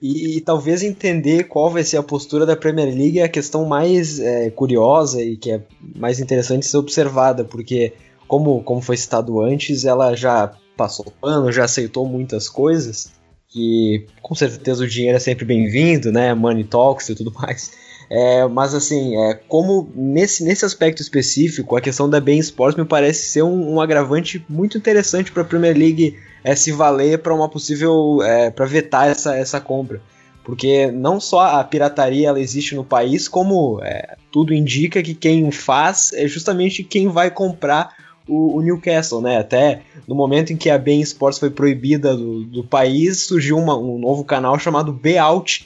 E, 0.00 0.36
e, 0.36 0.40
talvez 0.40 0.82
entender 0.82 1.44
qual 1.44 1.68
vai 1.68 1.84
ser 1.84 1.98
a 1.98 2.02
postura 2.02 2.46
da 2.46 2.56
Premier 2.56 2.88
League 2.88 3.18
é 3.18 3.24
a 3.24 3.28
questão 3.28 3.66
mais 3.66 4.18
é, 4.18 4.48
curiosa 4.48 5.22
e 5.22 5.36
que 5.36 5.50
é 5.50 5.60
mais 5.94 6.18
interessante 6.18 6.66
ser 6.66 6.78
observada, 6.78 7.44
porque, 7.44 7.92
como, 8.26 8.62
como 8.62 8.80
foi 8.80 8.96
citado 8.96 9.40
antes, 9.42 9.84
ela 9.84 10.14
já 10.14 10.54
passou 10.74 11.04
o 11.06 11.10
pano, 11.10 11.52
já 11.52 11.64
aceitou 11.64 12.06
muitas 12.06 12.48
coisas, 12.48 13.12
que 13.46 14.06
com 14.22 14.34
certeza 14.34 14.84
o 14.84 14.88
dinheiro 14.88 15.16
é 15.16 15.20
sempre 15.20 15.44
bem-vindo, 15.44 16.10
né? 16.10 16.32
Money 16.32 16.64
talks 16.64 17.10
e 17.10 17.14
tudo 17.14 17.30
mais. 17.32 17.70
É, 18.08 18.44
mas 18.48 18.74
assim, 18.74 19.16
é, 19.16 19.34
como 19.34 19.88
nesse, 19.94 20.42
nesse 20.42 20.64
aspecto 20.64 21.02
específico, 21.02 21.76
a 21.76 21.80
questão 21.80 22.08
da 22.08 22.18
Bein 22.20 22.38
Sports 22.38 22.76
me 22.76 22.84
parece 22.84 23.26
ser 23.26 23.42
um, 23.42 23.74
um 23.74 23.80
agravante 23.80 24.44
muito 24.48 24.78
interessante 24.78 25.30
para 25.30 25.42
a 25.42 25.44
Premier 25.44 25.76
League 25.76 26.16
é, 26.42 26.54
se 26.54 26.72
valer 26.72 27.18
para 27.18 27.34
uma 27.34 27.48
possível. 27.48 28.22
É, 28.22 28.50
para 28.50 28.66
vetar 28.66 29.08
essa, 29.08 29.36
essa 29.36 29.60
compra. 29.60 30.00
Porque 30.42 30.90
não 30.90 31.20
só 31.20 31.60
a 31.60 31.64
pirataria 31.64 32.28
ela 32.28 32.40
existe 32.40 32.74
no 32.74 32.84
país, 32.84 33.28
como 33.28 33.80
é, 33.82 34.16
tudo 34.32 34.54
indica 34.54 35.02
que 35.02 35.14
quem 35.14 35.50
faz 35.50 36.12
é 36.14 36.26
justamente 36.26 36.82
quem 36.82 37.08
vai 37.08 37.30
comprar 37.30 37.94
o, 38.26 38.56
o, 38.56 38.62
Newcastle, 38.62 39.20
né? 39.20 39.38
Até 39.38 39.82
no 40.06 40.14
momento 40.14 40.52
em 40.52 40.56
que 40.56 40.70
a 40.70 40.78
Bein 40.78 41.00
Sports 41.00 41.38
foi 41.38 41.50
proibida 41.50 42.16
do, 42.16 42.44
do 42.44 42.64
país, 42.64 43.22
surgiu 43.22 43.58
uma, 43.58 43.76
um 43.76 43.98
novo 43.98 44.24
canal 44.24 44.58
chamado 44.58 44.98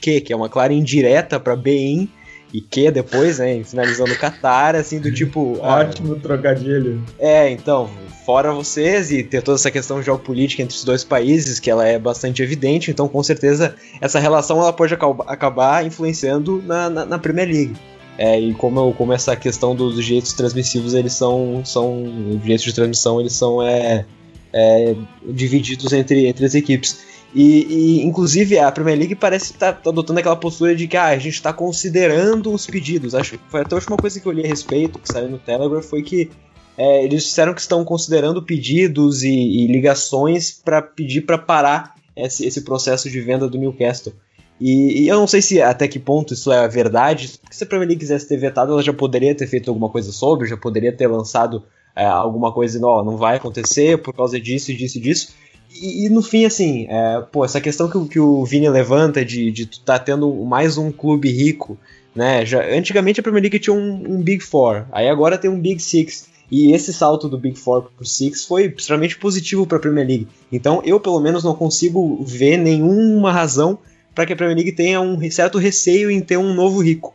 Q, 0.01 0.21
que 0.21 0.33
é 0.33 0.35
uma 0.35 0.49
clara 0.49 0.73
indireta 0.73 1.39
para 1.39 1.55
Bein 1.55 2.09
e 2.55 2.61
que 2.61 2.89
depois, 2.89 3.39
né, 3.39 3.61
finalizando 3.65 4.13
o 4.13 4.17
Qatar, 4.17 4.75
assim, 4.75 4.97
do 4.97 5.11
tipo... 5.11 5.59
Ótimo 5.59 6.13
ah, 6.13 6.19
trocadilho. 6.21 7.03
É, 7.19 7.49
então, 7.49 7.89
fora 8.25 8.53
vocês 8.53 9.11
e 9.11 9.21
ter 9.23 9.41
toda 9.41 9.57
essa 9.57 9.69
questão 9.69 10.01
geopolítica 10.01 10.63
entre 10.63 10.73
os 10.73 10.85
dois 10.85 11.03
países, 11.03 11.59
que 11.59 11.69
ela 11.69 11.85
é 11.85 11.99
bastante 11.99 12.41
evidente, 12.41 12.89
então 12.89 13.09
com 13.09 13.21
certeza 13.21 13.75
essa 13.99 14.19
relação 14.19 14.61
ela 14.61 14.71
pode 14.71 14.93
acabar 15.27 15.85
influenciando 15.85 16.63
na, 16.65 16.89
na, 16.89 17.05
na 17.05 17.19
Premier 17.19 17.49
League. 17.49 17.75
É, 18.17 18.39
e 18.39 18.53
como, 18.53 18.93
como 18.93 19.11
essa 19.11 19.35
questão 19.35 19.75
dos 19.75 20.01
direitos 20.01 20.31
transmissivos, 20.31 20.93
eles 20.93 21.11
são, 21.11 21.61
são 21.65 22.39
direitos 22.41 22.63
de 22.63 22.73
transmissão, 22.73 23.19
eles 23.19 23.33
são 23.33 23.61
é, 23.61 24.05
é, 24.53 24.95
divididos 25.27 25.91
entre, 25.91 26.25
entre 26.25 26.45
as 26.45 26.55
equipes. 26.55 27.14
E, 27.35 27.99
e, 27.99 28.05
inclusive 28.05 28.57
a 28.57 28.71
Premier 28.71 28.97
League 28.97 29.15
parece 29.15 29.51
estar 29.51 29.73
tá, 29.73 29.89
adotando 29.89 30.21
aquela 30.21 30.37
postura 30.37 30.73
de 30.73 30.87
que 30.87 30.95
ah, 30.95 31.07
a 31.07 31.17
gente 31.17 31.33
está 31.33 31.51
considerando 31.51 32.49
os 32.49 32.65
pedidos. 32.65 33.13
Acho 33.13 33.37
foi 33.49 33.59
até 33.59 33.75
a 33.75 33.77
última 33.77 33.97
coisa 33.97 34.17
que 34.21 34.25
eu 34.25 34.31
li 34.31 34.45
a 34.45 34.47
respeito, 34.47 34.97
que 34.99 35.11
saiu 35.11 35.29
no 35.29 35.37
Telegram, 35.37 35.81
foi 35.81 36.01
que 36.01 36.31
é, 36.77 37.03
eles 37.03 37.23
disseram 37.23 37.53
que 37.53 37.59
estão 37.59 37.83
considerando 37.83 38.41
pedidos 38.41 39.21
e, 39.21 39.29
e 39.29 39.67
ligações 39.67 40.51
para 40.51 40.81
pedir 40.81 41.21
para 41.21 41.37
parar 41.37 41.95
esse, 42.15 42.45
esse, 42.45 42.61
processo 42.61 43.09
de 43.09 43.19
venda 43.19 43.49
do 43.49 43.57
Newcastle. 43.57 44.13
E, 44.59 45.03
e, 45.03 45.07
eu 45.09 45.17
não 45.17 45.27
sei 45.27 45.41
se 45.41 45.61
até 45.61 45.89
que 45.89 45.99
ponto 45.99 46.33
isso 46.33 46.53
é 46.53 46.65
verdade. 46.69 47.37
Se 47.51 47.65
a 47.65 47.67
Premier 47.67 47.89
League 47.89 47.99
quisesse 47.99 48.29
ter 48.29 48.37
vetado, 48.37 48.71
ela 48.71 48.81
já 48.81 48.93
poderia 48.93 49.35
ter 49.35 49.47
feito 49.47 49.69
alguma 49.69 49.89
coisa 49.89 50.13
sobre, 50.13 50.47
já 50.47 50.55
poderia 50.55 50.93
ter 50.93 51.07
lançado 51.07 51.63
é, 51.93 52.05
alguma 52.05 52.53
coisa 52.53 52.77
e 52.77 52.81
não, 52.81 53.03
não 53.03 53.17
vai 53.17 53.35
acontecer 53.35 53.97
por 53.97 54.13
causa 54.13 54.39
disso 54.39 54.73
disso 54.73 54.97
e 54.97 55.01
disso. 55.01 55.33
E, 55.81 56.05
e, 56.05 56.09
no 56.09 56.21
fim, 56.21 56.45
assim, 56.45 56.87
é, 56.89 57.21
pô, 57.31 57.43
essa 57.43 57.59
questão 57.59 57.89
que, 57.89 58.13
que 58.13 58.19
o 58.19 58.45
Vini 58.45 58.69
levanta 58.69 59.25
de, 59.25 59.51
de 59.51 59.65
tu 59.65 59.81
tá 59.81 59.99
tendo 59.99 60.31
mais 60.45 60.77
um 60.77 60.91
clube 60.91 61.29
rico, 61.29 61.77
né? 62.15 62.45
Já, 62.45 62.65
antigamente 62.65 63.19
a 63.19 63.23
Premier 63.23 63.41
League 63.41 63.59
tinha 63.59 63.73
um, 63.73 64.15
um, 64.15 64.21
Big 64.21 64.41
Four, 64.41 64.85
aí 64.91 65.09
agora 65.09 65.37
tem 65.37 65.49
um 65.49 65.59
Big 65.59 65.81
Six. 65.81 66.27
E 66.49 66.71
esse 66.71 66.93
salto 66.93 67.27
do 67.27 67.37
Big 67.37 67.57
Four 67.57 67.89
pro 67.97 68.05
Six 68.05 68.45
foi 68.45 68.73
extremamente 68.77 69.17
positivo 69.17 69.65
para 69.65 69.77
a 69.77 69.81
Premier 69.81 70.07
League. 70.07 70.27
Então 70.51 70.81
eu, 70.85 70.99
pelo 70.99 71.19
menos, 71.19 71.43
não 71.43 71.55
consigo 71.55 72.23
ver 72.23 72.57
nenhuma 72.57 73.31
razão 73.31 73.79
para 74.13 74.25
que 74.25 74.33
a 74.33 74.35
Premier 74.35 74.55
League 74.55 74.71
tenha 74.71 75.01
um 75.01 75.19
certo 75.29 75.57
receio 75.57 76.09
em 76.09 76.21
ter 76.21 76.37
um 76.37 76.53
novo 76.53 76.81
rico. 76.81 77.13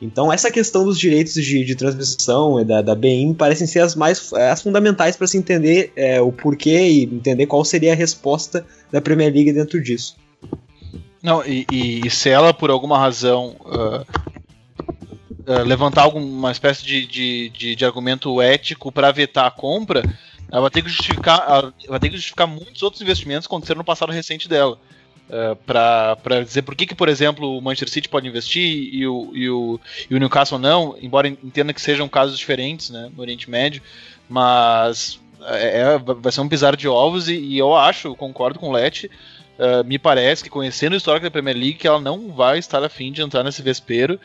Então, 0.00 0.32
essa 0.32 0.50
questão 0.50 0.84
dos 0.84 0.98
direitos 0.98 1.34
de, 1.34 1.64
de 1.64 1.74
transmissão 1.74 2.60
e 2.60 2.64
da, 2.64 2.80
da 2.80 2.94
BIM 2.94 3.34
parecem 3.34 3.66
ser 3.66 3.80
as 3.80 3.96
mais 3.96 4.32
as 4.32 4.62
fundamentais 4.62 5.16
para 5.16 5.26
se 5.26 5.36
entender 5.36 5.92
é, 5.96 6.20
o 6.20 6.30
porquê 6.30 6.88
e 6.88 7.02
entender 7.02 7.46
qual 7.46 7.64
seria 7.64 7.92
a 7.92 7.96
resposta 7.96 8.64
da 8.92 9.00
Premier 9.00 9.32
League 9.32 9.52
dentro 9.52 9.82
disso. 9.82 10.16
Não, 11.20 11.44
e, 11.44 11.66
e 12.04 12.10
se 12.10 12.28
ela, 12.28 12.54
por 12.54 12.70
alguma 12.70 12.96
razão, 12.96 13.56
uh, 13.60 14.06
uh, 15.48 15.64
levantar 15.66 16.02
alguma 16.02 16.52
espécie 16.52 16.84
de, 16.84 17.06
de, 17.06 17.48
de, 17.50 17.74
de 17.74 17.84
argumento 17.84 18.40
ético 18.40 18.92
para 18.92 19.10
vetar 19.10 19.46
a 19.46 19.50
compra, 19.50 20.02
ela 20.50 20.62
vai 20.62 20.70
ter 20.70 20.82
que 20.82 20.88
justificar, 20.88 21.72
vai 21.88 21.98
ter 21.98 22.08
que 22.08 22.16
justificar 22.16 22.46
muitos 22.46 22.82
outros 22.84 23.02
investimentos 23.02 23.48
que 23.48 23.52
aconteceram 23.52 23.78
no 23.78 23.84
passado 23.84 24.12
recente 24.12 24.48
dela. 24.48 24.78
Uh, 25.28 25.54
para 25.56 26.42
dizer 26.42 26.62
por 26.62 26.74
que, 26.74 26.86
que, 26.86 26.94
por 26.94 27.06
exemplo, 27.06 27.58
o 27.58 27.60
Manchester 27.60 27.90
City 27.90 28.08
pode 28.08 28.26
investir 28.26 28.64
e 28.64 29.06
o, 29.06 29.30
e 29.34 29.50
o, 29.50 29.80
e 30.08 30.14
o 30.14 30.18
Newcastle 30.18 30.58
não, 30.58 30.96
embora 31.02 31.28
entenda 31.28 31.74
que 31.74 31.82
sejam 31.82 32.08
casos 32.08 32.38
diferentes 32.38 32.88
né, 32.88 33.10
no 33.14 33.20
Oriente 33.20 33.50
Médio, 33.50 33.82
mas 34.26 35.20
é, 35.42 35.80
é 35.80 35.98
vai 35.98 36.32
ser 36.32 36.40
um 36.40 36.48
pisar 36.48 36.74
de 36.76 36.88
ovos 36.88 37.28
e, 37.28 37.34
e 37.34 37.58
eu 37.58 37.76
acho, 37.76 38.16
concordo 38.16 38.58
com 38.58 38.70
o 38.70 38.72
Leti, 38.72 39.10
uh, 39.58 39.84
me 39.84 39.98
parece 39.98 40.42
que 40.42 40.48
conhecendo 40.48 40.94
o 40.94 40.96
histórico 40.96 41.24
da 41.24 41.30
Premier 41.30 41.56
League, 41.56 41.74
que 41.74 41.86
ela 41.86 42.00
não 42.00 42.32
vai 42.32 42.58
estar 42.58 42.82
afim 42.82 43.12
de 43.12 43.20
entrar 43.20 43.44
nesse 43.44 43.60
vespeiro 43.60 44.18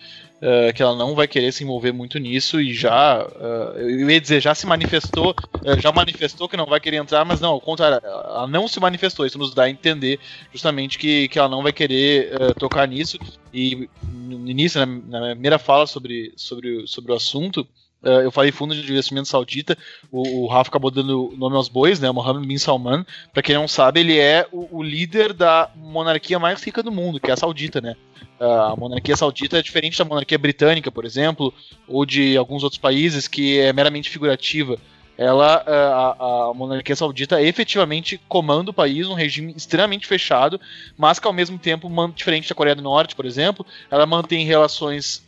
uh, 0.44 0.74
que 0.74 0.84
ela 0.84 0.96
não 0.96 1.16
vai 1.16 1.28
querer 1.28 1.52
se 1.52 1.64
envolver 1.64 1.94
muito 1.94 2.20
nisso 2.20 2.60
e 2.60 2.74
já, 2.74 3.24
uh, 3.24 3.80
eu 3.80 4.10
ia 4.10 4.20
dizer, 4.20 4.42
já 4.42 4.54
se 4.54 4.66
manifestou, 4.68 5.32
uh, 5.32 5.80
já 5.80 5.92
manifestou 5.92 6.50
que 6.50 6.58
não 6.58 6.66
vai 6.66 6.80
querer 6.80 6.98
entrar, 6.98 7.24
mas 7.24 7.40
não, 7.40 7.52
ao 7.52 7.62
contrário, 7.62 8.06
ela 8.06 8.48
não 8.48 8.68
se 8.68 8.80
manifestou. 8.80 9.26
Isso 9.26 9.38
nos 9.38 9.54
dá 9.54 9.64
a 9.64 9.70
entender 9.70 10.20
justamente 10.52 11.00
que, 11.00 11.28
que 11.30 11.40
ela 11.40 11.48
não 11.48 11.64
vai 11.64 11.72
querer 11.72 12.54
tocar 12.56 12.88
nisso. 12.88 13.18
E 13.54 13.90
no 14.12 14.50
início, 14.50 14.80
na, 14.86 15.20
na 15.20 15.32
primeira 15.32 15.58
fala 15.58 15.88
sobre, 15.88 16.34
sobre, 16.36 16.86
sobre 16.88 17.12
o 17.12 17.16
assunto, 17.16 17.68
eu 18.04 18.32
falei 18.32 18.52
fundo 18.52 18.76
de 18.76 18.92
investimento 18.92 19.30
saudita, 19.30 19.78
o, 20.12 20.44
o 20.44 20.48
Rafa 20.48 20.70
acabou 20.70 20.92
dando 20.92 21.34
nome 21.38 21.56
aos 21.56 21.70
bois, 21.70 22.00
né? 22.00 22.12
Mohammed 22.12 22.46
bin 22.46 22.58
Salman. 22.58 23.06
Para 23.32 23.42
quem 23.42 23.56
não 23.56 23.68
sabe, 23.68 24.02
ele 24.02 24.20
é 24.20 24.46
o, 24.52 24.80
o, 24.80 24.84
líder 24.84 25.32
da 25.32 25.72
monarquia 25.76 26.38
mais 26.38 26.62
rica 26.62 26.84
do 26.84 26.92
mundo, 26.92 27.20
que 27.20 27.32
é 27.32 27.34
a 27.34 27.38
saudita, 27.38 27.80
né? 27.80 27.96
Uh, 28.40 28.44
a 28.44 28.76
monarquia 28.76 29.16
saudita 29.16 29.58
é 29.58 29.62
diferente 29.62 29.98
da 29.98 30.04
monarquia 30.04 30.38
britânica, 30.38 30.92
por 30.92 31.06
exemplo, 31.06 31.54
ou 31.88 32.06
de 32.06 32.36
alguns 32.36 32.64
outros 32.64 32.80
países 32.80 33.28
que 33.28 33.60
é 33.60 33.72
meramente 33.72 34.10
figurativa. 34.10 34.78
ela, 35.18 35.64
é, 35.66 35.72
a, 35.72 36.50
a, 36.50 36.54
monarquia 36.54 36.96
saudita 36.96 37.42
efetivamente 37.42 38.20
comanda 38.28 38.72
o 38.72 38.74
país, 38.74 39.08
um 39.08 39.14
regime 39.14 39.54
extremamente 39.56 40.08
fechado, 40.08 40.60
mas 40.98 41.20
que 41.20 41.28
ao 41.28 41.34
mesmo 41.34 41.58
tempo, 41.58 41.90
diferente 42.14 42.50
da 42.50 42.56
Coreia 42.56 42.76
do 42.76 42.82
Norte, 42.82 43.16
por 43.16 43.26
exemplo, 43.26 43.66
ela 43.90 44.06
mantém 44.06 44.46
relações 44.46 45.24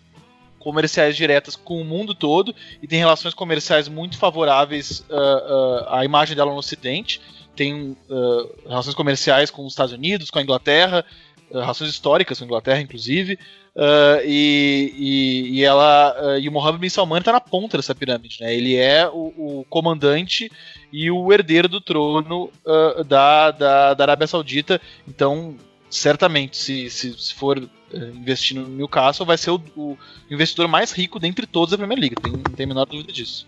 comerciais 0.65 1.15
diretas 1.15 1.55
com 1.55 1.79
o 1.79 1.85
mundo 1.85 2.15
todo 2.15 2.53
e 2.81 2.87
tem 2.87 2.97
relações 2.97 3.35
comerciais 3.35 3.87
muito 3.87 4.17
favoráveis 4.17 5.05
uh, 5.11 5.13
uh, 5.13 5.89
à 5.89 6.03
imagem 6.03 6.35
dela 6.35 6.51
no 6.51 6.57
Ocidente. 6.57 7.21
Tem 7.55 7.95
uh, 8.09 8.67
relações 8.67 8.95
comerciais 8.95 9.51
com 9.51 9.63
os 9.63 9.73
Estados 9.73 9.93
Unidos, 9.93 10.31
com 10.31 10.39
a 10.39 10.41
Inglaterra, 10.41 11.05
relações 11.51 11.91
históricas 11.91 12.39
com 12.39 12.45
a 12.45 12.47
Inglaterra, 12.47 12.81
inclusive. 12.81 13.37
E, 14.25 14.93
e, 14.97 15.59
e, 15.59 15.63
ela 15.63 16.15
e 16.41 16.47
o 16.47 16.51
Mohammed 16.51 16.79
bin 16.79 16.89
Salman 16.89 17.19
está 17.19 17.33
na 17.33 17.41
ponta 17.41 17.77
dessa 17.77 17.93
pirâmide, 17.93 18.37
né? 18.39 18.55
Ele 18.55 18.75
é 18.75 19.05
o, 19.07 19.33
o 19.59 19.65
comandante 19.69 20.49
e 20.91 21.11
o 21.11 21.31
herdeiro 21.31 21.67
do 21.67 21.81
trono 21.81 22.49
da, 23.05 23.51
da, 23.51 23.93
da, 23.93 24.03
Arábia 24.03 24.27
Saudita. 24.27 24.81
Então, 25.05 25.55
certamente, 25.95 26.57
se, 26.57 26.89
se, 26.89 27.13
se 27.17 27.33
for 27.33 27.69
investir 28.13 28.57
no 28.57 28.67
Newcastle, 28.67 29.25
vai 29.25 29.37
ser 29.37 29.51
o, 29.51 29.61
o, 29.75 29.97
investidor 30.29 30.67
mais 30.67 30.91
rico 30.91 31.19
dentre 31.19 31.45
todos 31.45 31.71
da 31.71 31.77
Premier 31.77 31.99
League. 31.99 32.15
Tem, 32.15 32.31
não 32.31 32.43
tem 32.43 32.65
a 32.65 32.67
menor 32.67 32.85
dúvida 32.85 33.11
disso. 33.11 33.47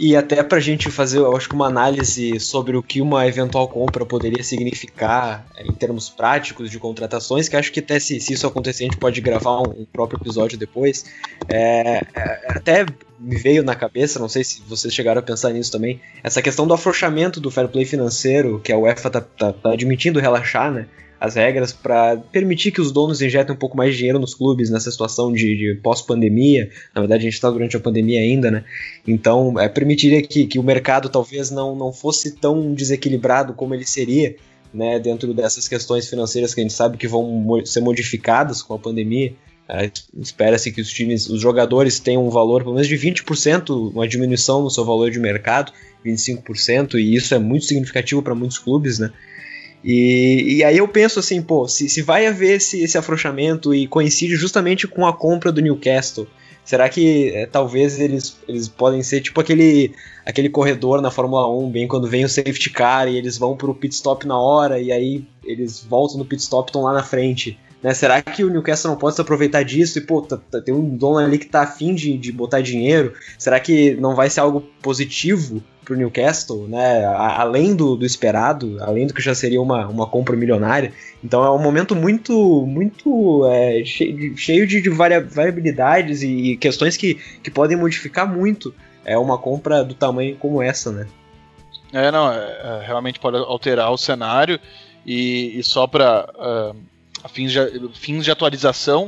E 0.00 0.14
até 0.14 0.44
para 0.44 0.58
a 0.58 0.60
gente 0.60 0.88
fazer, 0.92 1.18
eu 1.18 1.36
acho 1.36 1.48
que 1.48 1.56
uma 1.56 1.66
análise 1.66 2.38
sobre 2.38 2.76
o 2.76 2.82
que 2.82 3.00
uma 3.00 3.26
eventual 3.26 3.66
compra 3.66 4.06
poderia 4.06 4.44
significar 4.44 5.44
é, 5.56 5.66
em 5.66 5.72
termos 5.72 6.08
práticos 6.08 6.70
de 6.70 6.78
contratações, 6.78 7.48
que 7.48 7.56
acho 7.56 7.72
que 7.72 7.80
até 7.80 7.98
se, 7.98 8.20
se 8.20 8.32
isso 8.32 8.46
acontecer 8.46 8.84
a 8.84 8.86
gente 8.86 8.96
pode 8.96 9.20
gravar 9.20 9.58
um, 9.58 9.80
um 9.80 9.84
próprio 9.84 10.20
episódio 10.20 10.56
depois. 10.56 11.04
É, 11.48 12.06
até 12.46 12.86
me 13.18 13.36
veio 13.36 13.62
na 13.62 13.74
cabeça, 13.74 14.18
não 14.18 14.28
sei 14.28 14.44
se 14.44 14.62
vocês 14.68 14.94
chegaram 14.94 15.18
a 15.20 15.22
pensar 15.22 15.50
nisso 15.50 15.72
também, 15.72 16.00
essa 16.22 16.40
questão 16.40 16.66
do 16.66 16.74
afrouxamento 16.74 17.40
do 17.40 17.50
fair 17.50 17.68
play 17.68 17.84
financeiro, 17.84 18.60
que 18.60 18.72
a 18.72 18.78
UEFA 18.78 19.10
tá, 19.10 19.20
tá, 19.20 19.52
tá 19.52 19.72
admitindo 19.72 20.20
relaxar, 20.20 20.72
né? 20.72 20.86
as 21.20 21.34
regras 21.34 21.72
para 21.72 22.16
permitir 22.16 22.70
que 22.70 22.80
os 22.80 22.92
donos 22.92 23.20
injetem 23.20 23.54
um 23.54 23.58
pouco 23.58 23.76
mais 23.76 23.92
de 23.92 23.98
dinheiro 23.98 24.18
nos 24.18 24.34
clubes 24.34 24.70
nessa 24.70 24.90
situação 24.90 25.32
de, 25.32 25.56
de 25.56 25.80
pós-pandemia. 25.82 26.70
Na 26.94 27.00
verdade, 27.00 27.22
a 27.22 27.24
gente 27.24 27.34
está 27.34 27.50
durante 27.50 27.76
a 27.76 27.80
pandemia 27.80 28.20
ainda, 28.20 28.50
né? 28.50 28.64
Então, 29.06 29.58
é, 29.58 29.68
permitiria 29.68 30.22
que, 30.22 30.46
que 30.46 30.58
o 30.58 30.62
mercado 30.62 31.08
talvez 31.08 31.50
não, 31.50 31.74
não 31.74 31.92
fosse 31.92 32.36
tão 32.36 32.72
desequilibrado 32.72 33.52
como 33.52 33.74
ele 33.74 33.84
seria, 33.84 34.36
né? 34.72 34.98
Dentro 35.00 35.34
dessas 35.34 35.66
questões 35.66 36.08
financeiras 36.08 36.54
que 36.54 36.60
a 36.60 36.62
gente 36.62 36.74
sabe 36.74 36.96
que 36.96 37.08
vão 37.08 37.62
ser 37.64 37.80
modificadas 37.80 38.62
com 38.62 38.74
a 38.74 38.78
pandemia. 38.78 39.34
É, 39.68 39.90
Espera-se 40.18 40.72
que 40.72 40.80
os 40.80 40.88
times, 40.88 41.28
os 41.28 41.40
jogadores 41.42 42.00
tenham 42.00 42.26
um 42.26 42.30
valor 42.30 42.62
pelo 42.62 42.74
menos 42.74 42.88
de 42.88 42.96
20%, 42.96 43.92
uma 43.92 44.08
diminuição 44.08 44.62
no 44.62 44.70
seu 44.70 44.84
valor 44.84 45.10
de 45.10 45.20
mercado, 45.20 45.72
25%, 46.04 46.94
e 46.94 47.14
isso 47.14 47.34
é 47.34 47.38
muito 47.38 47.66
significativo 47.66 48.22
para 48.22 48.34
muitos 48.34 48.58
clubes, 48.58 48.98
né? 48.98 49.12
E, 49.84 50.56
e 50.56 50.64
aí 50.64 50.78
eu 50.78 50.88
penso 50.88 51.20
assim, 51.20 51.40
pô, 51.40 51.68
se, 51.68 51.88
se 51.88 52.02
vai 52.02 52.26
haver 52.26 52.56
esse, 52.56 52.82
esse 52.82 52.98
afrouxamento 52.98 53.74
e 53.74 53.86
coincide 53.86 54.34
justamente 54.34 54.88
com 54.88 55.06
a 55.06 55.12
compra 55.12 55.52
do 55.52 55.60
Newcastle, 55.60 56.26
será 56.64 56.88
que 56.88 57.30
é, 57.30 57.46
talvez 57.46 58.00
eles, 58.00 58.36
eles 58.48 58.68
podem 58.68 59.02
ser 59.02 59.20
tipo 59.20 59.40
aquele, 59.40 59.94
aquele 60.26 60.48
corredor 60.48 61.00
na 61.00 61.10
Fórmula 61.10 61.48
1, 61.48 61.70
bem 61.70 61.86
quando 61.86 62.08
vem 62.08 62.24
o 62.24 62.28
safety 62.28 62.70
car 62.70 63.06
e 63.06 63.16
eles 63.16 63.38
vão 63.38 63.56
pro 63.56 63.74
pit 63.74 63.94
stop 63.94 64.26
na 64.26 64.38
hora 64.38 64.80
e 64.80 64.90
aí 64.90 65.24
eles 65.44 65.84
voltam 65.88 66.18
no 66.18 66.24
pit 66.24 66.42
stop 66.42 66.68
e 66.68 66.70
estão 66.70 66.82
lá 66.82 66.92
na 66.92 67.02
frente. 67.02 67.58
Né? 67.82 67.94
Será 67.94 68.20
que 68.20 68.44
o 68.44 68.50
Newcastle 68.50 68.90
não 68.90 68.98
pode 68.98 69.14
se 69.14 69.20
aproveitar 69.20 69.62
disso 69.62 69.98
e, 69.98 70.00
pô, 70.00 70.22
tá, 70.22 70.36
tá, 70.36 70.60
tem 70.60 70.74
um 70.74 70.96
dono 70.96 71.18
ali 71.18 71.38
que 71.38 71.46
tá 71.46 71.62
afim 71.62 71.94
de, 71.94 72.16
de 72.16 72.32
botar 72.32 72.60
dinheiro? 72.60 73.14
Será 73.38 73.60
que 73.60 73.94
não 73.96 74.14
vai 74.14 74.28
ser 74.28 74.40
algo 74.40 74.60
positivo 74.82 75.62
pro 75.84 75.96
Newcastle, 75.96 76.68
né? 76.68 77.06
A, 77.06 77.40
além 77.40 77.74
do, 77.74 77.96
do, 77.96 78.04
esperado, 78.04 78.76
além 78.82 79.06
do 79.06 79.14
que 79.14 79.22
já 79.22 79.34
seria 79.34 79.62
uma, 79.62 79.86
uma 79.86 80.06
compra 80.06 80.36
milionária. 80.36 80.92
Então 81.24 81.42
é 81.42 81.50
um 81.50 81.58
momento 81.58 81.96
muito, 81.96 82.66
muito 82.66 83.46
é, 83.46 83.82
cheio, 83.84 84.66
de, 84.66 84.82
de 84.82 84.90
variabilidades 84.90 86.22
e 86.22 86.58
questões 86.58 86.96
que, 86.96 87.14
que 87.42 87.50
podem 87.50 87.76
modificar 87.76 88.30
muito 88.30 88.74
é 89.08 89.16
uma 89.16 89.38
compra 89.38 89.82
do 89.82 89.94
tamanho 89.94 90.36
como 90.36 90.62
essa, 90.62 90.92
né? 90.92 91.06
É, 91.90 92.10
não, 92.10 92.30
é, 92.30 92.36
é, 92.36 92.86
realmente 92.86 93.18
pode 93.18 93.38
alterar 93.38 93.90
o 93.90 93.96
cenário 93.96 94.60
e, 95.06 95.58
e 95.58 95.62
só 95.62 95.86
para 95.86 96.28
uh, 96.36 96.76
fins, 97.28 97.52
de, 97.52 97.88
fins 97.94 98.24
de 98.24 98.30
atualização, 98.30 99.06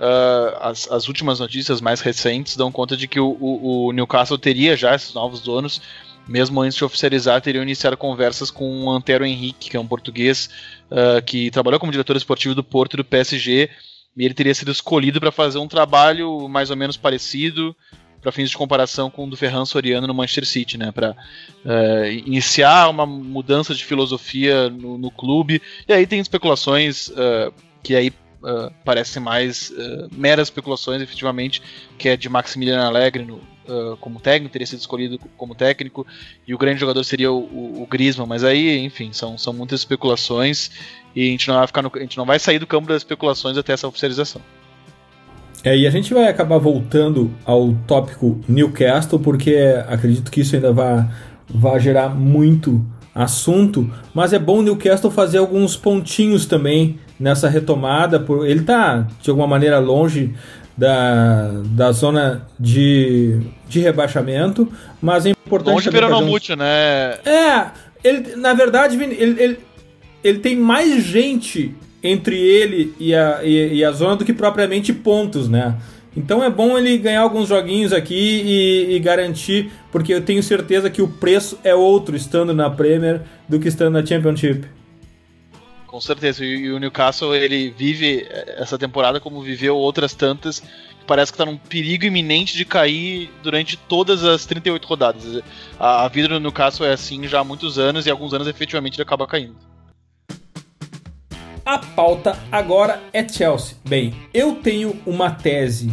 uh, 0.00 0.56
as, 0.60 0.90
as 0.90 1.08
últimas 1.08 1.38
notícias 1.40 1.80
mais 1.80 2.00
recentes 2.00 2.56
dão 2.56 2.72
conta 2.72 2.96
de 2.96 3.06
que 3.06 3.20
o, 3.20 3.36
o, 3.38 3.86
o 3.86 3.92
Newcastle 3.92 4.38
teria 4.38 4.76
já 4.76 4.94
esses 4.94 5.14
novos 5.14 5.40
donos 5.40 5.80
mesmo 6.26 6.60
antes 6.60 6.76
de 6.76 6.84
oficializar, 6.84 7.40
teriam 7.40 7.62
iniciado 7.62 7.96
conversas 7.96 8.50
com 8.50 8.84
o 8.84 8.90
Antero 8.90 9.24
Henrique, 9.24 9.70
que 9.70 9.76
é 9.76 9.80
um 9.80 9.86
português 9.86 10.48
uh, 10.90 11.22
que 11.24 11.50
trabalhou 11.50 11.80
como 11.80 11.92
diretor 11.92 12.16
esportivo 12.16 12.54
do 12.54 12.62
Porto 12.62 12.94
e 12.94 12.96
do 12.98 13.04
PSG, 13.04 13.68
e 14.16 14.24
ele 14.24 14.34
teria 14.34 14.54
sido 14.54 14.70
escolhido 14.70 15.18
para 15.18 15.32
fazer 15.32 15.58
um 15.58 15.68
trabalho 15.68 16.48
mais 16.48 16.70
ou 16.70 16.76
menos 16.76 16.96
parecido, 16.96 17.74
para 18.22 18.30
fins 18.30 18.50
de 18.50 18.56
comparação 18.56 19.10
com 19.10 19.26
o 19.26 19.30
do 19.30 19.36
Ferran 19.36 19.64
Soriano 19.64 20.06
no 20.06 20.14
Manchester 20.14 20.46
City, 20.46 20.78
né, 20.78 20.92
para 20.92 21.10
uh, 21.10 21.14
ah, 21.66 22.08
iniciar 22.08 22.88
uma 22.88 23.04
mudança 23.04 23.74
de 23.74 23.84
filosofia 23.84 24.70
no, 24.70 24.96
no, 24.96 25.10
clube. 25.10 25.60
E 25.88 25.92
aí 25.92 26.06
tem 26.06 26.20
especulações 26.20 27.08
uh, 27.08 27.52
que 27.82 27.96
aí 27.96 28.10
uh, 28.10 28.72
parecem 28.84 29.20
mais 29.20 29.72
meras 30.12 30.46
especulações, 30.46 31.02
efetivamente, 31.02 31.60
que 31.98 32.08
é 32.08 32.16
de 32.16 32.28
Maximiliano 32.28 32.84
Alegre 32.84 33.24
no, 33.24 33.40
como 34.00 34.20
técnico, 34.20 34.52
teria 34.52 34.66
sido 34.66 34.80
escolhido 34.80 35.18
como 35.36 35.54
técnico, 35.54 36.06
e 36.46 36.54
o 36.54 36.58
grande 36.58 36.80
jogador 36.80 37.02
seria 37.04 37.30
o, 37.30 37.38
o, 37.38 37.88
o 37.88 38.26
mas 38.26 38.42
aí, 38.42 38.78
enfim, 38.78 39.12
são, 39.12 39.38
são 39.38 39.52
muitas 39.52 39.80
especulações 39.80 40.70
e 41.14 41.28
a 41.28 41.30
gente 41.30 41.48
não 41.48 41.56
vai 41.56 41.66
ficar 41.66 41.82
no, 41.82 41.90
a 41.94 42.00
gente 42.00 42.18
não 42.18 42.24
vai 42.24 42.38
sair 42.38 42.58
do 42.58 42.66
campo 42.66 42.88
das 42.88 42.98
especulações 42.98 43.56
até 43.56 43.72
essa 43.72 43.86
oficialização. 43.86 44.42
É, 45.64 45.76
e 45.76 45.86
a 45.86 45.90
gente 45.90 46.12
vai 46.12 46.28
acabar 46.28 46.58
voltando 46.58 47.30
ao 47.44 47.72
tópico 47.86 48.40
Newcastle, 48.48 49.18
porque 49.18 49.56
acredito 49.86 50.30
que 50.30 50.40
isso 50.40 50.56
ainda 50.56 50.72
vai, 50.72 51.08
vai 51.48 51.78
gerar 51.78 52.08
muito 52.08 52.84
assunto, 53.14 53.90
mas 54.14 54.32
é 54.32 54.38
bom 54.38 54.58
o 54.58 54.62
Newcastle 54.62 55.10
fazer 55.10 55.38
alguns 55.38 55.76
pontinhos 55.76 56.46
também 56.46 56.98
nessa 57.20 57.48
retomada, 57.48 58.18
por 58.18 58.46
ele 58.46 58.62
tá 58.62 59.06
de 59.20 59.30
alguma 59.30 59.46
maneira 59.46 59.78
longe 59.78 60.34
da, 60.76 61.50
da 61.66 61.92
zona 61.92 62.46
de, 62.58 63.40
de 63.68 63.80
rebaixamento, 63.80 64.68
mas 65.00 65.26
é 65.26 65.30
importante. 65.30 65.74
Longe 65.74 65.90
Peronomútil, 65.90 66.54
um... 66.54 66.58
né? 66.58 67.14
É, 67.24 67.66
ele, 68.02 68.34
na 68.36 68.54
verdade, 68.54 69.00
ele, 69.00 69.14
ele, 69.14 69.58
ele 70.24 70.38
tem 70.38 70.56
mais 70.56 71.04
gente 71.04 71.74
entre 72.02 72.36
ele 72.36 72.94
e 72.98 73.14
a, 73.14 73.40
e, 73.44 73.74
e, 73.74 73.84
a 73.84 73.92
zona 73.92 74.16
do 74.16 74.24
que 74.24 74.32
propriamente 74.32 74.92
pontos, 74.92 75.48
né? 75.48 75.76
Então 76.16 76.42
é 76.42 76.50
bom 76.50 76.76
ele 76.76 76.98
ganhar 76.98 77.22
alguns 77.22 77.48
joguinhos 77.48 77.92
aqui 77.92 78.14
e, 78.14 78.96
e, 78.96 78.98
garantir, 78.98 79.70
porque 79.90 80.12
eu 80.12 80.20
tenho 80.20 80.42
certeza 80.42 80.90
que 80.90 81.00
o 81.00 81.08
preço 81.08 81.58
é 81.64 81.74
outro 81.74 82.14
estando 82.14 82.52
na 82.52 82.68
Premier 82.68 83.22
do 83.48 83.58
que 83.58 83.68
estando 83.68 83.94
na 83.94 84.04
Championship. 84.04 84.66
Com 85.86 86.00
certeza. 86.00 86.44
E 86.44 86.70
o 86.70 86.78
Newcastle, 86.78 87.34
ele 87.34 87.70
vive 87.70 88.26
essa 88.56 88.78
temporada 88.78 89.20
como 89.20 89.42
viveu 89.42 89.76
outras 89.76 90.14
tantas. 90.14 90.62
Parece 91.06 91.32
que 91.32 91.36
está 91.36 91.44
num 91.44 91.56
perigo 91.56 92.04
iminente 92.04 92.56
de 92.56 92.64
cair 92.64 93.30
durante 93.42 93.76
todas 93.76 94.24
as 94.24 94.46
38 94.46 94.86
rodadas. 94.86 95.42
A, 95.78 96.04
a 96.04 96.08
vida 96.08 96.28
do 96.28 96.40
Newcastle 96.40 96.86
é 96.86 96.92
assim 96.92 97.26
já 97.26 97.40
há 97.40 97.44
muitos 97.44 97.78
anos 97.78 98.06
e 98.06 98.10
alguns 98.10 98.32
anos 98.32 98.46
efetivamente 98.46 98.94
ele 98.94 99.02
acaba 99.02 99.26
caindo. 99.26 99.71
A 101.64 101.78
pauta 101.78 102.36
agora 102.50 103.00
é 103.12 103.26
Chelsea. 103.26 103.76
Bem, 103.88 104.12
eu 104.34 104.56
tenho 104.56 104.96
uma 105.06 105.30
tese. 105.30 105.92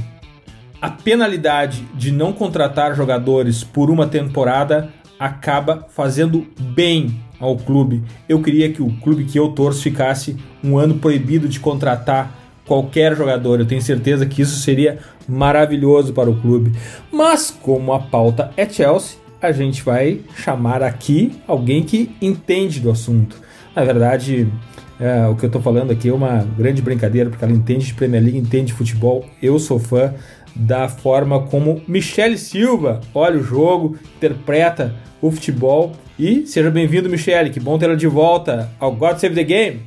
A 0.82 0.90
penalidade 0.90 1.84
de 1.94 2.12
não 2.12 2.34
contratar 2.34 2.96
jogadores 2.96 3.64
por 3.64 3.92
uma 3.92 4.08
temporada 4.08 4.92
acaba 5.20 5.86
fazendo 5.90 6.48
bem 6.60 7.22
ao 7.40 7.56
clube. 7.56 8.04
Eu 8.28 8.42
queria 8.42 8.72
que 8.72 8.82
o 8.82 8.92
clube 9.00 9.26
que 9.26 9.38
eu 9.38 9.50
torço 9.50 9.84
ficasse 9.84 10.36
um 10.64 10.76
ano 10.76 10.96
proibido 10.96 11.48
de 11.48 11.60
contratar 11.60 12.34
qualquer 12.66 13.16
jogador. 13.16 13.60
Eu 13.60 13.68
tenho 13.68 13.82
certeza 13.82 14.26
que 14.26 14.42
isso 14.42 14.60
seria 14.60 14.98
maravilhoso 15.28 16.14
para 16.14 16.32
o 16.32 16.42
clube. 16.42 16.72
Mas 17.12 17.52
como 17.52 17.94
a 17.94 18.00
pauta 18.00 18.52
é 18.58 18.68
Chelsea, 18.68 19.20
a 19.40 19.52
gente 19.52 19.84
vai 19.84 20.22
chamar 20.36 20.82
aqui 20.82 21.32
alguém 21.48 21.84
que 21.84 22.16
entende 22.20 22.80
do 22.80 22.90
assunto. 22.90 23.38
Na 23.76 23.84
verdade, 23.84 24.52
é, 25.00 25.28
o 25.28 25.36
que 25.36 25.46
eu 25.46 25.48
estou 25.48 25.62
falando 25.62 25.92
aqui 25.92 26.10
é 26.10 26.14
uma 26.14 26.46
grande 26.58 26.82
brincadeira, 26.82 27.30
porque 27.30 27.44
ela 27.44 27.54
entende 27.54 27.86
de 27.86 27.94
Premier 27.94 28.22
League, 28.22 28.38
entende 28.38 28.68
de 28.68 28.74
futebol. 28.74 29.26
Eu 29.42 29.58
sou 29.58 29.80
fã 29.80 30.14
da 30.56 30.90
forma 30.90 31.48
como 31.48 31.82
Michele 31.88 32.38
Silva 32.38 33.00
olha 33.14 33.38
o 33.38 33.44
jogo, 33.44 33.98
interpreta 34.18 34.94
o 35.22 35.32
futebol. 35.32 35.94
E 36.18 36.46
seja 36.46 36.70
bem-vindo, 36.70 37.10
Michele. 37.10 37.50
Que 37.50 37.62
bom 37.62 37.80
tê-la 37.80 37.96
de 37.96 38.08
volta 38.08 38.70
ao 38.78 38.94
God 38.94 39.18
Save 39.18 39.36
the 39.36 39.44
Game. 39.44 39.82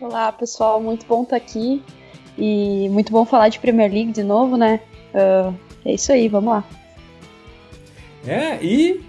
Olá, 0.00 0.32
pessoal. 0.32 0.80
Muito 0.80 1.04
bom 1.06 1.22
estar 1.22 1.36
aqui. 1.36 1.82
E 2.38 2.88
muito 2.88 3.12
bom 3.12 3.26
falar 3.26 3.50
de 3.50 3.58
Premier 3.58 3.92
League 3.92 4.12
de 4.12 4.22
novo, 4.22 4.56
né? 4.56 4.80
Uh, 5.12 5.54
é 5.84 5.92
isso 5.92 6.10
aí, 6.12 6.28
vamos 6.28 6.50
lá. 6.50 6.64
É, 8.26 8.58
e 8.64 9.02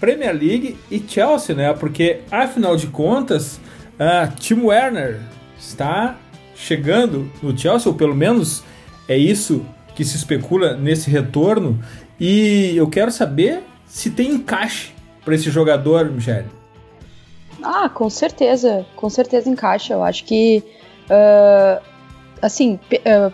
Premier 0.00 0.32
League 0.32 0.76
e 0.90 0.98
Chelsea, 0.98 1.54
né? 1.54 1.72
Porque 1.74 2.20
afinal 2.30 2.74
de 2.76 2.86
contas, 2.86 3.60
uh, 3.94 4.34
Tim 4.38 4.62
Werner 4.62 5.20
está 5.58 6.16
chegando 6.54 7.30
no 7.42 7.56
Chelsea, 7.56 7.90
ou 7.90 7.96
pelo 7.96 8.14
menos 8.14 8.64
é 9.06 9.16
isso 9.16 9.64
que 9.94 10.04
se 10.04 10.16
especula 10.16 10.76
nesse 10.76 11.10
retorno. 11.10 11.78
E 12.18 12.74
eu 12.76 12.88
quero 12.88 13.10
saber 13.10 13.62
se 13.86 14.10
tem 14.10 14.30
encaixe 14.30 14.92
para 15.24 15.34
esse 15.34 15.50
jogador, 15.50 16.10
Michele. 16.10 16.46
Ah, 17.62 17.88
com 17.88 18.08
certeza, 18.08 18.86
com 18.96 19.10
certeza 19.10 19.48
encaixa. 19.48 19.92
Eu 19.92 20.02
acho 20.02 20.24
que, 20.24 20.62
uh, 21.10 21.82
assim, 22.40 22.78
uh, 22.92 23.32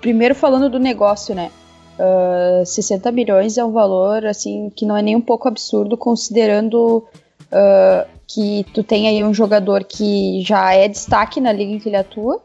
primeiro 0.00 0.34
falando 0.34 0.68
do 0.68 0.78
negócio, 0.78 1.34
né? 1.34 1.50
Uh, 1.98 2.64
60 2.64 3.10
milhões 3.10 3.58
é 3.58 3.64
um 3.64 3.72
valor 3.72 4.24
assim 4.24 4.70
que 4.74 4.86
não 4.86 4.96
é 4.96 5.02
nem 5.02 5.16
um 5.16 5.20
pouco 5.20 5.48
absurdo, 5.48 5.96
considerando 5.96 7.04
uh, 7.52 8.08
que 8.26 8.64
tu 8.72 8.84
tem 8.84 9.08
aí 9.08 9.24
um 9.24 9.34
jogador 9.34 9.82
que 9.82 10.40
já 10.42 10.72
é 10.74 10.86
destaque 10.86 11.40
na 11.40 11.50
liga 11.50 11.72
em 11.72 11.78
que 11.78 11.88
ele 11.88 11.96
atua. 11.96 12.40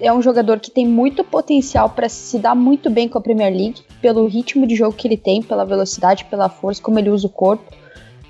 É 0.00 0.12
um 0.12 0.20
jogador 0.20 0.58
que 0.58 0.70
tem 0.70 0.86
muito 0.86 1.22
potencial 1.22 1.90
para 1.90 2.08
se 2.08 2.38
dar 2.40 2.56
muito 2.56 2.90
bem 2.90 3.08
com 3.08 3.18
a 3.18 3.20
Premier 3.20 3.52
League, 3.52 3.82
pelo 4.00 4.26
ritmo 4.26 4.66
de 4.66 4.74
jogo 4.74 4.96
que 4.96 5.06
ele 5.06 5.16
tem, 5.16 5.40
pela 5.40 5.64
velocidade, 5.64 6.24
pela 6.24 6.48
força, 6.48 6.82
como 6.82 6.98
ele 6.98 7.10
usa 7.10 7.28
o 7.28 7.30
corpo. 7.30 7.72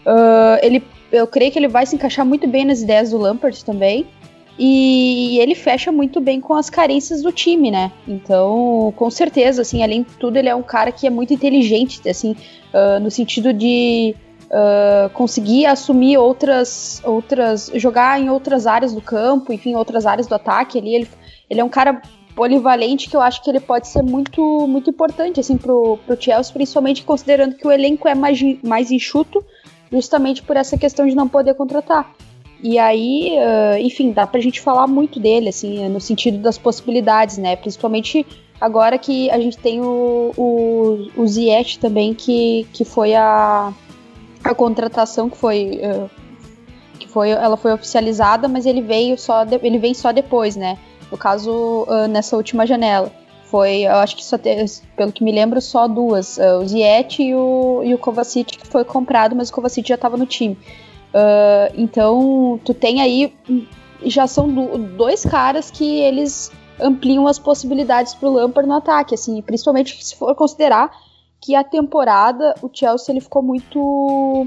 Uh, 0.05 0.59
ele, 0.61 0.85
eu 1.11 1.27
creio 1.27 1.51
que 1.51 1.59
ele 1.59 1.69
vai 1.69 1.87
se 1.87 1.95
encaixar 1.95 2.27
muito 2.27 2.47
bem 2.47 2.67
nas 2.67 2.83
ideias 2.83 3.11
do 3.11 3.17
Lampard 3.17 3.65
também. 3.65 4.07
E 4.59 5.39
ele 5.41 5.55
fecha 5.55 5.91
muito 5.91 6.21
bem 6.21 6.41
com 6.41 6.55
as 6.55 6.69
carências 6.69 7.23
do 7.23 7.33
time, 7.33 7.71
né? 7.71 7.91
Então, 8.07 8.93
com 8.97 9.11
certeza, 9.11 9.63
assim, 9.63 9.83
além 9.83 10.03
de 10.03 10.11
tudo, 10.17 10.37
ele 10.37 10.49
é 10.49 10.55
um 10.55 10.63
cara 10.63 10.93
que 10.93 11.07
é 11.07 11.11
muito 11.11 11.33
inteligente, 11.33 12.07
assim, 12.09 12.33
uh, 12.33 13.01
no 13.01 13.11
sentido 13.11 13.53
de 13.53 14.15
uh, 14.47 15.09
conseguir 15.11 15.67
assumir 15.67 16.19
outras, 16.19 17.01
outras, 17.05 17.71
jogar 17.75 18.21
em 18.21 18.29
outras 18.29 18.67
áreas 18.67 18.93
do 18.93 19.01
campo, 19.01 19.53
enfim, 19.53 19.75
outras 19.75 20.05
áreas 20.05 20.27
do 20.27 20.35
ataque. 20.35 20.79
Ali, 20.79 20.95
ele, 20.95 21.09
ele 21.49 21.61
é 21.61 21.65
um 21.65 21.71
cara 21.71 22.03
polivalente 22.37 23.09
que 23.09 23.17
eu 23.17 23.21
acho 23.21 23.43
que 23.43 23.51
ele 23.51 23.61
pode 23.61 23.89
ser 23.89 24.03
muito, 24.03 24.67
muito 24.67 24.91
importante, 24.91 25.41
assim, 25.41 25.57
pro, 25.57 25.99
pro 26.07 26.21
Chelsea, 26.21 26.53
principalmente 26.53 27.03
considerando 27.03 27.57
que 27.57 27.67
o 27.67 27.73
elenco 27.73 28.07
é 28.07 28.15
mais, 28.15 28.39
mais 28.63 28.91
enxuto, 28.91 29.45
justamente 29.91 30.43
por 30.43 30.57
essa 30.57 30.77
questão 30.77 31.07
de 31.07 31.15
não 31.15 31.29
poder 31.29 31.55
contratar. 31.55 32.15
E 32.63 32.79
aí, 32.79 33.33
uh, 33.39 33.79
enfim, 33.79 34.13
dá 34.13 34.25
pra 34.25 34.41
gente 34.41 34.61
falar 34.61 34.87
muito 34.87 35.19
dele, 35.19 35.49
assim, 35.49 35.89
no 35.89 36.01
sentido 36.01 36.39
das 36.39 36.57
possibilidades, 36.57 37.37
né? 37.37 37.57
Principalmente 37.57 38.25
agora 38.61 38.97
que 38.97 39.29
a 39.31 39.41
gente 39.41 39.59
tem 39.59 39.81
o, 39.81 40.33
o, 40.37 41.09
o 41.17 41.27
Ziyech 41.27 41.81
também, 41.81 42.15
que, 42.15 42.65
que 42.73 42.85
foi 42.85 43.17
a, 43.17 43.73
a 44.45 44.55
contratação 44.55 45.29
que 45.29 45.37
foi. 45.37 45.81
Uh, 45.83 46.09
que 47.01 47.09
foi. 47.09 47.31
Ela 47.31 47.57
foi 47.57 47.73
oficializada, 47.73 48.47
mas 48.47 48.65
ele 48.65 48.81
veio 48.81 49.19
só. 49.19 49.45
De, 49.45 49.59
ele 49.61 49.79
vem 49.79 49.93
só 49.93 50.13
depois, 50.13 50.55
né? 50.55 50.79
No 51.11 51.19
caso, 51.19 51.51
uh, 51.89 52.07
nessa 52.09 52.37
última 52.37 52.65
janela. 52.65 53.11
Foi, 53.47 53.83
eu 53.83 53.97
acho 53.97 54.17
que 54.17 54.25
só 54.25 54.39
te, 54.39 54.65
pelo 54.97 55.13
que 55.13 55.23
me 55.25 55.33
lembro, 55.33 55.61
só 55.61 55.87
duas. 55.89 56.39
o 56.39 56.65
Ziyech 56.65 57.23
e 57.23 57.35
o, 57.35 57.83
e 57.85 57.93
o 57.93 57.99
Kovacic 57.99 58.57
que 58.57 58.67
foi 58.67 58.83
comprado, 58.83 59.37
mas 59.37 59.51
o 59.51 59.53
Kovacic 59.53 59.87
já 59.87 59.97
estava 59.97 60.17
no 60.17 60.25
time. 60.25 60.57
Uh, 61.15 61.75
então, 61.77 62.61
tu 62.65 62.73
tem 62.73 63.01
aí. 63.01 63.35
Já 64.05 64.27
são 64.27 64.49
do, 64.49 64.79
dois 64.79 65.25
caras 65.25 65.71
que 65.71 66.01
eles 66.01 66.51
ampliam 66.81 67.27
as 67.29 67.39
possibilidades 67.39 68.15
pro 68.15 68.33
Lampard 68.33 68.69
no 68.69 68.75
ataque, 68.75 69.15
assim, 69.15 69.41
principalmente 69.43 70.05
se 70.05 70.17
for 70.17 70.35
considerar 70.35 70.91
que 71.41 71.55
a 71.55 71.63
temporada 71.63 72.55
o 72.63 72.71
Chelsea 72.73 73.13
ele 73.13 73.21
ficou 73.21 73.43
muito 73.43 74.47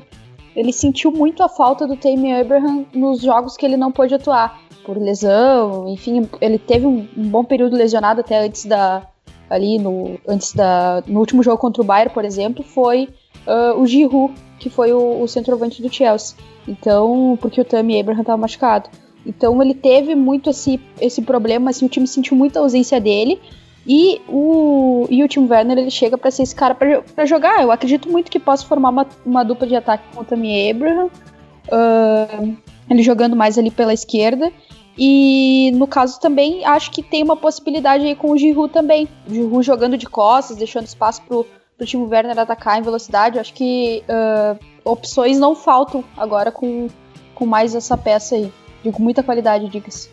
ele 0.55 0.71
sentiu 0.71 1.11
muito 1.11 1.43
a 1.43 1.49
falta 1.49 1.85
do 1.85 1.97
Tammy 1.97 2.33
Abraham 2.33 2.85
nos 2.93 3.21
jogos 3.21 3.57
que 3.57 3.65
ele 3.65 3.75
não 3.75 3.91
pôde 3.91 4.15
atuar 4.15 4.61
por 4.85 4.97
lesão, 4.97 5.89
enfim, 5.89 6.29
ele 6.39 6.57
teve 6.57 6.85
um, 6.85 7.07
um 7.17 7.27
bom 7.27 7.43
período 7.43 7.75
lesionado 7.75 8.21
até 8.21 8.45
antes 8.45 8.65
da 8.65 9.07
ali 9.49 9.77
no 9.77 10.17
antes 10.27 10.53
da 10.53 11.03
no 11.05 11.19
último 11.19 11.43
jogo 11.43 11.57
contra 11.57 11.81
o 11.81 11.85
Bayern, 11.85 12.13
por 12.13 12.23
exemplo, 12.23 12.63
foi 12.63 13.09
uh, 13.47 13.79
o 13.79 13.85
Giroud 13.85 14.33
que 14.59 14.69
foi 14.69 14.93
o, 14.93 15.21
o 15.21 15.27
centroavante 15.27 15.81
do 15.81 15.93
Chelsea. 15.93 16.35
Então, 16.67 17.37
porque 17.41 17.61
o 17.61 17.65
Tammy 17.65 17.99
Abraham 17.99 18.21
estava 18.21 18.37
machucado. 18.37 18.89
Então 19.25 19.61
ele 19.61 19.73
teve 19.73 20.15
muito 20.15 20.49
esse, 20.49 20.79
esse 20.99 21.21
problema, 21.21 21.69
assim, 21.69 21.85
o 21.85 21.89
time 21.89 22.07
sentiu 22.07 22.37
muita 22.37 22.59
ausência 22.59 22.99
dele. 22.99 23.39
E 23.87 24.19
o, 24.27 25.05
e 25.11 25.23
o 25.23 25.27
Tim 25.27 25.47
Werner 25.47 25.77
ele 25.77 25.91
chega 25.91 26.17
para 26.17 26.31
ser 26.31 26.43
esse 26.43 26.55
cara 26.55 26.73
para 26.73 27.25
jogar. 27.25 27.61
Eu 27.61 27.71
acredito 27.71 28.09
muito 28.09 28.31
que 28.31 28.39
possa 28.39 28.65
formar 28.65 28.89
uma, 28.89 29.07
uma 29.23 29.43
dupla 29.43 29.67
de 29.67 29.75
ataque 29.75 30.03
com 30.13 30.21
o 30.21 30.25
Tammy 30.25 30.71
Abraham. 30.71 31.09
Uh, 31.67 32.57
ele 32.89 33.03
jogando 33.03 33.35
mais 33.35 33.57
ali 33.57 33.69
pela 33.69 33.93
esquerda. 33.93 34.51
E 34.97 35.71
no 35.75 35.85
caso 35.85 36.19
também 36.19 36.65
acho 36.65 36.89
que 36.89 37.03
tem 37.03 37.21
uma 37.21 37.35
possibilidade 37.35 38.05
aí 38.05 38.15
com 38.15 38.31
o 38.31 38.37
Giroud 38.37 38.73
também. 38.73 39.07
O 39.27 39.33
Giroud 39.33 39.63
jogando 39.63 39.97
de 39.97 40.07
costas, 40.07 40.57
deixando 40.57 40.87
espaço 40.87 41.21
pro, 41.23 41.45
pro 41.77 41.85
Timo 41.85 42.07
Werner 42.07 42.37
atacar 42.37 42.79
em 42.79 42.81
velocidade. 42.81 43.35
Eu 43.35 43.41
acho 43.41 43.53
que 43.53 44.03
uh, 44.09 44.57
opções 44.83 45.39
não 45.39 45.55
faltam 45.55 46.03
agora 46.17 46.51
com, 46.51 46.87
com 47.33 47.45
mais 47.45 47.75
essa 47.75 47.97
peça 47.97 48.35
aí. 48.35 48.51
De 48.83 48.91
muita 49.01 49.23
qualidade, 49.23 49.67
diga-se. 49.69 50.09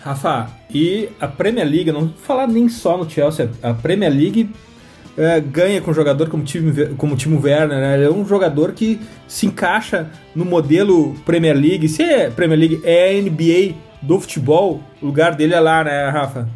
Rafa, 0.00 0.48
e 0.70 1.08
a 1.18 1.26
Premier 1.26 1.66
League, 1.66 1.90
não 1.90 2.02
vou 2.02 2.16
falar 2.16 2.46
nem 2.46 2.68
só 2.68 2.96
no 2.96 3.08
Chelsea, 3.08 3.50
a 3.62 3.72
Premier 3.72 4.12
League 4.12 4.50
é, 5.16 5.40
ganha 5.40 5.80
com 5.80 5.90
um 5.90 5.94
jogador 5.94 6.28
como, 6.28 6.44
time, 6.44 6.94
como 6.96 7.14
o 7.14 7.16
Timo 7.16 7.40
Werner, 7.40 7.78
né? 7.78 7.94
Ele 7.94 8.04
é 8.04 8.10
um 8.10 8.24
jogador 8.26 8.72
que 8.72 9.00
se 9.26 9.46
encaixa 9.46 10.10
no 10.34 10.44
modelo 10.44 11.14
Premier 11.24 11.56
League. 11.56 11.88
Se 11.88 12.02
é 12.02 12.30
Premier 12.30 12.58
League, 12.58 12.80
é 12.84 13.18
NBA 13.20 13.74
do 14.02 14.20
futebol, 14.20 14.80
o 15.00 15.06
lugar 15.06 15.34
dele 15.34 15.54
é 15.54 15.60
lá, 15.60 15.82
né, 15.82 16.08
Rafa? 16.10 16.48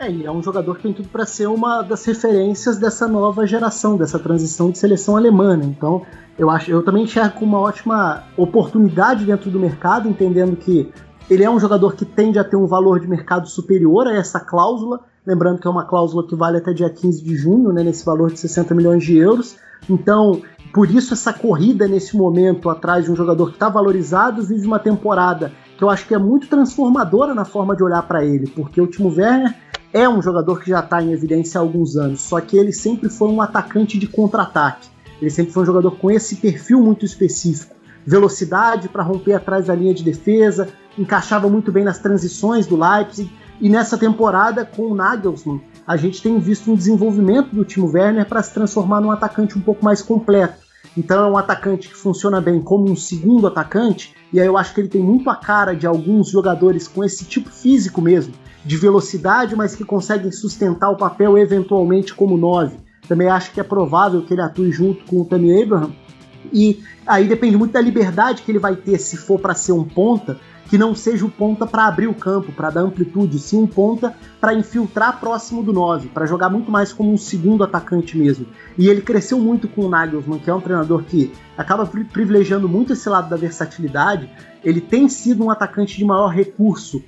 É, 0.00 0.10
e 0.10 0.24
é 0.24 0.32
um 0.32 0.42
jogador 0.42 0.76
que 0.76 0.84
tem 0.84 0.94
tudo 0.94 1.10
para 1.10 1.26
ser 1.26 1.46
uma 1.46 1.82
das 1.82 2.06
referências 2.06 2.78
dessa 2.78 3.06
nova 3.06 3.46
geração, 3.46 3.98
dessa 3.98 4.18
transição 4.18 4.70
de 4.70 4.78
seleção 4.78 5.14
alemã. 5.14 5.58
Né? 5.58 5.66
Então, 5.66 6.06
eu 6.38 6.48
acho, 6.48 6.70
eu 6.70 6.82
também 6.82 7.04
enxergo 7.04 7.38
como 7.38 7.54
uma 7.54 7.60
ótima 7.60 8.24
oportunidade 8.34 9.26
dentro 9.26 9.50
do 9.50 9.60
mercado, 9.60 10.08
entendendo 10.08 10.56
que 10.56 10.90
ele 11.28 11.44
é 11.44 11.50
um 11.50 11.60
jogador 11.60 11.94
que 11.94 12.06
tende 12.06 12.38
a 12.38 12.44
ter 12.44 12.56
um 12.56 12.66
valor 12.66 12.98
de 12.98 13.06
mercado 13.06 13.46
superior 13.46 14.06
a 14.06 14.14
essa 14.14 14.40
cláusula, 14.40 15.00
lembrando 15.26 15.60
que 15.60 15.66
é 15.66 15.70
uma 15.70 15.84
cláusula 15.84 16.26
que 16.26 16.34
vale 16.34 16.56
até 16.56 16.72
dia 16.72 16.88
15 16.88 17.22
de 17.22 17.36
junho, 17.36 17.70
né, 17.70 17.82
nesse 17.82 18.02
valor 18.02 18.32
de 18.32 18.40
60 18.40 18.74
milhões 18.74 19.04
de 19.04 19.18
euros. 19.18 19.58
Então, 19.86 20.40
por 20.72 20.90
isso 20.90 21.12
essa 21.12 21.30
corrida 21.30 21.86
nesse 21.86 22.16
momento 22.16 22.70
atrás 22.70 23.04
de 23.04 23.12
um 23.12 23.16
jogador 23.16 23.48
que 23.48 23.56
está 23.56 23.68
valorizado 23.68 24.42
vive 24.42 24.66
uma 24.66 24.78
temporada 24.78 25.52
que 25.76 25.84
eu 25.84 25.90
acho 25.90 26.06
que 26.06 26.14
é 26.14 26.18
muito 26.18 26.46
transformadora 26.46 27.34
na 27.34 27.44
forma 27.44 27.76
de 27.76 27.82
olhar 27.82 28.02
para 28.02 28.24
ele, 28.24 28.46
porque 28.46 28.80
o 28.80 28.86
Timo 28.86 29.08
Werner 29.08 29.54
é 29.92 30.08
um 30.08 30.22
jogador 30.22 30.60
que 30.60 30.70
já 30.70 30.80
está 30.80 31.02
em 31.02 31.12
evidência 31.12 31.58
há 31.58 31.62
alguns 31.62 31.96
anos, 31.96 32.20
só 32.20 32.40
que 32.40 32.56
ele 32.56 32.72
sempre 32.72 33.08
foi 33.08 33.28
um 33.28 33.42
atacante 33.42 33.98
de 33.98 34.06
contra-ataque. 34.06 34.88
Ele 35.20 35.30
sempre 35.30 35.52
foi 35.52 35.64
um 35.64 35.66
jogador 35.66 35.92
com 35.92 36.10
esse 36.10 36.36
perfil 36.36 36.80
muito 36.80 37.04
específico. 37.04 37.74
Velocidade 38.06 38.88
para 38.88 39.02
romper 39.02 39.34
atrás 39.34 39.66
da 39.66 39.74
linha 39.74 39.92
de 39.92 40.02
defesa, 40.02 40.68
encaixava 40.96 41.48
muito 41.48 41.70
bem 41.70 41.84
nas 41.84 41.98
transições 41.98 42.66
do 42.66 42.76
Leipzig. 42.76 43.30
E 43.60 43.68
nessa 43.68 43.98
temporada, 43.98 44.64
com 44.64 44.84
o 44.84 44.94
Nagelsmann, 44.94 45.60
a 45.86 45.96
gente 45.96 46.22
tem 46.22 46.38
visto 46.38 46.70
um 46.70 46.74
desenvolvimento 46.74 47.54
do 47.54 47.64
Timo 47.64 47.90
Werner 47.92 48.26
para 48.26 48.42
se 48.42 48.54
transformar 48.54 49.00
num 49.00 49.10
atacante 49.10 49.58
um 49.58 49.60
pouco 49.60 49.84
mais 49.84 50.00
completo. 50.00 50.70
Então 50.96 51.24
é 51.24 51.30
um 51.30 51.36
atacante 51.36 51.88
que 51.88 51.94
funciona 51.94 52.40
bem 52.40 52.60
como 52.60 52.90
um 52.90 52.96
segundo 52.96 53.46
atacante, 53.46 54.14
e 54.32 54.40
aí 54.40 54.46
eu 54.46 54.56
acho 54.56 54.74
que 54.74 54.80
ele 54.80 54.88
tem 54.88 55.02
muito 55.02 55.28
a 55.28 55.36
cara 55.36 55.74
de 55.74 55.86
alguns 55.86 56.28
jogadores 56.30 56.88
com 56.88 57.04
esse 57.04 57.24
tipo 57.24 57.50
físico 57.50 58.00
mesmo, 58.00 58.32
de 58.64 58.76
velocidade, 58.76 59.56
mas 59.56 59.74
que 59.74 59.84
conseguem 59.84 60.30
sustentar 60.30 60.90
o 60.90 60.96
papel 60.96 61.38
eventualmente 61.38 62.14
como 62.14 62.36
9. 62.36 62.76
Também 63.08 63.28
acho 63.28 63.52
que 63.52 63.60
é 63.60 63.64
provável 63.64 64.22
que 64.22 64.34
ele 64.34 64.42
atue 64.42 64.70
junto 64.70 65.04
com 65.04 65.22
o 65.22 65.24
Tammy 65.24 65.62
Abraham. 65.62 65.90
E 66.52 66.82
aí 67.06 67.26
depende 67.26 67.56
muito 67.56 67.72
da 67.72 67.80
liberdade 67.80 68.42
que 68.42 68.50
ele 68.50 68.58
vai 68.58 68.76
ter 68.76 68.98
se 68.98 69.16
for 69.16 69.38
para 69.38 69.54
ser 69.54 69.72
um 69.72 69.84
ponta, 69.84 70.38
que 70.68 70.78
não 70.78 70.94
seja 70.94 71.26
o 71.26 71.30
ponta 71.30 71.66
para 71.66 71.86
abrir 71.86 72.06
o 72.06 72.14
campo, 72.14 72.52
para 72.52 72.70
dar 72.70 72.82
amplitude, 72.82 73.40
sim 73.40 73.58
um 73.58 73.66
ponta 73.66 74.14
para 74.40 74.54
infiltrar 74.54 75.18
próximo 75.18 75.64
do 75.64 75.72
9, 75.72 76.08
para 76.10 76.26
jogar 76.26 76.48
muito 76.48 76.70
mais 76.70 76.92
como 76.92 77.12
um 77.12 77.16
segundo 77.16 77.64
atacante 77.64 78.16
mesmo. 78.16 78.46
E 78.78 78.88
ele 78.88 79.02
cresceu 79.02 79.40
muito 79.40 79.66
com 79.66 79.82
o 79.82 79.88
Nagelsmann, 79.88 80.38
que 80.38 80.48
é 80.48 80.54
um 80.54 80.60
treinador 80.60 81.02
que 81.02 81.32
acaba 81.58 81.84
privilegiando 81.84 82.68
muito 82.68 82.92
esse 82.92 83.08
lado 83.08 83.28
da 83.28 83.36
versatilidade. 83.36 84.30
Ele 84.62 84.80
tem 84.80 85.08
sido 85.08 85.44
um 85.44 85.50
atacante 85.50 85.96
de 85.96 86.04
maior 86.04 86.28
recurso 86.28 87.02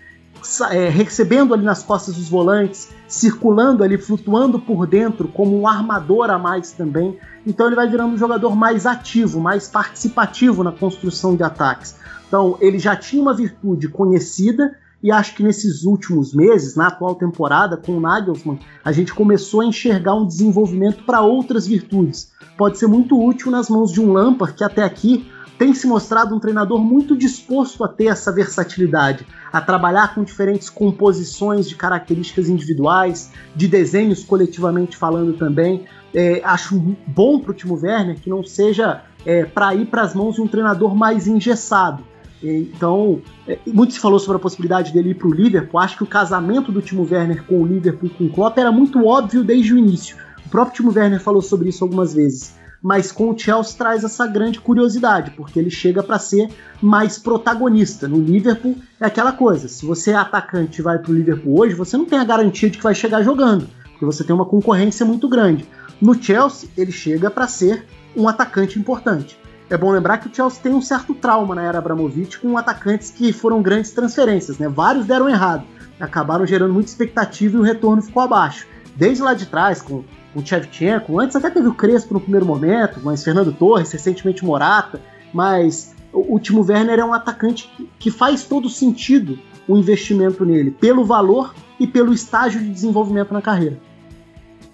é, 0.71 0.89
recebendo 0.89 1.55
ali 1.55 1.65
nas 1.65 1.83
costas 1.83 2.17
dos 2.17 2.29
volantes, 2.29 2.91
circulando 3.07 3.83
ali, 3.85 3.99
flutuando 3.99 4.59
por 4.59 4.87
dentro 4.87 5.29
como 5.29 5.59
um 5.59 5.67
armador 5.67 6.31
a 6.31 6.39
mais 6.39 6.73
também. 6.73 7.19
Então 7.47 7.67
ele 7.67 7.77
vai 7.77 7.89
virando 7.89 8.15
um 8.15 8.19
jogador 8.19 8.55
mais 8.57 8.87
ativo, 8.87 9.41
mais 9.41 9.69
participativo 9.69 10.63
na 10.63 10.73
construção 10.73 11.37
de 11.37 11.43
ataques. 11.43 11.97
Então 12.29 12.57
ele 12.61 12.79
já 12.79 12.97
tinha 12.97 13.21
uma 13.21 13.35
virtude 13.35 13.89
conhecida 13.89 14.77
E 15.03 15.11
acho 15.11 15.35
que 15.35 15.43
nesses 15.43 15.85
últimos 15.85 16.33
meses, 16.33 16.77
na 16.77 16.87
atual 16.87 17.17
temporada, 17.17 17.77
com 17.77 17.97
o 17.97 18.01
Nagelsmann, 18.01 18.61
a 18.85 18.93
gente 18.93 19.13
começou 19.13 19.61
a 19.61 19.67
enxergar 19.67 20.15
um 20.15 20.27
desenvolvimento 20.27 21.03
para 21.05 21.21
outras 21.21 21.67
virtudes. 21.67 22.31
Pode 22.57 22.79
ser 22.79 22.87
muito 22.87 23.21
útil 23.21 23.51
nas 23.51 23.69
mãos 23.69 23.91
de 23.91 24.01
um 24.01 24.13
Lampard 24.13 24.55
que 24.55 24.63
até 24.63 24.85
aqui 24.85 25.29
tem 25.63 25.73
se 25.73 25.87
mostrado 25.87 26.35
um 26.35 26.41
treinador 26.41 26.81
muito 26.81 27.17
disposto 27.17 27.85
a 27.85 27.89
ter 27.89 28.07
essa 28.07 28.33
versatilidade, 28.33 29.25
a 29.53 29.61
trabalhar 29.61 30.13
com 30.13 30.25
diferentes 30.25 30.69
composições 30.69 31.69
de 31.69 31.77
características 31.77 32.49
individuais, 32.49 33.31
de 33.55 33.69
desenhos 33.69 34.25
coletivamente 34.25 34.97
falando 34.97 35.35
também. 35.35 35.85
É, 36.13 36.43
acho 36.43 36.77
bom 37.07 37.39
para 37.39 37.53
o 37.53 37.55
Timo 37.55 37.79
Werner 37.81 38.19
que 38.19 38.29
não 38.29 38.43
seja 38.43 39.05
é, 39.25 39.45
para 39.45 39.73
ir 39.73 39.87
para 39.87 40.03
as 40.03 40.17
mãos 40.17 40.35
de 40.35 40.41
um 40.41 40.49
treinador 40.49 40.97
mais 40.97 41.29
engessado. 41.29 42.03
Então, 42.43 43.23
é, 43.47 43.57
muito 43.65 43.93
se 43.93 44.01
falou 44.01 44.19
sobre 44.19 44.39
a 44.39 44.41
possibilidade 44.41 44.93
dele 44.93 45.11
ir 45.11 45.15
para 45.15 45.29
o 45.29 45.33
Liverpool. 45.33 45.79
Acho 45.79 45.99
que 45.99 46.03
o 46.03 46.09
casamento 46.09 46.73
do 46.73 46.83
Timo 46.83 47.07
Werner 47.09 47.45
com 47.45 47.63
o 47.63 47.65
Liverpool 47.65 48.09
e 48.09 48.11
com 48.11 48.25
o 48.25 48.31
Klopp 48.31 48.59
era 48.59 48.73
muito 48.73 49.07
óbvio 49.07 49.45
desde 49.45 49.73
o 49.73 49.79
início. 49.79 50.17
O 50.45 50.49
próprio 50.49 50.75
Timo 50.75 50.93
Werner 50.93 51.21
falou 51.21 51.41
sobre 51.41 51.69
isso 51.69 51.85
algumas 51.85 52.13
vezes 52.13 52.61
mas 52.83 53.13
com 53.13 53.31
o 53.31 53.39
Chelsea 53.39 53.79
traz 53.79 54.03
essa 54.03 54.27
grande 54.27 54.61
curiosidade, 54.61 55.31
porque 55.33 55.59
ele 55.59 55.71
chega 55.71 56.03
para 56.03 56.19
ser 56.19 56.49
mais 56.81 57.19
protagonista. 57.19 58.09
No 58.09 58.19
Liverpool 58.19 58.77
é 59.01 59.07
aquela 59.07 59.33
coisa, 59.33 59.69
se 59.69 59.87
você 59.87 60.11
é 60.11 60.17
atacante 60.17 60.81
e 60.81 60.83
vai 60.83 60.99
para 60.99 61.13
o 61.13 61.15
Liverpool 61.15 61.61
hoje, 61.61 61.75
você 61.75 61.97
não 61.97 62.05
tem 62.05 62.19
a 62.19 62.25
garantia 62.25 62.69
de 62.69 62.79
que 62.79 62.85
vai 62.85 62.95
chegar 62.95 63.23
jogando, 63.23 63.69
porque 63.91 64.05
você 64.05 64.25
tem 64.25 64.35
uma 64.35 64.47
concorrência 64.47 65.07
muito 65.07 65.29
grande. 65.29 65.67
No 66.01 66.21
Chelsea, 66.21 66.69
ele 66.77 66.91
chega 66.91 67.31
para 67.31 67.47
ser 67.47 67.87
um 68.17 68.27
atacante 68.29 68.79
importante. 68.79 69.39
É 69.71 69.77
bom 69.79 69.91
lembrar 69.91 70.19
que 70.19 70.29
o 70.29 70.35
Chelsea 70.35 70.61
tem 70.63 70.75
um 70.75 70.83
certo 70.83 71.15
trauma 71.15 71.55
na 71.55 71.63
era 71.63 71.79
Abramovich 71.79 72.39
com 72.39 72.59
atacantes 72.59 73.11
que 73.11 73.33
foram 73.33 73.63
grandes 73.63 73.93
transferências, 73.93 74.59
né? 74.59 74.69
Vários 74.69 75.07
deram 75.07 75.29
errado, 75.29 75.65
acabaram 75.99 76.45
gerando 76.45 76.75
muita 76.75 76.91
expectativa 76.91 77.57
e 77.57 77.61
o 77.61 77.63
retorno 77.63 78.03
ficou 78.03 78.23
abaixo. 78.23 78.67
Desde 78.95 79.23
lá 79.23 79.33
de 79.33 79.47
trás, 79.47 79.81
com 79.81 80.05
o 80.35 80.45
Shevchenko, 80.45 81.21
antes 81.21 81.37
até 81.37 81.51
teve 81.51 81.69
o 81.69 81.75
Crespo 81.75 82.15
no 82.15 82.21
primeiro 82.21 82.47
momento, 82.47 83.01
mas 83.03 83.23
Fernando 83.23 83.53
Torres, 83.53 83.93
recentemente 83.93 84.45
Morata, 84.45 85.01
mas 85.33 85.95
o, 86.13 86.37
o 86.37 86.41
Timo 86.41 86.65
Werner 86.67 86.99
é 86.99 87.05
um 87.05 87.13
atacante 87.13 87.71
que, 87.77 87.89
que 87.99 88.11
faz 88.11 88.45
todo 88.45 88.69
sentido 88.69 89.39
o 89.69 89.77
investimento 89.77 90.45
nele, 90.45 90.71
pelo 90.71 91.05
valor 91.05 91.55
e 91.79 91.87
pelo 91.87 92.13
estágio 92.13 92.61
de 92.61 92.69
desenvolvimento 92.69 93.33
na 93.33 93.43
carreira. 93.43 93.79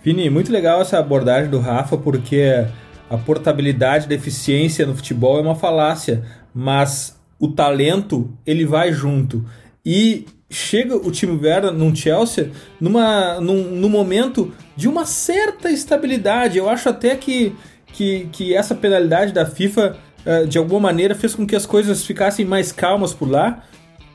Vini, 0.03 0.31
muito 0.31 0.53
legal 0.53 0.81
essa 0.81 0.99
abordagem 0.99 1.51
do 1.51 1.59
Rafa, 1.59 1.97
porque 1.97 2.67
a 3.11 3.17
portabilidade 3.19 4.09
da 4.09 4.15
eficiência 4.15 4.87
no 4.87 4.95
futebol 4.95 5.39
é 5.39 5.43
uma 5.43 5.55
falácia, 5.55 6.25
mas 6.55 7.19
o 7.39 7.49
talento 7.49 8.31
ele 8.47 8.65
vai 8.65 8.93
junto. 8.93 9.45
E 9.85 10.27
chega 10.51 10.97
o 10.97 11.11
time 11.11 11.39
Werner 11.41 11.73
num 11.73 11.95
Chelsea 11.95 12.51
numa, 12.81 13.41
num, 13.41 13.65
num 13.65 13.89
momento 13.89 14.53
de 14.77 14.89
uma 14.89 15.05
certa 15.05 15.71
estabilidade. 15.71 16.59
Eu 16.59 16.69
acho 16.69 16.89
até 16.89 17.15
que, 17.17 17.55
que, 17.87 18.29
que 18.33 18.55
essa 18.55 18.75
penalidade 18.75 19.33
da 19.33 19.45
FIFA, 19.45 19.97
uh, 20.25 20.47
de 20.47 20.57
alguma 20.57 20.81
maneira, 20.81 21.15
fez 21.15 21.35
com 21.35 21.47
que 21.47 21.55
as 21.55 21.67
coisas 21.67 22.05
ficassem 22.05 22.45
mais 22.45 22.73
calmas 22.73 23.13
por 23.13 23.31
lá. 23.31 23.63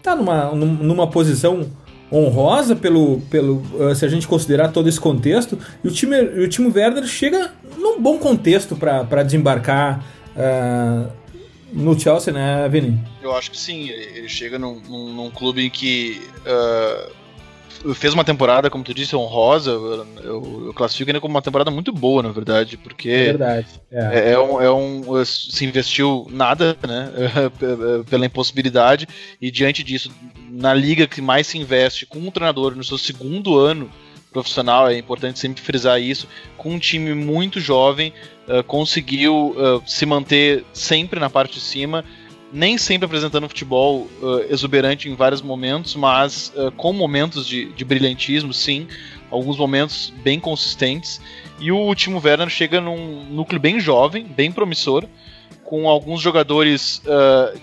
Tá 0.01 0.15
numa, 0.15 0.51
numa 0.53 1.09
posição 1.09 1.69
honrosa 2.11 2.75
pelo, 2.75 3.21
pelo 3.29 3.63
uh, 3.73 3.95
se 3.95 4.05
a 4.05 4.07
gente 4.09 4.27
considerar 4.27 4.69
todo 4.69 4.89
esse 4.89 4.99
contexto. 4.99 5.57
E 5.83 5.87
o 5.87 5.91
time, 5.91 6.19
o 6.19 6.47
time 6.47 6.71
Werner 6.73 7.05
chega 7.05 7.51
num 7.77 8.01
bom 8.01 8.17
contexto 8.17 8.75
para 8.75 9.23
desembarcar. 9.23 10.03
Uh, 10.35 11.22
no 11.73 11.99
Chelsea, 11.99 12.31
né, 12.31 12.67
Vini? 12.69 12.99
Eu 13.21 13.35
acho 13.35 13.51
que 13.51 13.57
sim. 13.57 13.89
Ele 13.89 14.29
chega 14.29 14.59
num, 14.59 14.79
num, 14.79 15.13
num 15.13 15.31
clube 15.31 15.69
que 15.69 16.21
uh, 16.45 17.93
fez 17.95 18.13
uma 18.13 18.23
temporada, 18.23 18.69
como 18.69 18.83
tu 18.83 18.93
disse, 18.93 19.15
honrosa. 19.15 19.71
Eu, 19.71 20.07
eu, 20.23 20.73
classifico 20.75 21.09
ainda 21.09 21.19
como 21.19 21.33
uma 21.33 21.41
temporada 21.41 21.71
muito 21.71 21.91
boa, 21.91 22.21
na 22.21 22.29
verdade, 22.29 22.77
porque 22.77 23.09
é 23.09 23.23
verdade. 23.25 23.67
É. 23.91 24.19
É, 24.19 24.31
é, 24.31 24.39
um, 24.39 24.61
é 24.61 24.71
um 24.71 25.25
se 25.25 25.65
investiu 25.65 26.27
nada, 26.29 26.77
né, 26.87 27.11
pela 28.09 28.25
impossibilidade 28.25 29.07
e 29.41 29.49
diante 29.49 29.83
disso, 29.83 30.11
na 30.49 30.73
liga 30.73 31.07
que 31.07 31.21
mais 31.21 31.47
se 31.47 31.57
investe 31.57 32.05
com 32.05 32.19
um 32.19 32.31
treinador 32.31 32.75
no 32.75 32.83
seu 32.83 32.97
segundo 32.97 33.57
ano 33.57 33.89
profissional, 34.31 34.89
é 34.89 34.97
importante 34.97 35.37
sempre 35.37 35.61
frisar 35.61 36.01
isso, 36.01 36.27
com 36.57 36.71
um 36.71 36.79
time 36.79 37.13
muito 37.13 37.59
jovem, 37.59 38.11
uh, 38.47 38.63
conseguiu 38.63 39.55
uh, 39.57 39.81
se 39.85 40.05
manter 40.05 40.65
sempre 40.73 41.19
na 41.19 41.29
parte 41.29 41.55
de 41.55 41.59
cima, 41.59 42.03
nem 42.51 42.77
sempre 42.77 43.05
apresentando 43.05 43.47
futebol 43.47 44.07
uh, 44.21 44.45
exuberante 44.49 45.09
em 45.09 45.15
vários 45.15 45.41
momentos, 45.41 45.95
mas 45.95 46.53
com 46.77 46.93
momentos 46.93 47.47
de, 47.47 47.65
de, 47.73 47.83
brilhantismo, 47.83 48.53
sim, 48.53 48.87
alguns 49.31 49.57
momentos 49.57 50.13
bem 50.23 50.39
consistentes. 50.39 51.19
E 51.59 51.71
o 51.71 51.77
último 51.77 52.21
Werner 52.23 52.49
chega 52.49 52.79
num 52.79 53.25
núcleo 53.25 53.59
bem 53.59 53.79
jovem, 53.79 54.25
bem 54.25 54.51
promissor, 54.51 55.05
com 55.63 55.87
alguns 55.87 56.21
jogadores 56.21 57.01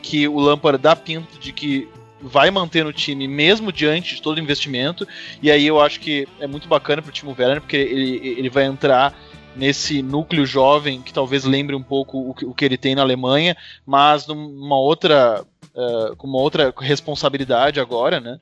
que 0.02 0.26
o 0.26 0.40
Lampard 0.40 0.80
dá 0.80 0.96
pinto 0.96 1.38
de 1.38 1.52
que 1.52 1.86
vai 2.20 2.50
manter 2.50 2.84
no 2.84 2.92
time 2.92 3.26
mesmo 3.26 3.72
diante 3.72 4.16
de 4.16 4.22
todo 4.22 4.38
o 4.38 4.40
investimento. 4.40 5.06
E 5.42 5.50
aí 5.50 5.66
eu 5.66 5.80
acho 5.80 6.00
que 6.00 6.26
é 6.38 6.46
muito 6.46 6.68
bacana 6.68 7.00
pro 7.00 7.12
Timo 7.12 7.34
Werner, 7.38 7.60
porque 7.60 7.76
ele, 7.76 8.34
ele 8.38 8.50
vai 8.50 8.64
entrar 8.64 9.14
nesse 9.56 10.02
núcleo 10.02 10.46
jovem 10.46 11.02
que 11.02 11.12
talvez 11.12 11.44
lembre 11.44 11.74
um 11.74 11.82
pouco 11.82 12.30
o 12.30 12.34
que, 12.34 12.44
o 12.44 12.54
que 12.54 12.64
ele 12.64 12.76
tem 12.76 12.94
na 12.94 13.02
Alemanha, 13.02 13.56
mas 13.84 14.26
numa 14.26 14.78
outra 14.78 15.44
uh, 15.74 16.16
com 16.16 16.26
uma 16.26 16.38
outra 16.38 16.72
responsabilidade 16.78 17.80
agora, 17.80 18.20
né? 18.20 18.38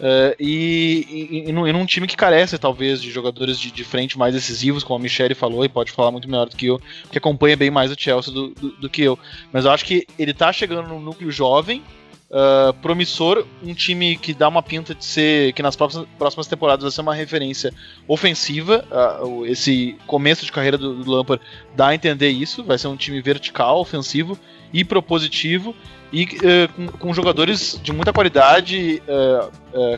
Uh, 0.00 0.34
e, 0.40 1.06
e, 1.44 1.50
e, 1.50 1.52
num, 1.52 1.84
time 1.84 2.06
que 2.06 2.16
carece, 2.16 2.56
talvez, 2.56 3.02
de 3.02 3.10
jogadores 3.10 3.60
de, 3.60 3.70
de, 3.70 3.84
frente 3.84 4.18
mais 4.18 4.32
decisivos, 4.32 4.82
como 4.82 4.98
a 4.98 5.02
Michelle 5.02 5.34
falou, 5.34 5.62
e 5.62 5.68
pode 5.68 5.92
falar 5.92 6.10
muito 6.10 6.28
melhor 6.28 6.48
do 6.48 6.56
que 6.56 6.66
eu, 6.66 6.80
que 7.10 7.18
acompanha 7.18 7.54
bem 7.54 7.70
mais 7.70 7.90
o 7.90 7.96
Chelsea 7.98 8.32
do, 8.32 8.48
do, 8.48 8.70
do 8.72 8.88
que 8.88 9.02
eu. 9.02 9.18
Mas 9.52 9.66
eu 9.66 9.70
acho 9.70 9.84
que 9.84 10.06
ele 10.18 10.32
tá 10.32 10.50
chegando 10.54 10.88
num 10.88 11.00
núcleo 11.00 11.30
jovem, 11.30 11.82
uh, 12.30 12.72
promissor, 12.74 13.44
um 13.62 13.74
time 13.74 14.16
que 14.16 14.32
dá 14.32 14.48
uma 14.48 14.62
pinta 14.62 14.94
de 14.94 15.04
ser, 15.04 15.52
que 15.52 15.62
nas 15.62 15.76
próximas, 15.76 16.06
próximas 16.18 16.46
temporadas 16.46 16.82
vai 16.82 16.90
ser 16.90 17.00
uma 17.00 17.14
referência 17.14 17.72
ofensiva. 18.06 18.84
Uh, 19.22 19.44
esse 19.46 19.96
começo 20.06 20.44
de 20.46 20.52
carreira 20.52 20.78
do, 20.78 21.02
do 21.02 21.10
Lampard 21.10 21.42
dá 21.74 21.88
a 21.88 21.94
entender 21.94 22.30
isso, 22.30 22.62
vai 22.64 22.78
ser 22.78 22.88
um 22.88 22.96
time 22.96 23.20
vertical, 23.20 23.80
ofensivo 23.80 24.38
e 24.72 24.84
propositivo 24.84 25.74
e 26.12 26.24
uh, 26.24 26.72
com, 26.74 26.86
com, 26.98 27.14
jogadores 27.14 27.78
de 27.82 27.92
muita 27.92 28.12
qualidade, 28.12 29.02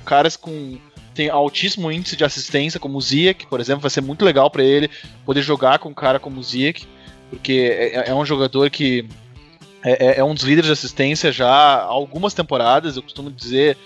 caras 0.05 0.37
com 0.37 0.78
tem 1.14 1.28
altíssimo 1.28 1.93
índice 1.93 2.16
de 2.16 2.24
assistência, 2.24 2.80
como 2.80 2.97
o 2.97 3.01
Ziyech, 3.01 3.47
por 3.47 3.61
exemplo, 3.61 3.83
vai 3.83 3.91
ser 3.91 4.01
muito 4.01 4.24
legal 4.24 4.51
para 4.51 4.64
ele 4.64 4.89
poder 5.26 5.43
jogar 5.43 5.78
com 5.78 5.91
um 5.91 5.95
cara 5.95 6.18
como 6.18 6.41
o 6.41 6.43
Ziyech, 6.43 6.89
porque 7.28 7.53
é, 7.70 8.09
é 8.09 8.14
um 8.14 8.24
jogador 8.24 8.70
que 8.70 9.07
é, 9.83 10.07
é, 10.07 10.18
é, 10.18 10.24
um 10.24 10.35
dos 10.35 10.45
líderes 10.45 10.66
de 10.66 10.72
assistência 10.72 11.33
já 11.33 11.49
há 11.49 11.83
algumas 11.83 12.35
temporadas, 12.35 12.97
eu 12.97 13.03
costumo 13.03 13.30
dizer, 13.30 13.76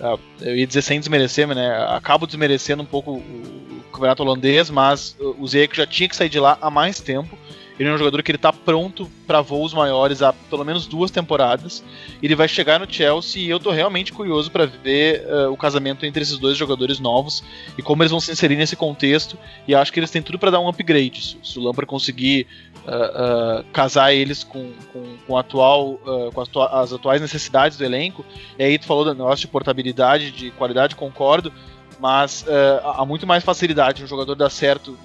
ah, 0.00 0.18
eu 0.40 0.56
ia 0.56 0.66
dizer 0.66 0.82
sem 0.82 0.98
desmerecer, 0.98 1.46
mas 1.46 1.56
né, 1.56 1.86
acabo 1.90 2.26
desmerecendo 2.26 2.82
um 2.82 2.86
pouco 2.86 3.12
o, 3.12 3.82
campeonato 3.92 4.22
holandês, 4.22 4.70
mas 4.70 5.14
o 5.20 5.46
Ziyech 5.46 5.76
já 5.76 5.86
tinha 5.86 6.08
que 6.08 6.16
sair 6.16 6.30
de 6.30 6.40
lá 6.40 6.56
há 6.62 6.70
mais 6.70 6.98
tempo. 6.98 7.38
Ele 7.78 7.88
é 7.88 7.92
um 7.92 7.98
jogador 7.98 8.22
que 8.22 8.30
ele 8.30 8.36
está 8.36 8.52
pronto 8.52 9.10
para 9.26 9.40
voos 9.40 9.72
maiores 9.72 10.22
há 10.22 10.32
pelo 10.32 10.64
menos 10.64 10.86
duas 10.86 11.10
temporadas. 11.10 11.82
Ele 12.22 12.34
vai 12.34 12.46
chegar 12.46 12.78
no 12.78 12.92
Chelsea 12.92 13.42
e 13.42 13.50
eu 13.50 13.56
estou 13.56 13.72
realmente 13.72 14.12
curioso 14.12 14.50
para 14.50 14.66
ver 14.66 15.24
uh, 15.26 15.50
o 15.50 15.56
casamento 15.56 16.04
entre 16.04 16.22
esses 16.22 16.38
dois 16.38 16.56
jogadores 16.56 17.00
novos 17.00 17.42
e 17.76 17.82
como 17.82 18.02
eles 18.02 18.10
vão 18.10 18.20
se 18.20 18.30
inserir 18.30 18.56
nesse 18.56 18.76
contexto. 18.76 19.38
E 19.66 19.74
acho 19.74 19.92
que 19.92 19.98
eles 19.98 20.10
têm 20.10 20.22
tudo 20.22 20.38
para 20.38 20.50
dar 20.50 20.60
um 20.60 20.68
upgrade. 20.68 21.22
Se, 21.22 21.36
se 21.42 21.58
o 21.58 21.62
Lampard 21.62 21.86
conseguir 21.86 22.46
uh, 22.86 23.60
uh, 23.60 23.64
casar 23.72 24.12
eles 24.12 24.44
com, 24.44 24.72
com, 24.92 25.16
com, 25.26 25.36
atual, 25.36 25.98
com 26.34 26.40
as, 26.40 26.48
as, 26.72 26.92
atuais 26.92 27.20
necessidades 27.20 27.78
do 27.78 27.84
elenco. 27.84 28.24
E 28.58 28.64
aí 28.64 28.78
tu 28.78 28.86
falou 28.86 29.04
do 29.04 29.14
negócio 29.14 29.40
de 29.40 29.48
portabilidade, 29.48 30.30
de 30.30 30.50
qualidade, 30.52 30.94
concordo, 30.94 31.52
mas 31.98 32.44
há 32.82 33.04
muito 33.04 33.26
mais 33.26 33.44
facilidade 33.44 34.02
um 34.02 34.06
jogador 34.06 34.34
dar 34.34 34.50
certo 34.50 34.98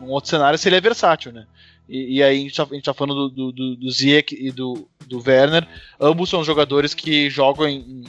num, 0.00 0.10
outro 0.10 0.30
cenário 0.30 0.58
se 0.58 0.68
ele 0.68 0.76
é 0.76 0.80
versátil, 0.80 1.32
né? 1.32 1.46
E, 1.90 2.18
e 2.18 2.22
aí 2.22 2.38
a 2.38 2.40
gente, 2.40 2.56
tá, 2.56 2.62
a 2.62 2.74
gente 2.74 2.84
tá 2.84 2.94
falando 2.94 3.28
do, 3.28 3.50
do, 3.50 3.76
do 3.76 3.90
Ziyech 3.90 4.36
e 4.38 4.52
do, 4.52 4.88
do 5.06 5.20
Werner, 5.26 5.66
ambos 6.00 6.30
são 6.30 6.44
jogadores 6.44 6.94
que 6.94 7.28
jogam 7.28 7.68
em, 7.68 8.04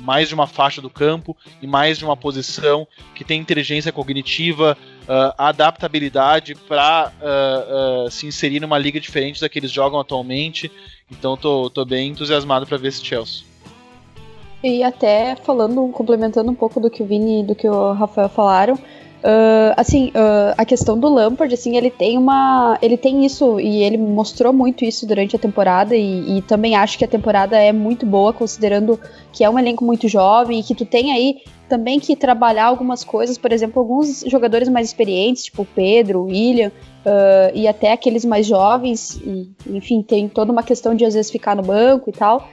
mais 0.00 0.28
de 0.28 0.34
uma 0.34 0.46
faixa 0.46 0.80
do 0.80 0.88
campo 0.88 1.36
e 1.60 1.66
mais 1.66 1.98
de 1.98 2.04
uma 2.04 2.16
posição, 2.16 2.88
que 3.14 3.24
tem 3.24 3.40
inteligência 3.40 3.92
cognitiva, 3.92 4.76
uh, 5.02 5.34
adaptabilidade 5.36 6.54
para 6.54 7.12
uh, 7.20 8.04
uh, 8.04 8.06
ah, 8.06 8.10
se 8.10 8.26
inserir 8.26 8.60
numa 8.60 8.78
liga 8.78 8.98
diferente 8.98 9.40
da 9.40 9.48
que 9.48 9.58
eles 9.58 9.70
jogam 9.70 10.00
atualmente. 10.00 10.70
Então 11.10 11.36
tô, 11.36 11.68
tô 11.68 11.84
bem 11.84 12.10
entusiasmado 12.10 12.66
para 12.66 12.78
ver 12.78 12.88
esse 12.88 13.04
Chelsea. 13.04 13.44
E 14.62 14.82
até 14.82 15.36
falando, 15.36 15.88
complementando 15.88 16.50
um 16.50 16.54
pouco 16.54 16.80
do 16.80 16.90
que 16.90 17.02
o 17.02 17.06
Vini 17.06 17.42
e 17.42 17.44
do 17.44 17.54
que 17.54 17.68
o 17.68 17.92
Rafael 17.92 18.28
falaram, 18.28 18.78
Uh, 19.18 19.74
assim, 19.76 20.08
uh, 20.08 20.54
a 20.56 20.64
questão 20.64 20.98
do 20.98 21.08
Lampard, 21.08 21.52
assim, 21.52 21.76
ele 21.76 21.90
tem 21.90 22.16
uma. 22.16 22.78
Ele 22.80 22.96
tem 22.96 23.26
isso, 23.26 23.58
e 23.58 23.82
ele 23.82 23.98
mostrou 23.98 24.52
muito 24.52 24.84
isso 24.84 25.06
durante 25.06 25.34
a 25.34 25.38
temporada, 25.38 25.96
e, 25.96 26.38
e, 26.38 26.42
também 26.42 26.76
acho 26.76 26.96
que 26.96 27.04
a 27.04 27.08
temporada 27.08 27.58
é 27.58 27.72
muito 27.72 28.06
boa, 28.06 28.32
considerando 28.32 28.98
que 29.32 29.42
é 29.42 29.50
um 29.50 29.58
elenco 29.58 29.84
muito 29.84 30.06
jovem, 30.06 30.60
e 30.60 30.62
que 30.62 30.74
tu 30.74 30.84
tem 30.84 31.10
aí 31.10 31.42
também 31.68 31.98
que 31.98 32.14
trabalhar 32.14 32.66
algumas 32.66 33.02
coisas, 33.02 33.36
por 33.36 33.52
exemplo, 33.52 33.80
alguns 33.80 34.24
jogadores 34.26 34.68
mais 34.68 34.86
experientes, 34.86 35.44
tipo 35.44 35.66
Pedro, 35.74 36.24
William, 36.24 36.68
uh, 36.68 37.50
e 37.52 37.66
até 37.66 37.92
aqueles 37.92 38.24
mais 38.24 38.46
jovens, 38.46 39.20
e, 39.24 39.50
enfim, 39.66 40.00
tem 40.00 40.28
toda 40.28 40.52
uma 40.52 40.62
questão 40.62 40.94
de 40.94 41.04
às 41.04 41.14
vezes 41.14 41.30
ficar 41.30 41.56
no 41.56 41.62
banco 41.62 42.08
e 42.08 42.12
tal. 42.12 42.48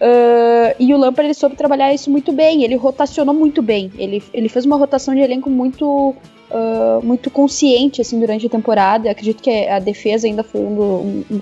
Uh, 0.00 0.76
e 0.78 0.92
o 0.92 0.98
Lampard 0.98 1.26
ele 1.26 1.34
soube 1.34 1.56
trabalhar 1.56 1.92
isso 1.92 2.10
muito 2.10 2.30
bem, 2.30 2.62
ele 2.62 2.76
rotacionou 2.76 3.34
muito 3.34 3.62
bem. 3.62 3.90
Ele, 3.96 4.22
ele 4.32 4.48
fez 4.48 4.66
uma 4.66 4.76
rotação 4.76 5.14
de 5.14 5.20
elenco 5.20 5.48
muito, 5.48 6.14
uh, 6.50 7.02
muito 7.02 7.30
consciente 7.30 8.00
assim 8.00 8.20
durante 8.20 8.46
a 8.46 8.50
temporada. 8.50 9.08
Eu 9.08 9.12
acredito 9.12 9.42
que 9.42 9.50
a 9.50 9.78
defesa 9.78 10.26
ainda 10.26 10.42
foi 10.42 10.60
um, 10.60 10.80
um, 10.80 11.24
um 11.30 11.40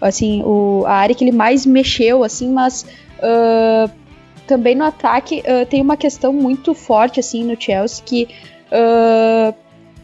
assim 0.00 0.42
o, 0.42 0.84
a 0.86 0.94
área 0.94 1.14
que 1.14 1.22
ele 1.22 1.32
mais 1.32 1.66
mexeu 1.66 2.24
assim, 2.24 2.50
mas 2.50 2.86
uh, 3.18 3.90
também 4.46 4.74
no 4.74 4.84
ataque 4.84 5.42
tem 5.70 5.80
uma 5.80 5.96
questão 5.96 6.32
muito 6.32 6.74
forte 6.74 7.20
assim 7.20 7.44
no 7.44 7.60
Chelsea 7.60 8.02
que 8.04 8.28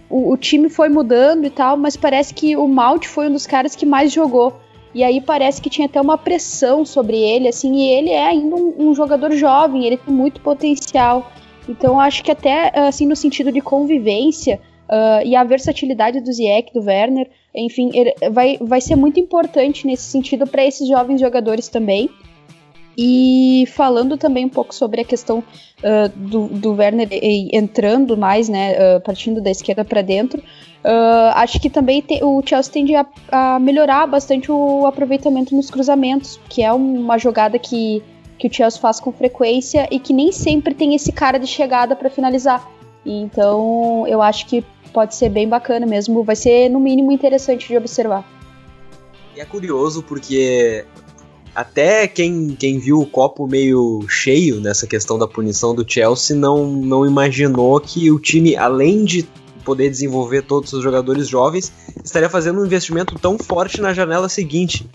o, 0.08 0.32
o 0.32 0.36
time 0.36 0.70
foi 0.70 0.88
mudando 0.88 1.44
e 1.44 1.50
tal, 1.50 1.76
mas 1.76 1.96
parece 1.96 2.32
que 2.32 2.56
o 2.56 2.68
Malt 2.68 3.06
foi 3.06 3.28
um 3.28 3.32
dos 3.32 3.46
caras 3.46 3.74
que 3.74 3.84
mais 3.84 4.12
jogou. 4.12 4.60
E 4.94 5.04
aí 5.04 5.20
parece 5.20 5.60
que 5.60 5.68
tinha 5.68 5.86
até 5.86 6.00
uma 6.00 6.16
pressão 6.16 6.84
sobre 6.84 7.18
ele, 7.18 7.48
assim, 7.48 7.74
e 7.76 7.88
ele 7.88 8.10
é 8.10 8.26
ainda 8.26 8.56
um, 8.56 8.74
um 8.78 8.94
jogador 8.94 9.32
jovem, 9.32 9.84
ele 9.84 9.96
tem 9.96 10.14
muito 10.14 10.40
potencial. 10.40 11.30
Então 11.68 12.00
acho 12.00 12.24
que 12.24 12.30
até 12.30 12.72
assim 12.78 13.06
no 13.06 13.14
sentido 13.14 13.52
de 13.52 13.60
convivência 13.60 14.58
uh, 14.88 15.24
e 15.24 15.36
a 15.36 15.44
versatilidade 15.44 16.20
do 16.20 16.32
Ziyech, 16.32 16.72
do 16.72 16.80
Werner, 16.80 17.28
enfim, 17.54 17.90
vai, 18.30 18.56
vai 18.60 18.80
ser 18.80 18.96
muito 18.96 19.20
importante 19.20 19.86
nesse 19.86 20.04
sentido 20.04 20.46
para 20.46 20.64
esses 20.64 20.88
jovens 20.88 21.20
jogadores 21.20 21.68
também. 21.68 22.08
E 23.00 23.64
falando 23.68 24.16
também 24.16 24.46
um 24.46 24.48
pouco 24.48 24.74
sobre 24.74 25.02
a 25.02 25.04
questão 25.04 25.38
uh, 25.38 26.08
do, 26.16 26.48
do 26.48 26.72
Werner 26.72 27.08
entrando 27.52 28.16
mais, 28.16 28.48
né, 28.48 28.72
uh, 28.72 29.00
partindo 29.00 29.40
da 29.40 29.52
esquerda 29.52 29.84
para 29.84 30.02
dentro, 30.02 30.42
uh, 30.84 31.32
acho 31.34 31.60
que 31.60 31.70
também 31.70 32.00
te, 32.00 32.22
o 32.22 32.42
Chelsea 32.44 32.72
tende 32.72 32.94
a, 32.94 33.06
a, 33.30 33.58
melhorar 33.58 34.06
bastante 34.06 34.50
o 34.50 34.86
aproveitamento 34.86 35.54
nos 35.54 35.70
cruzamentos, 35.70 36.40
que 36.48 36.62
é 36.62 36.72
uma 36.72 37.18
jogada 37.18 37.58
que, 37.58 38.02
que 38.38 38.48
o 38.48 38.52
Chelsea 38.52 38.80
faz 38.80 39.00
com 39.00 39.12
frequência 39.12 39.88
e 39.90 39.98
que 39.98 40.12
nem 40.12 40.32
sempre 40.32 40.74
tem 40.74 40.94
esse 40.94 41.12
cara 41.12 41.38
de 41.38 41.46
chegada 41.46 41.94
para 41.94 42.10
finalizar. 42.10 42.68
Então 43.04 44.06
eu 44.06 44.20
acho 44.20 44.46
que 44.46 44.64
pode 44.92 45.14
ser 45.14 45.28
bem 45.28 45.48
bacana 45.48 45.86
mesmo, 45.86 46.24
vai 46.24 46.36
ser 46.36 46.68
no 46.68 46.80
mínimo 46.80 47.12
interessante 47.12 47.68
de 47.68 47.76
observar. 47.76 48.26
E 49.36 49.40
é 49.40 49.44
curioso 49.44 50.02
porque 50.02 50.84
até 51.54 52.06
quem, 52.06 52.56
quem 52.58 52.78
viu 52.78 53.00
o 53.00 53.06
copo 53.06 53.46
meio 53.46 54.04
cheio 54.08 54.60
nessa 54.60 54.86
questão 54.86 55.18
da 55.18 55.26
punição 55.26 55.74
do 55.74 55.84
Chelsea 55.88 56.36
não, 56.36 56.66
não 56.66 57.06
imaginou 57.06 57.80
que 57.80 58.10
o 58.10 58.18
time, 58.18 58.56
além 58.56 59.04
de 59.04 59.26
poder 59.68 59.90
desenvolver 59.90 60.40
todos 60.40 60.72
os 60.72 60.82
jogadores 60.82 61.28
jovens, 61.28 61.70
estaria 62.02 62.30
fazendo 62.30 62.60
um 62.60 62.64
investimento 62.64 63.18
tão 63.18 63.38
forte 63.38 63.82
na 63.82 63.92
janela 63.92 64.30
seguinte. 64.30 64.88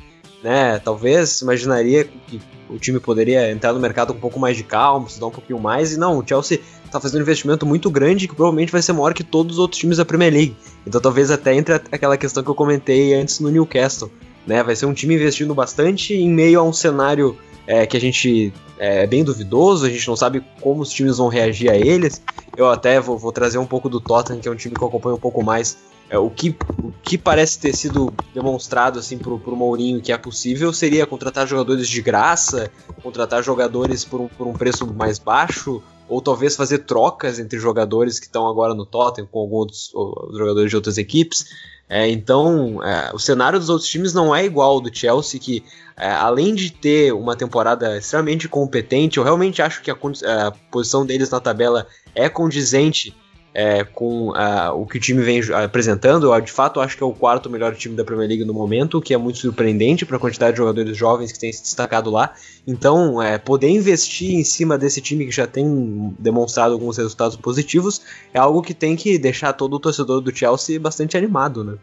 Né? 0.43 0.79
Talvez 0.79 1.41
imaginaria 1.41 2.05
que 2.05 2.41
o 2.67 2.79
time 2.79 2.99
poderia 2.99 3.51
entrar 3.51 3.71
no 3.71 3.79
mercado 3.79 4.13
com 4.13 4.17
um 4.17 4.21
pouco 4.21 4.39
mais 4.39 4.57
de 4.57 4.63
calma, 4.63 5.05
estudar 5.07 5.27
um 5.27 5.31
pouquinho 5.31 5.59
mais, 5.59 5.93
e 5.93 5.97
não, 5.97 6.17
o 6.17 6.27
Chelsea 6.27 6.59
está 6.83 6.99
fazendo 6.99 7.19
um 7.19 7.23
investimento 7.23 7.67
muito 7.67 7.91
grande 7.91 8.27
que 8.27 8.33
provavelmente 8.33 8.71
vai 8.71 8.81
ser 8.81 8.93
maior 8.93 9.13
que 9.13 9.23
todos 9.23 9.57
os 9.57 9.59
outros 9.59 9.79
times 9.79 9.97
da 9.97 10.05
Premier 10.05 10.33
League. 10.33 10.57
Então 10.87 10.99
talvez 10.99 11.29
até 11.29 11.53
entre 11.53 11.75
aquela 11.75 12.17
questão 12.17 12.43
que 12.43 12.49
eu 12.49 12.55
comentei 12.55 13.13
antes 13.13 13.39
no 13.39 13.51
Newcastle 13.51 14.11
né? 14.45 14.61
Vai 14.63 14.75
ser 14.75 14.85
um 14.85 14.93
time 14.93 15.15
investindo 15.15 15.53
bastante 15.55 16.13
em 16.13 16.29
meio 16.29 16.59
a 16.59 16.63
um 16.63 16.73
cenário 16.73 17.37
é, 17.65 17.85
que 17.85 17.97
a 17.97 17.99
gente 17.99 18.53
é, 18.77 19.03
é 19.03 19.07
bem 19.07 19.23
duvidoso, 19.23 19.85
a 19.85 19.89
gente 19.89 20.07
não 20.07 20.15
sabe 20.15 20.43
como 20.61 20.81
os 20.81 20.89
times 20.89 21.17
vão 21.17 21.27
reagir 21.27 21.69
a 21.69 21.75
eles. 21.75 22.21
Eu 22.55 22.69
até 22.69 22.99
vou, 22.99 23.17
vou 23.17 23.31
trazer 23.31 23.57
um 23.57 23.65
pouco 23.65 23.89
do 23.89 23.99
Tottenham, 23.99 24.41
que 24.41 24.47
é 24.47 24.51
um 24.51 24.55
time 24.55 24.75
que 24.75 24.81
eu 24.81 24.87
acompanho 24.87 25.15
um 25.15 25.19
pouco 25.19 25.43
mais. 25.43 25.77
É, 26.09 26.17
o, 26.17 26.29
que, 26.29 26.55
o 26.83 26.91
que 27.01 27.17
parece 27.17 27.59
ter 27.59 27.75
sido 27.75 28.13
demonstrado 28.33 28.99
assim 28.99 29.17
pro, 29.17 29.39
pro 29.39 29.55
Mourinho 29.55 30.01
que 30.01 30.11
é 30.11 30.17
possível 30.17 30.71
seria 30.71 31.07
contratar 31.07 31.47
jogadores 31.47 31.87
de 31.87 32.01
graça, 32.01 32.69
contratar 33.01 33.41
jogadores 33.41 34.03
por 34.05 34.21
um, 34.21 34.27
por 34.27 34.45
um 34.45 34.53
preço 34.53 34.85
mais 34.93 35.17
baixo, 35.17 35.81
ou 36.07 36.21
talvez 36.21 36.55
fazer 36.55 36.79
trocas 36.79 37.39
entre 37.39 37.59
jogadores 37.59 38.19
que 38.19 38.25
estão 38.25 38.47
agora 38.47 38.73
no 38.73 38.85
Tottenham 38.85 39.27
com 39.31 39.39
alguns 39.39 39.91
jogadores 40.31 40.69
de 40.69 40.75
outras 40.75 40.97
equipes. 40.97 41.45
É, 41.89 42.09
então, 42.09 42.81
é, 42.83 43.11
o 43.13 43.19
cenário 43.19 43.59
dos 43.59 43.69
outros 43.69 43.89
times 43.89 44.13
não 44.13 44.35
é 44.35 44.45
igual 44.45 44.71
ao 44.71 44.81
do 44.81 44.95
Chelsea, 44.95 45.39
que 45.39 45.63
é, 45.97 46.09
além 46.09 46.55
de 46.55 46.71
ter 46.71 47.13
uma 47.13 47.35
temporada 47.35 47.97
extremamente 47.97 48.47
competente, 48.47 49.17
eu 49.17 49.23
realmente 49.23 49.61
acho 49.61 49.81
que 49.81 49.91
a, 49.91 49.93
a 49.95 50.51
posição 50.71 51.05
deles 51.05 51.29
na 51.29 51.39
tabela 51.39 51.85
é 52.15 52.27
condizente 52.29 53.15
é, 53.53 53.83
com 53.83 54.29
uh, 54.29 54.71
o 54.75 54.85
que 54.85 54.97
o 54.97 54.99
time 54.99 55.21
vem 55.21 55.41
apresentando. 55.53 56.33
Eu, 56.33 56.41
de 56.41 56.51
fato, 56.51 56.79
acho 56.79 56.97
que 56.97 57.03
é 57.03 57.05
o 57.05 57.13
quarto 57.13 57.49
melhor 57.49 57.75
time 57.75 57.95
da 57.95 58.03
Premier 58.03 58.27
League 58.27 58.45
no 58.45 58.53
momento, 58.53 58.97
o 58.97 59.01
que 59.01 59.13
é 59.13 59.17
muito 59.17 59.37
surpreendente 59.37 60.05
para 60.05 60.17
a 60.17 60.19
quantidade 60.19 60.53
de 60.53 60.57
jogadores 60.57 60.97
jovens 60.97 61.31
que 61.31 61.39
tem 61.39 61.53
se 61.53 61.61
destacado 61.61 62.09
lá. 62.09 62.33
Então, 62.65 63.21
é, 63.21 63.37
poder 63.37 63.69
investir 63.69 64.33
em 64.33 64.43
cima 64.43 64.77
desse 64.77 65.01
time 65.01 65.25
que 65.25 65.31
já 65.31 65.45
tem 65.45 66.15
demonstrado 66.17 66.73
alguns 66.73 66.97
resultados 66.97 67.37
positivos 67.37 68.01
é 68.33 68.39
algo 68.39 68.61
que 68.61 68.73
tem 68.73 68.95
que 68.95 69.17
deixar 69.17 69.53
todo 69.53 69.75
o 69.75 69.79
torcedor 69.79 70.21
do 70.21 70.35
Chelsea 70.35 70.79
bastante 70.79 71.15
animado, 71.15 71.63
né? 71.63 71.77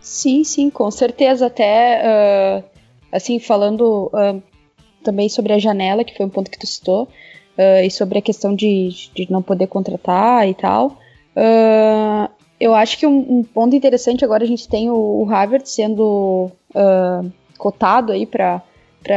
Sim, 0.00 0.42
sim, 0.42 0.68
com 0.68 0.90
certeza. 0.90 1.46
Até, 1.46 2.02
uh, 2.02 2.64
assim, 3.12 3.38
falando 3.38 4.10
uh, 4.12 4.42
também 5.04 5.28
sobre 5.28 5.52
a 5.52 5.58
janela, 5.58 6.02
que 6.02 6.16
foi 6.16 6.26
um 6.26 6.30
ponto 6.30 6.50
que 6.50 6.58
tu 6.58 6.66
citou, 6.66 7.08
uh, 7.58 7.84
e 7.84 7.90
sobre 7.90 8.18
a 8.18 8.22
questão 8.22 8.54
de, 8.54 8.90
de 9.14 9.30
não 9.30 9.42
poder 9.42 9.66
contratar 9.66 10.48
e 10.48 10.54
tal. 10.54 10.98
Uh, 11.36 12.30
eu 12.60 12.74
acho 12.74 12.98
que 12.98 13.06
um, 13.06 13.38
um, 13.38 13.42
ponto 13.42 13.74
interessante 13.74 14.24
agora 14.24 14.44
a 14.44 14.46
gente 14.46 14.68
tem 14.68 14.88
o, 14.90 14.94
o 14.94 15.24
Harvard 15.24 15.68
sendo 15.68 16.50
uh, 16.74 17.32
cotado 17.58 18.12
aí 18.12 18.24
para 18.24 18.62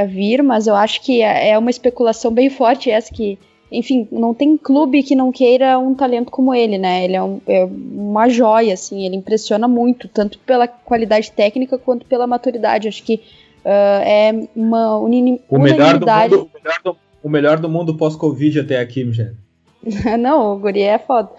vir, 0.08 0.42
mas 0.42 0.66
eu 0.66 0.76
acho 0.76 1.02
que 1.02 1.22
é, 1.22 1.50
é 1.50 1.58
uma 1.58 1.70
especulação 1.70 2.32
bem 2.32 2.50
forte 2.50 2.90
essa 2.90 3.14
que, 3.14 3.38
enfim, 3.72 4.08
não 4.12 4.34
tem 4.34 4.58
clube 4.58 5.04
que 5.04 5.16
não 5.16 5.32
queira 5.32 5.78
um 5.78 5.94
talento 5.94 6.32
como 6.32 6.56
ele, 6.56 6.78
né? 6.78 7.04
Ele 7.04 7.16
é, 7.16 7.22
um, 7.22 7.40
é 7.46 7.66
uma 7.66 8.28
joia, 8.30 8.74
assim, 8.74 9.06
ele 9.06 9.16
impressiona 9.16 9.68
muito, 9.68 10.08
tanto 10.08 10.40
pela 10.40 10.68
qualidade 10.68 11.32
técnica 11.32 11.78
quanto 11.78 12.06
pela 12.06 12.26
maturidade. 12.26 12.88
Acho 12.88 13.04
que 13.04 13.22
uh, 13.64 14.02
é 14.04 14.48
uma 14.56 14.98
uni 14.98 15.40
o 15.50 15.60
melhor 15.60 15.82
unanimidade. 15.82 16.30
Do 16.30 16.38
mundo, 16.40 16.50
o 16.52 16.64
melhor 16.64 16.80
do 16.84 17.05
o 17.26 17.30
melhor 17.30 17.58
do 17.60 17.68
mundo 17.68 17.98
pós-Covid 17.98 18.60
até 18.60 18.80
aqui, 18.80 19.04
Michelle. 19.04 19.36
Não, 20.20 20.54
o 20.54 20.60
guri 20.60 20.84
é 20.84 21.00
foda. 21.00 21.32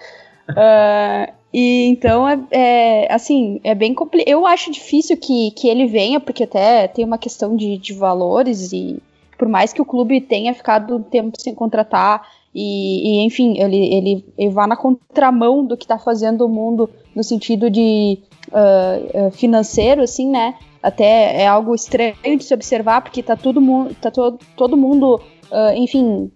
uh, 0.50 1.32
e 1.54 1.86
então 1.86 2.28
é, 2.28 2.40
é, 2.50 3.14
assim, 3.14 3.60
é 3.62 3.72
bem 3.72 3.94
complicado. 3.94 4.28
Eu 4.28 4.44
acho 4.44 4.72
difícil 4.72 5.16
que, 5.16 5.52
que 5.52 5.68
ele 5.68 5.86
venha, 5.86 6.18
porque 6.18 6.42
até 6.42 6.88
tem 6.88 7.04
uma 7.04 7.18
questão 7.18 7.54
de, 7.54 7.78
de 7.78 7.94
valores 7.94 8.72
e 8.72 9.00
por 9.38 9.46
mais 9.46 9.72
que 9.72 9.80
o 9.80 9.84
clube 9.84 10.20
tenha 10.20 10.52
ficado 10.52 10.96
um 10.96 11.02
tempo 11.02 11.40
sem 11.40 11.54
contratar 11.54 12.26
e, 12.52 13.20
e 13.20 13.24
enfim, 13.24 13.56
ele, 13.60 13.94
ele, 13.94 14.24
ele 14.36 14.50
vá 14.50 14.66
na 14.66 14.76
contramão 14.76 15.64
do 15.64 15.76
que 15.76 15.84
está 15.84 15.98
fazendo 15.98 16.46
o 16.46 16.48
mundo 16.48 16.90
no 17.14 17.22
sentido 17.22 17.70
de 17.70 18.18
uh, 18.48 19.30
financeiro, 19.30 20.02
assim, 20.02 20.28
né? 20.28 20.56
Até 20.82 21.42
é 21.42 21.46
algo 21.46 21.74
estranho 21.74 22.36
de 22.36 22.44
se 22.44 22.54
observar, 22.54 23.02
porque 23.02 23.22
tá 23.22 23.36
todo 23.36 23.60
mundo, 23.60 23.94
tá 24.00 24.10
to, 24.10 24.38
todo 24.56 24.76
mundo 24.76 25.20
uh, 25.50 25.76
enfim, 25.76 26.30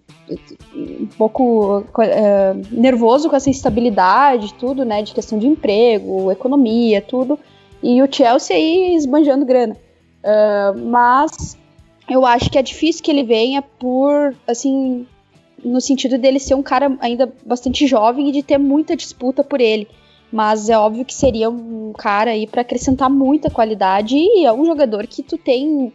um 0.75 1.07
pouco 1.17 1.79
uh, 1.79 1.83
nervoso 2.71 3.29
com 3.29 3.35
essa 3.35 3.49
instabilidade, 3.49 4.53
tudo, 4.55 4.85
né, 4.85 5.01
de 5.01 5.13
questão 5.13 5.37
de 5.37 5.47
emprego, 5.47 6.31
economia, 6.31 7.01
tudo, 7.01 7.37
e 7.81 8.01
o 8.01 8.11
Chelsea 8.11 8.55
aí 8.55 8.95
esbanjando 8.95 9.45
grana. 9.45 9.75
Uh, 10.23 10.79
mas 10.87 11.57
eu 12.09 12.25
acho 12.25 12.49
que 12.49 12.57
é 12.57 12.61
difícil 12.61 13.03
que 13.03 13.11
ele 13.11 13.23
venha 13.23 13.61
por, 13.61 14.35
assim, 14.47 15.07
no 15.63 15.81
sentido 15.81 16.17
dele 16.17 16.39
ser 16.39 16.55
um 16.55 16.63
cara 16.63 16.95
ainda 16.99 17.31
bastante 17.45 17.87
jovem 17.87 18.29
e 18.29 18.31
de 18.31 18.43
ter 18.43 18.57
muita 18.57 18.95
disputa 18.95 19.43
por 19.43 19.61
ele. 19.61 19.87
Mas 20.31 20.69
é 20.69 20.77
óbvio 20.77 21.03
que 21.03 21.13
seria 21.13 21.49
um 21.49 21.91
cara 21.97 22.31
aí 22.31 22.47
para 22.47 22.61
acrescentar 22.61 23.09
muita 23.09 23.49
qualidade 23.49 24.15
e 24.15 24.45
é 24.45 24.53
um 24.53 24.65
jogador 24.65 25.05
que 25.05 25.21
tu 25.21 25.37
tem 25.37 25.91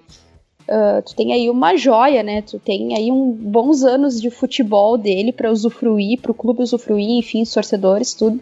Uh, 0.69 1.01
tu 1.03 1.15
tem 1.15 1.33
aí 1.33 1.49
uma 1.49 1.77
joia, 1.77 2.23
né? 2.23 2.43
Tu 2.43 2.59
tem 2.59 2.97
aí 2.97 3.13
um 3.13 3.31
bons 3.31 3.85
anos 3.85 4.21
de 4.21 4.31
futebol 4.31 4.99
dele 4.99 5.33
para 5.33 5.51
usufruir, 5.51 6.21
para 6.21 6.33
o 6.33 6.35
clube 6.35 6.63
usufruir, 6.63 7.19
enfim, 7.19 7.43
os 7.43 7.53
torcedores, 7.53 8.15
tudo. 8.15 8.41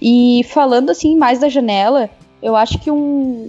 E 0.00 0.42
falando 0.48 0.90
assim 0.90 1.16
mais 1.16 1.38
da 1.38 1.48
janela, 1.48 2.10
eu 2.42 2.56
acho 2.56 2.80
que 2.80 2.90
um 2.90 3.48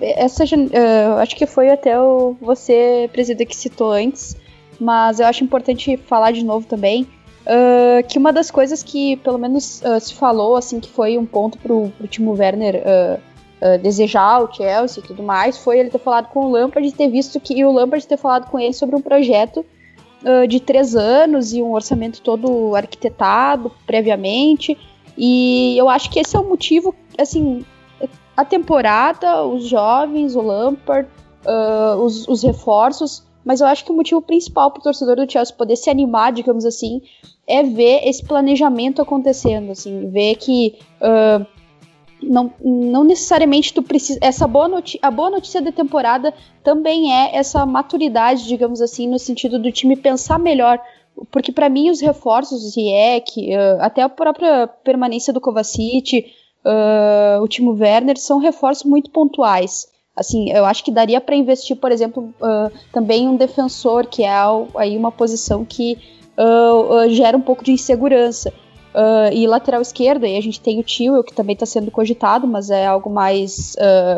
essa 0.00 0.44
uh, 0.44 1.18
acho 1.20 1.36
que 1.36 1.44
foi 1.44 1.68
até 1.68 2.00
o 2.00 2.34
você, 2.40 3.08
presidente, 3.12 3.48
que 3.48 3.56
citou 3.56 3.92
antes, 3.92 4.34
mas 4.80 5.20
eu 5.20 5.26
acho 5.26 5.44
importante 5.44 5.98
falar 5.98 6.32
de 6.32 6.42
novo 6.42 6.66
também 6.66 7.06
uh, 7.42 8.06
que 8.08 8.18
uma 8.18 8.32
das 8.32 8.50
coisas 8.50 8.82
que 8.82 9.16
pelo 9.18 9.38
menos 9.38 9.82
se 10.00 10.14
falou, 10.14 10.56
assim, 10.56 10.80
que 10.80 10.88
foi 10.88 11.18
um 11.18 11.26
ponto 11.26 11.58
pro, 11.58 11.92
pro 11.98 12.08
Timo 12.08 12.32
Werner 12.32 12.82
uh, 13.62 13.78
desejar 13.80 14.42
o 14.42 14.52
Chelsea 14.52 15.02
e 15.02 15.06
tudo 15.06 15.22
mais, 15.22 15.56
foi 15.56 15.78
ele 15.78 15.90
ter 15.90 15.98
falado 15.98 16.28
com 16.28 16.46
o 16.46 16.50
Lampard 16.50 16.86
e 16.86 16.92
ter 16.92 17.08
visto 17.08 17.40
que 17.40 17.54
e 17.54 17.64
o 17.64 17.72
Lampard 17.72 18.06
ter 18.06 18.16
falado 18.16 18.50
com 18.50 18.58
ele 18.58 18.74
sobre 18.74 18.96
um 18.96 19.00
projeto 19.00 19.64
de 20.48 20.60
três 20.60 20.94
anos 20.94 21.52
e 21.52 21.60
um 21.60 21.72
orçamento 21.72 22.20
todo 22.22 22.76
arquitetado 22.76 23.72
previamente. 23.84 24.78
E 25.18 25.76
eu 25.76 25.88
acho 25.88 26.08
que 26.08 26.20
esse 26.20 26.36
é 26.36 26.38
o 26.38 26.48
motivo, 26.48 26.94
assim, 27.18 27.64
a 28.36 28.44
temporada, 28.44 29.44
os 29.44 29.66
jovens, 29.66 30.36
o 30.36 30.40
Lampard, 30.40 31.08
os, 31.98 32.28
os 32.28 32.40
reforços 32.44 33.24
mas 33.44 33.60
eu 33.60 33.66
acho 33.66 33.84
que 33.84 33.90
o 33.90 33.94
motivo 33.94 34.22
principal 34.22 34.70
para 34.70 34.80
o 34.80 34.82
torcedor 34.82 35.16
do 35.16 35.30
Chelsea 35.30 35.54
poder 35.54 35.76
se 35.76 35.90
animar, 35.90 36.32
digamos 36.32 36.64
assim, 36.64 37.02
é 37.46 37.62
ver 37.62 38.06
esse 38.06 38.24
planejamento 38.24 39.02
acontecendo, 39.02 39.72
assim, 39.72 40.08
ver 40.10 40.36
que 40.36 40.78
uh, 41.00 41.44
não, 42.22 42.52
não 42.62 43.04
necessariamente 43.04 43.74
tu 43.74 43.82
precisa. 43.82 44.18
Essa 44.22 44.46
boa 44.46 44.68
notícia, 44.68 45.00
a 45.02 45.10
boa 45.10 45.30
notícia 45.30 45.60
da 45.60 45.72
temporada 45.72 46.32
também 46.62 47.12
é 47.12 47.36
essa 47.36 47.64
maturidade, 47.66 48.46
digamos 48.46 48.80
assim, 48.80 49.08
no 49.08 49.18
sentido 49.18 49.58
do 49.58 49.72
time 49.72 49.96
pensar 49.96 50.38
melhor. 50.38 50.80
Porque 51.30 51.52
para 51.52 51.68
mim 51.68 51.90
os 51.90 52.00
reforços, 52.00 52.72
Ziyech, 52.72 53.54
uh, 53.54 53.80
até 53.80 54.02
a 54.02 54.08
própria 54.08 54.66
permanência 54.66 55.32
do 55.32 55.40
Kovacic, 55.40 56.26
uh, 56.64 57.42
o 57.42 57.48
Timo 57.48 57.72
Werner, 57.72 58.18
são 58.18 58.38
reforços 58.38 58.84
muito 58.84 59.10
pontuais. 59.10 59.88
Assim, 60.14 60.50
eu 60.50 60.64
acho 60.64 60.84
que 60.84 60.90
daria 60.90 61.20
para 61.20 61.34
investir, 61.34 61.76
por 61.76 61.90
exemplo, 61.90 62.34
uh, 62.40 62.70
também 62.92 63.28
um 63.28 63.36
defensor, 63.36 64.06
que 64.06 64.22
é 64.22 64.34
aí 64.76 64.96
uma 64.96 65.10
posição 65.10 65.64
que 65.64 65.98
uh, 66.36 67.08
gera 67.10 67.36
um 67.36 67.40
pouco 67.40 67.64
de 67.64 67.72
insegurança. 67.72 68.52
E 69.32 69.46
lateral 69.46 69.80
esquerdo, 69.80 70.24
aí 70.24 70.36
a 70.36 70.40
gente 70.40 70.60
tem 70.60 70.78
o 70.78 70.82
Tio, 70.82 71.24
que 71.24 71.32
também 71.32 71.54
está 71.54 71.64
sendo 71.64 71.90
cogitado, 71.90 72.46
mas 72.46 72.70
é 72.70 72.86
algo 72.86 73.08
mais 73.08 73.74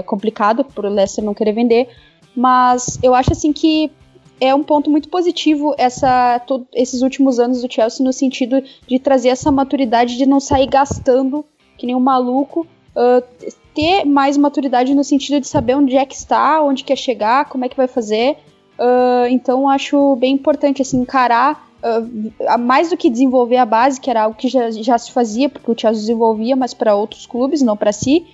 complicado 0.06 0.64
por 0.64 0.84
o 0.84 0.88
Leicester 0.88 1.24
não 1.24 1.34
querer 1.34 1.52
vender. 1.52 1.88
Mas 2.34 2.98
eu 3.02 3.14
acho 3.14 3.32
assim 3.32 3.52
que 3.52 3.92
é 4.40 4.54
um 4.54 4.62
ponto 4.62 4.90
muito 4.90 5.08
positivo 5.08 5.74
essa, 5.78 6.40
todo, 6.40 6.66
esses 6.74 7.02
últimos 7.02 7.38
anos 7.38 7.62
do 7.62 7.72
Chelsea 7.72 8.04
no 8.04 8.12
sentido 8.12 8.62
de 8.86 8.98
trazer 8.98 9.28
essa 9.28 9.52
maturidade 9.52 10.16
de 10.16 10.26
não 10.26 10.40
sair 10.40 10.66
gastando 10.66 11.44
que 11.76 11.86
nem 11.86 11.94
um 11.94 12.00
maluco, 12.00 12.66
uh, 12.96 13.54
ter 13.74 14.04
mais 14.04 14.36
maturidade 14.36 14.94
no 14.94 15.04
sentido 15.04 15.40
de 15.40 15.48
saber 15.48 15.74
onde 15.74 15.96
é 15.96 16.06
que 16.06 16.14
está, 16.14 16.62
onde 16.62 16.84
quer 16.84 16.96
chegar, 16.96 17.48
como 17.48 17.64
é 17.64 17.68
que 17.68 17.76
vai 17.76 17.88
fazer. 17.88 18.36
Uh, 18.78 19.26
então 19.30 19.68
acho 19.68 20.16
bem 20.16 20.34
importante 20.34 20.82
assim 20.82 21.00
encarar 21.00 21.68
uh, 21.84 22.58
mais 22.58 22.90
do 22.90 22.96
que 22.96 23.10
desenvolver 23.10 23.58
a 23.58 23.66
base, 23.66 24.00
que 24.00 24.10
era 24.10 24.22
algo 24.22 24.36
que 24.36 24.48
já, 24.48 24.70
já 24.70 24.98
se 24.98 25.12
fazia, 25.12 25.48
porque 25.48 25.70
o 25.70 25.78
Chelsea 25.78 26.00
desenvolvia, 26.00 26.56
mas 26.56 26.72
para 26.74 26.94
outros 26.94 27.26
clubes, 27.26 27.62
não 27.62 27.76
para 27.76 27.92
si, 27.92 28.26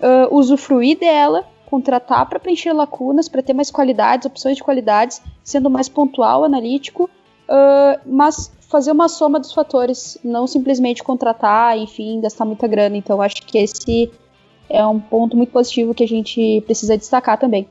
uh, 0.00 0.34
usufruir 0.34 0.98
dela, 0.98 1.44
contratar 1.66 2.28
para 2.28 2.38
preencher 2.38 2.72
lacunas, 2.72 3.28
para 3.28 3.42
ter 3.42 3.52
mais 3.54 3.70
qualidades, 3.70 4.26
opções 4.26 4.56
de 4.56 4.62
qualidades, 4.62 5.20
sendo 5.42 5.68
mais 5.68 5.88
pontual, 5.88 6.44
analítico, 6.44 7.10
mas 8.06 8.50
fazer 8.68 8.92
uma 8.92 9.08
soma 9.08 9.40
dos 9.40 9.52
fatores, 9.52 10.18
não 10.22 10.46
simplesmente 10.46 11.02
contratar, 11.02 11.76
enfim, 11.76 12.20
gastar 12.20 12.44
muita 12.44 12.66
grana. 12.66 12.96
Então 12.96 13.20
acho 13.20 13.42
que 13.42 13.58
esse 13.58 14.10
é 14.68 14.84
um 14.86 15.00
ponto 15.00 15.36
muito 15.36 15.50
positivo 15.50 15.94
que 15.94 16.04
a 16.04 16.08
gente 16.08 16.62
precisa 16.66 16.96
destacar 16.96 17.38
também. 17.38 17.66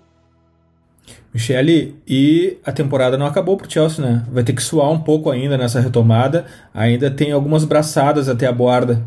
Michele, 1.33 1.95
e 2.07 2.57
a 2.65 2.71
temporada 2.71 3.17
não 3.17 3.25
acabou 3.25 3.57
pro 3.57 3.69
Chelsea, 3.69 4.03
né? 4.03 4.25
Vai 4.31 4.43
ter 4.43 4.53
que 4.53 4.63
suar 4.63 4.89
um 4.89 4.99
pouco 4.99 5.29
ainda 5.29 5.57
nessa 5.57 5.79
retomada. 5.79 6.45
Ainda 6.73 7.11
tem 7.11 7.31
algumas 7.31 7.63
braçadas 7.63 8.27
até 8.27 8.47
a 8.47 8.51
borda. 8.51 9.03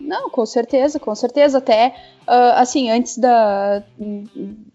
Não, 0.00 0.28
com 0.28 0.44
certeza, 0.44 0.98
com 0.98 1.14
certeza. 1.14 1.58
Até, 1.58 1.94
uh, 2.22 2.56
assim, 2.56 2.90
antes 2.90 3.16
da, 3.18 3.82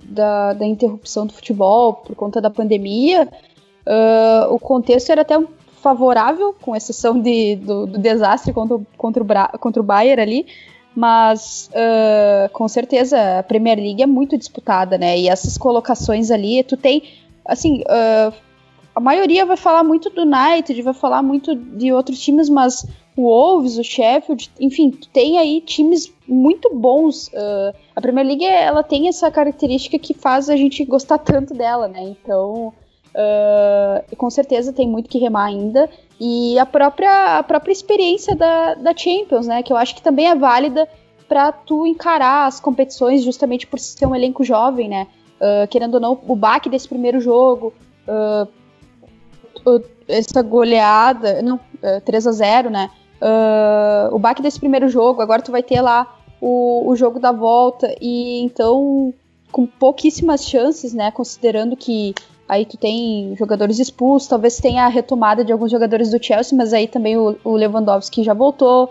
da, 0.03 0.53
da, 0.53 0.65
interrupção 0.65 1.27
do 1.27 1.33
futebol 1.33 1.93
por 1.93 2.15
conta 2.15 2.39
da 2.39 2.49
pandemia, 2.49 3.27
uh, 3.85 4.53
o 4.53 4.57
contexto 4.57 5.11
era 5.11 5.21
até 5.21 5.37
favorável, 5.81 6.55
com 6.61 6.75
exceção 6.75 7.19
de, 7.19 7.55
do, 7.57 7.85
do 7.85 7.99
desastre 7.99 8.53
contra, 8.53 8.79
contra, 8.97 9.23
o, 9.23 9.59
contra 9.59 9.81
o 9.81 9.85
Bayern 9.85 10.21
ali. 10.21 10.47
Mas 10.97 11.69
uh, 11.73 12.49
com 12.53 12.67
certeza 12.67 13.37
a 13.37 13.43
Premier 13.43 13.77
League 13.77 14.01
é 14.01 14.07
muito 14.07 14.35
disputada, 14.35 14.97
né? 14.97 15.15
E 15.15 15.29
essas 15.29 15.55
colocações 15.55 16.31
ali, 16.31 16.63
tu 16.63 16.75
tem, 16.75 17.03
assim, 17.45 17.81
uh, 17.81 18.33
a 18.95 18.99
maioria 18.99 19.45
vai 19.45 19.57
falar 19.57 19.83
muito 19.83 20.09
do 20.09 20.23
United, 20.23 20.81
vai 20.81 20.95
falar 20.95 21.21
muito 21.21 21.53
de 21.53 21.93
outros 21.93 22.19
times, 22.19 22.49
mas 22.49 22.83
o 23.15 23.25
Wolves, 23.25 23.77
o 23.77 23.83
Sheffield, 23.83 24.49
enfim, 24.59 24.89
tem 25.13 25.37
aí 25.37 25.61
times 25.61 26.11
muito 26.27 26.73
bons. 26.73 27.27
Uh, 27.27 27.77
a 27.95 28.01
Premier 28.01 28.25
League 28.25 28.43
ela 28.43 28.81
tem 28.81 29.07
essa 29.07 29.29
característica 29.29 29.99
que 29.99 30.15
faz 30.15 30.49
a 30.49 30.55
gente 30.55 30.83
gostar 30.83 31.19
tanto 31.19 31.53
dela, 31.53 31.87
né? 31.87 32.01
Então, 32.01 32.73
uh, 33.13 34.15
com 34.15 34.31
certeza 34.31 34.73
tem 34.73 34.87
muito 34.87 35.09
que 35.09 35.19
remar 35.19 35.45
ainda. 35.45 35.87
E 36.19 36.57
a 36.57 36.65
própria, 36.65 37.37
a 37.37 37.43
própria 37.43 37.71
experiência 37.71 38.35
da, 38.35 38.73
da 38.75 38.95
Champions, 38.95 39.45
né? 39.47 39.61
Que 39.61 39.71
eu 39.71 39.77
acho 39.77 39.95
que 39.95 40.01
também 40.01 40.27
é 40.27 40.35
válida 40.35 40.87
para 41.27 41.51
tu 41.51 41.85
encarar 41.85 42.47
as 42.47 42.59
competições 42.59 43.23
justamente 43.23 43.67
por 43.67 43.79
ser 43.79 44.05
um 44.05 44.15
elenco 44.15 44.43
jovem, 44.43 44.89
né? 44.89 45.07
Uh, 45.39 45.67
querendo 45.67 45.95
ou 45.95 45.99
não, 45.99 46.19
o 46.27 46.35
baque 46.35 46.69
desse 46.69 46.87
primeiro 46.87 47.19
jogo, 47.19 47.73
uh, 48.07 48.47
essa 50.07 50.41
goleada, 50.41 51.41
não, 51.41 51.57
uh, 51.57 52.01
3 52.03 52.27
a 52.27 52.31
0 52.31 52.69
né? 52.69 52.89
Uh, 53.21 54.15
o 54.15 54.19
baque 54.19 54.41
desse 54.41 54.59
primeiro 54.59 54.87
jogo, 54.87 55.21
agora 55.21 55.41
tu 55.41 55.51
vai 55.51 55.61
ter 55.61 55.81
lá 55.81 56.17
o, 56.41 56.89
o 56.89 56.95
jogo 56.95 57.19
da 57.19 57.31
volta, 57.31 57.93
e 58.01 58.41
então, 58.41 59.13
com 59.51 59.65
pouquíssimas 59.65 60.45
chances, 60.45 60.93
né? 60.93 61.11
Considerando 61.11 61.75
que 61.75 62.15
Aí 62.47 62.65
tu 62.65 62.77
tem 62.77 63.35
jogadores 63.35 63.77
expulsos, 63.77 64.29
talvez 64.29 64.57
tenha 64.57 64.85
a 64.85 64.87
retomada 64.87 65.43
de 65.43 65.51
alguns 65.51 65.69
jogadores 65.69 66.11
do 66.11 66.23
Chelsea, 66.23 66.57
mas 66.57 66.73
aí 66.73 66.87
também 66.87 67.17
o, 67.17 67.35
o 67.43 67.51
Lewandowski 67.53 68.23
já 68.23 68.33
voltou, 68.33 68.85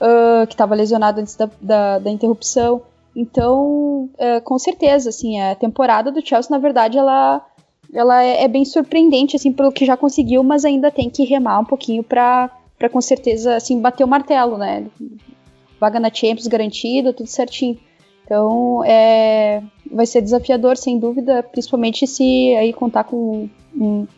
uh, 0.00 0.46
que 0.46 0.54
estava 0.54 0.74
lesionado 0.74 1.20
antes 1.20 1.36
da, 1.36 1.50
da, 1.60 1.98
da 1.98 2.10
interrupção. 2.10 2.82
Então, 3.14 4.08
uh, 4.14 4.40
com 4.42 4.58
certeza, 4.58 5.10
assim, 5.10 5.38
a 5.38 5.54
temporada 5.54 6.10
do 6.10 6.26
Chelsea, 6.26 6.50
na 6.50 6.58
verdade, 6.58 6.96
ela, 6.96 7.44
ela 7.92 8.24
é, 8.24 8.44
é, 8.44 8.48
bem 8.48 8.64
surpreendente, 8.64 9.36
assim, 9.36 9.52
pelo 9.52 9.70
que 9.70 9.84
já 9.84 9.96
conseguiu, 9.96 10.42
mas 10.42 10.64
ainda 10.64 10.90
tem 10.90 11.10
que 11.10 11.24
remar 11.24 11.60
um 11.60 11.64
pouquinho 11.64 12.02
para 12.02 12.50
com 12.90 13.00
certeza, 13.02 13.54
assim, 13.54 13.80
bater 13.80 14.02
o 14.02 14.08
martelo, 14.08 14.56
né? 14.56 14.86
Vaga 15.78 16.00
na 16.00 16.12
Champions 16.12 16.46
garantida, 16.46 17.12
tudo 17.12 17.26
certinho. 17.26 17.78
Então, 18.24 18.82
é, 18.84 19.62
vai 19.90 20.06
ser 20.06 20.22
desafiador, 20.22 20.76
sem 20.76 20.98
dúvida, 20.98 21.42
principalmente 21.42 22.06
se 22.06 22.54
aí 22.56 22.72
contar 22.72 23.04
com 23.04 23.48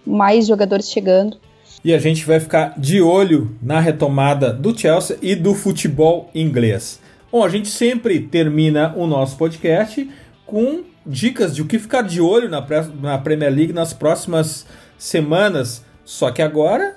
mais 0.06 0.46
jogadores 0.46 0.90
chegando. 0.90 1.38
E 1.84 1.92
a 1.92 1.98
gente 1.98 2.24
vai 2.24 2.40
ficar 2.40 2.78
de 2.78 3.00
olho 3.00 3.56
na 3.62 3.80
retomada 3.80 4.52
do 4.52 4.76
Chelsea 4.76 5.18
e 5.22 5.34
do 5.34 5.54
futebol 5.54 6.30
inglês. 6.34 7.00
Bom, 7.30 7.44
a 7.44 7.48
gente 7.48 7.68
sempre 7.68 8.20
termina 8.20 8.94
o 8.96 9.06
nosso 9.06 9.36
podcast 9.36 10.08
com 10.46 10.82
dicas 11.04 11.54
de 11.54 11.62
o 11.62 11.66
que 11.66 11.78
ficar 11.78 12.02
de 12.02 12.20
olho 12.20 12.48
na, 12.48 12.64
na 13.00 13.18
Premier 13.18 13.52
League 13.52 13.72
nas 13.72 13.92
próximas 13.92 14.66
semanas. 14.96 15.84
Só 16.04 16.30
que 16.30 16.42
agora, 16.42 16.96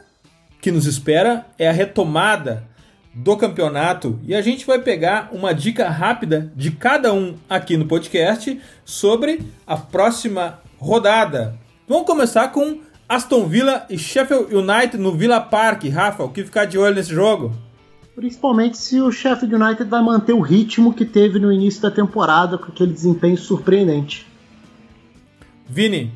o 0.57 0.61
que 0.61 0.71
nos 0.71 0.85
espera 0.85 1.45
é 1.57 1.67
a 1.67 1.73
retomada 1.73 2.68
do 3.13 3.35
campeonato 3.35 4.19
e 4.23 4.35
a 4.35 4.41
gente 4.41 4.65
vai 4.65 4.79
pegar 4.79 5.29
uma 5.31 5.53
dica 5.53 5.89
rápida 5.89 6.51
de 6.55 6.71
cada 6.71 7.13
um 7.13 7.35
aqui 7.49 7.75
no 7.75 7.85
podcast 7.85 8.59
sobre 8.85 9.41
a 9.65 9.75
próxima 9.75 10.59
rodada. 10.77 11.57
Vamos 11.87 12.05
começar 12.05 12.49
com 12.49 12.79
Aston 13.07 13.47
Villa 13.47 13.85
e 13.89 13.97
Sheffield 13.97 14.53
United 14.53 14.97
no 14.97 15.11
Villa 15.11 15.41
Park. 15.41 15.85
Rafa, 15.85 16.23
o 16.23 16.29
que 16.29 16.43
ficar 16.43 16.65
de 16.65 16.77
olho 16.77 16.95
nesse 16.95 17.13
jogo? 17.13 17.51
Principalmente 18.15 18.77
se 18.77 19.01
o 19.01 19.11
Sheffield 19.11 19.55
United 19.55 19.89
vai 19.89 20.03
manter 20.03 20.33
o 20.33 20.41
ritmo 20.41 20.93
que 20.93 21.05
teve 21.05 21.39
no 21.39 21.51
início 21.51 21.81
da 21.81 21.89
temporada 21.89 22.57
com 22.57 22.65
aquele 22.65 22.93
desempenho 22.93 23.37
surpreendente. 23.37 24.27
Vini. 25.67 26.11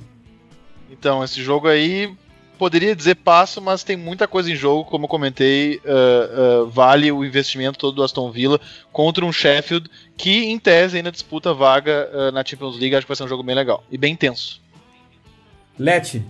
Então, 0.92 1.24
esse 1.24 1.42
jogo 1.42 1.68
aí 1.68 2.16
poderia 2.58 2.96
dizer 2.96 3.16
passo, 3.16 3.62
mas 3.62 3.84
tem 3.84 3.98
muita 3.98 4.28
coisa 4.28 4.52
em 4.52 4.56
jogo, 4.56 4.90
como 4.90 5.06
eu 5.06 5.10
comentei, 5.10 5.78
uh, 5.78 6.64
uh, 6.64 6.68
vale 6.68 7.12
o 7.12 7.24
investimento 7.26 7.78
todo 7.78 7.96
do 7.96 8.04
Aston 8.04 8.32
Villa 8.32 8.60
contra 8.92 9.26
um 9.26 9.32
Sheffield 9.32 9.90
que, 10.16 10.46
em 10.46 10.58
tese, 10.60 10.98
ainda 10.98 11.12
disputa 11.12 11.54
vaga 11.54 12.10
uh, 12.14 12.32
na 12.32 12.44
Champions 12.46 12.78
League. 12.78 12.96
Acho 12.96 13.06
que 13.06 13.10
vai 13.10 13.16
ser 13.16 13.24
um 13.24 13.28
jogo 13.28 13.44
bem 13.44 13.56
legal 13.56 13.84
e 13.92 13.98
bem 13.98 14.16
tenso. 14.16 14.62
Lete. 15.78 16.24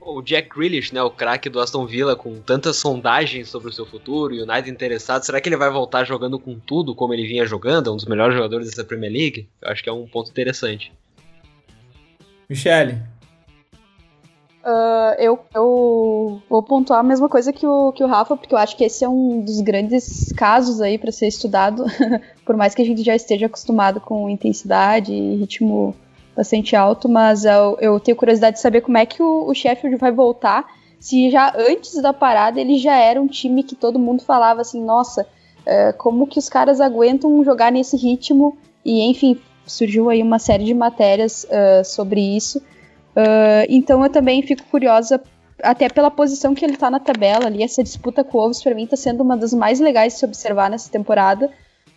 O 0.00 0.20
Jack 0.20 0.50
Grealish, 0.54 0.92
né, 0.92 1.02
o 1.02 1.10
craque 1.10 1.48
do 1.48 1.58
Aston 1.58 1.86
Villa, 1.86 2.14
com 2.14 2.38
tantas 2.40 2.76
sondagens 2.76 3.48
sobre 3.48 3.70
o 3.70 3.72
seu 3.72 3.86
futuro, 3.86 4.34
e 4.34 4.40
o 4.40 4.44
United 4.44 4.70
interessado, 4.70 5.22
será 5.22 5.40
que 5.40 5.48
ele 5.48 5.56
vai 5.56 5.70
voltar 5.70 6.04
jogando 6.04 6.38
com 6.38 6.58
tudo 6.58 6.94
como 6.94 7.14
ele 7.14 7.26
vinha 7.26 7.46
jogando? 7.46 7.88
É 7.88 7.92
um 7.92 7.96
dos 7.96 8.04
melhores 8.04 8.34
jogadores 8.34 8.68
dessa 8.68 8.84
Premier 8.84 9.10
League? 9.10 9.48
Eu 9.62 9.70
acho 9.70 9.82
que 9.82 9.88
é 9.88 9.92
um 9.92 10.06
ponto 10.06 10.30
interessante. 10.30 10.92
Michele. 12.48 12.98
Uh, 14.64 15.12
eu, 15.18 15.38
eu, 15.54 16.40
vou 16.48 16.62
pontuar 16.62 17.00
a 17.00 17.02
mesma 17.02 17.28
coisa 17.28 17.52
que 17.52 17.66
o, 17.66 17.92
que 17.92 18.02
o 18.02 18.06
Rafa, 18.06 18.34
porque 18.34 18.54
eu 18.54 18.58
acho 18.58 18.74
que 18.74 18.84
esse 18.84 19.04
é 19.04 19.08
um 19.08 19.42
dos 19.42 19.60
grandes 19.60 20.32
casos 20.32 20.80
aí 20.80 20.96
para 20.96 21.12
ser 21.12 21.26
estudado, 21.26 21.84
por 22.46 22.56
mais 22.56 22.74
que 22.74 22.80
a 22.80 22.84
gente 22.84 23.02
já 23.02 23.14
esteja 23.14 23.44
acostumado 23.44 24.00
com 24.00 24.30
intensidade 24.30 25.12
e 25.12 25.36
ritmo 25.36 25.94
bastante 26.34 26.74
alto, 26.74 27.10
mas 27.10 27.44
eu, 27.44 27.76
eu 27.78 28.00
tenho 28.00 28.16
curiosidade 28.16 28.56
de 28.56 28.62
saber 28.62 28.80
como 28.80 28.96
é 28.96 29.04
que 29.04 29.22
o, 29.22 29.46
o 29.46 29.54
Sheffield 29.54 29.96
vai 29.98 30.10
voltar, 30.10 30.64
se 30.98 31.30
já 31.30 31.52
antes 31.54 32.00
da 32.00 32.14
parada 32.14 32.58
ele 32.58 32.78
já 32.78 32.96
era 32.96 33.20
um 33.20 33.26
time 33.26 33.62
que 33.62 33.74
todo 33.74 33.98
mundo 33.98 34.22
falava 34.22 34.62
assim, 34.62 34.82
nossa, 34.82 35.26
é, 35.66 35.92
como 35.92 36.26
que 36.26 36.38
os 36.38 36.48
caras 36.48 36.80
aguentam 36.80 37.44
jogar 37.44 37.70
nesse 37.70 37.98
ritmo, 37.98 38.56
e 38.82 39.02
enfim, 39.02 39.38
surgiu 39.66 40.08
aí 40.08 40.22
uma 40.22 40.38
série 40.38 40.64
de 40.64 40.72
matérias 40.72 41.44
uh, 41.44 41.84
sobre 41.84 42.20
isso, 42.20 42.62
uh, 43.16 43.66
então 43.68 44.02
eu 44.02 44.10
também 44.10 44.42
fico 44.42 44.62
curiosa 44.64 45.22
até 45.62 45.88
pela 45.88 46.10
posição 46.10 46.54
que 46.54 46.64
ele 46.64 46.76
tá 46.76 46.90
na 46.90 47.00
tabela 47.00 47.46
ali, 47.46 47.62
essa 47.62 47.82
disputa 47.82 48.24
com 48.24 48.38
o 48.38 48.40
Wolves 48.40 48.62
para 48.62 48.74
mim 48.74 48.86
tá 48.86 48.96
sendo 48.96 49.22
uma 49.22 49.36
das 49.36 49.52
mais 49.52 49.80
legais 49.80 50.14
de 50.14 50.18
se 50.18 50.24
observar 50.24 50.70
nessa 50.70 50.90
temporada. 50.90 51.50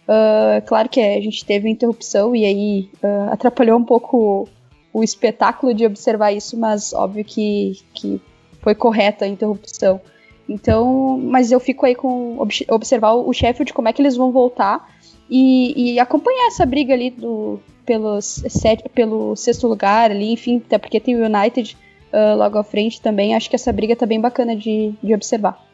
Uh, 0.08 0.66
claro 0.66 0.88
que 0.88 1.02
a 1.02 1.20
gente 1.20 1.44
teve 1.44 1.70
interrupção 1.70 2.34
e 2.34 2.46
aí 2.46 2.90
uh, 3.04 3.34
atrapalhou 3.34 3.78
um 3.78 3.84
pouco 3.84 4.48
o, 4.94 5.00
o, 5.00 5.04
espetáculo 5.04 5.74
de 5.74 5.86
observar 5.86 6.32
isso, 6.32 6.58
mas 6.58 6.94
óbvio 6.94 7.26
que, 7.26 7.74
que 7.94 8.22
foi 8.62 8.74
correta 8.74 9.26
a 9.26 9.28
interrupção. 9.28 10.00
Então, 10.48 11.20
mas 11.22 11.52
eu 11.52 11.60
fico 11.60 11.86
aí 11.86 11.94
com 11.94 12.38
observar 12.70 13.16
o 13.16 13.34
Sheffield, 13.34 13.74
como 13.74 13.90
é 13.90 13.94
que 13.94 14.02
eles 14.02 14.16
vão 14.16 14.32
voltar 14.32 14.90
e, 15.30 15.94
e 15.96 16.00
acompanhar 16.00 16.48
essa 16.48 16.66
briga 16.66 16.94
ali 16.94 17.10
do, 17.10 17.60
pelo, 17.88 18.22
set, 18.22 18.84
pelo 18.94 19.34
sexto 19.38 19.66
lugar 19.66 20.12
ali, 20.12 20.34
enfim, 20.34 20.62
até 20.64 20.78
porque 20.78 21.00
tem 21.00 21.16
o 21.16 21.26
United 21.26 21.78
uh, 22.12 22.38
logo 22.38 22.58
à 22.58 22.64
frente 22.64 23.02
também. 23.02 23.34
Acho 23.34 23.50
que 23.50 23.56
essa 23.56 23.72
briga 23.72 23.96
tá 23.96 24.06
bem 24.06 24.20
bacana 24.20 24.56
de, 24.56 24.94
de 25.02 25.16
observar. 25.16 25.66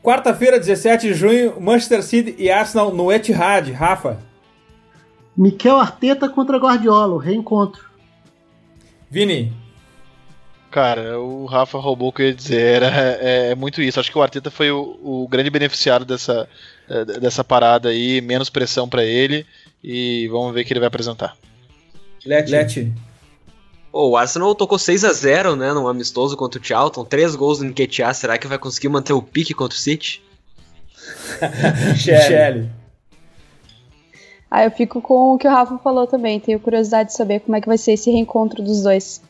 Quarta-feira, 0.00 0.60
17 0.60 1.08
de 1.08 1.14
junho, 1.14 1.60
Manchester 1.60 2.02
City 2.04 2.36
e 2.38 2.48
Arsenal 2.48 2.94
no 2.94 3.12
Etihad. 3.12 3.72
Rafa. 3.72 4.22
Mikel 5.36 5.76
Arteta 5.76 6.28
contra 6.28 6.56
Guardiola, 6.56 7.14
o 7.14 7.18
reencontro. 7.18 7.84
Vini. 9.10 9.52
Cara, 10.70 11.18
o 11.18 11.46
Rafa 11.46 11.78
roubou 11.78 12.08
o 12.08 12.12
que 12.12 12.22
eu 12.22 12.26
ia 12.26 12.34
dizer. 12.34 12.82
Era, 12.82 12.86
é, 13.20 13.50
é 13.50 13.54
muito 13.56 13.82
isso. 13.82 13.98
Acho 13.98 14.12
que 14.12 14.18
o 14.18 14.22
Arteta 14.22 14.50
foi 14.50 14.70
o, 14.70 14.98
o 15.02 15.28
grande 15.28 15.50
beneficiário 15.50 16.06
dessa, 16.06 16.48
é, 16.88 17.04
dessa 17.04 17.42
parada 17.42 17.88
aí. 17.88 18.20
Menos 18.20 18.48
pressão 18.48 18.88
para 18.88 19.04
ele. 19.04 19.44
E 19.82 20.28
vamos 20.28 20.54
ver 20.54 20.60
o 20.60 20.64
que 20.64 20.72
ele 20.72 20.80
vai 20.80 20.88
apresentar. 20.88 21.36
Leti. 22.24 22.50
Leti. 22.50 22.92
Oh, 23.92 24.10
o 24.10 24.16
Arsenal 24.16 24.54
tocou 24.54 24.78
6 24.78 25.04
a 25.04 25.12
0 25.12 25.56
né, 25.56 25.72
num 25.72 25.88
amistoso 25.88 26.36
contra 26.36 26.60
o 26.60 26.64
Charlton, 26.64 27.04
3 27.04 27.34
gols 27.34 27.58
do 27.58 27.64
Nketiah, 27.64 28.12
será 28.12 28.36
que 28.36 28.46
vai 28.46 28.58
conseguir 28.58 28.88
manter 28.88 29.14
o 29.14 29.22
pique 29.22 29.54
contra 29.54 29.74
o 29.74 29.80
City? 29.80 30.22
Michele. 31.92 32.68
ah, 34.50 34.64
eu 34.64 34.70
fico 34.70 35.00
com 35.00 35.34
o 35.34 35.38
que 35.38 35.48
o 35.48 35.50
Rafa 35.50 35.78
falou 35.78 36.06
também, 36.06 36.38
tenho 36.38 36.60
curiosidade 36.60 37.08
de 37.08 37.16
saber 37.16 37.40
como 37.40 37.56
é 37.56 37.60
que 37.60 37.66
vai 37.66 37.78
ser 37.78 37.92
esse 37.92 38.10
reencontro 38.10 38.62
dos 38.62 38.82
dois. 38.82 39.22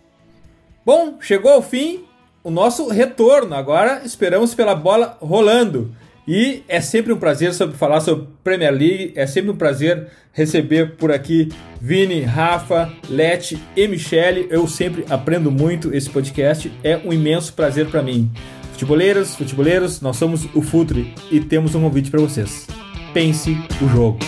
Bom, 0.84 1.18
chegou 1.20 1.53
ao 1.53 1.62
fim 1.62 2.05
o 2.43 2.51
nosso 2.51 2.89
retorno, 2.89 3.55
agora 3.55 4.03
esperamos 4.05 4.55
pela 4.55 4.74
bola 4.74 5.16
rolando. 5.20 5.95
E 6.27 6.64
é 6.66 6.81
sempre 6.81 7.12
um 7.12 7.18
prazer 7.18 7.55
sobre 7.55 7.77
falar 7.77 8.01
sobre 8.01 8.27
Premier 8.43 8.72
League, 8.72 9.12
é 9.14 9.27
sempre 9.27 9.51
um 9.51 9.57
prazer 9.57 10.09
receber 10.33 10.97
por 10.97 11.12
aqui 11.12 11.51
Vini, 11.81 12.22
Rafa, 12.22 12.93
Lete 13.09 13.62
e 13.77 13.87
Michele. 13.87 14.49
Eu 14.51 14.66
sempre 14.66 15.05
aprendo 15.09 15.51
muito 15.53 15.95
esse 15.95 16.11
podcast, 16.11 16.72
é 16.83 16.97
um 16.97 17.12
imenso 17.12 17.53
prazer 17.53 17.87
para 17.87 18.03
mim. 18.03 18.31
Futeboleiras, 18.72 19.37
futeboleiros, 19.37 20.01
nós 20.01 20.16
somos 20.16 20.47
o 20.55 20.61
Futre 20.61 21.14
e 21.31 21.41
temos 21.41 21.74
um 21.74 21.83
convite 21.83 22.11
para 22.11 22.20
vocês. 22.20 22.66
Pense 23.14 23.57
o 23.81 23.89
jogo. 23.89 24.18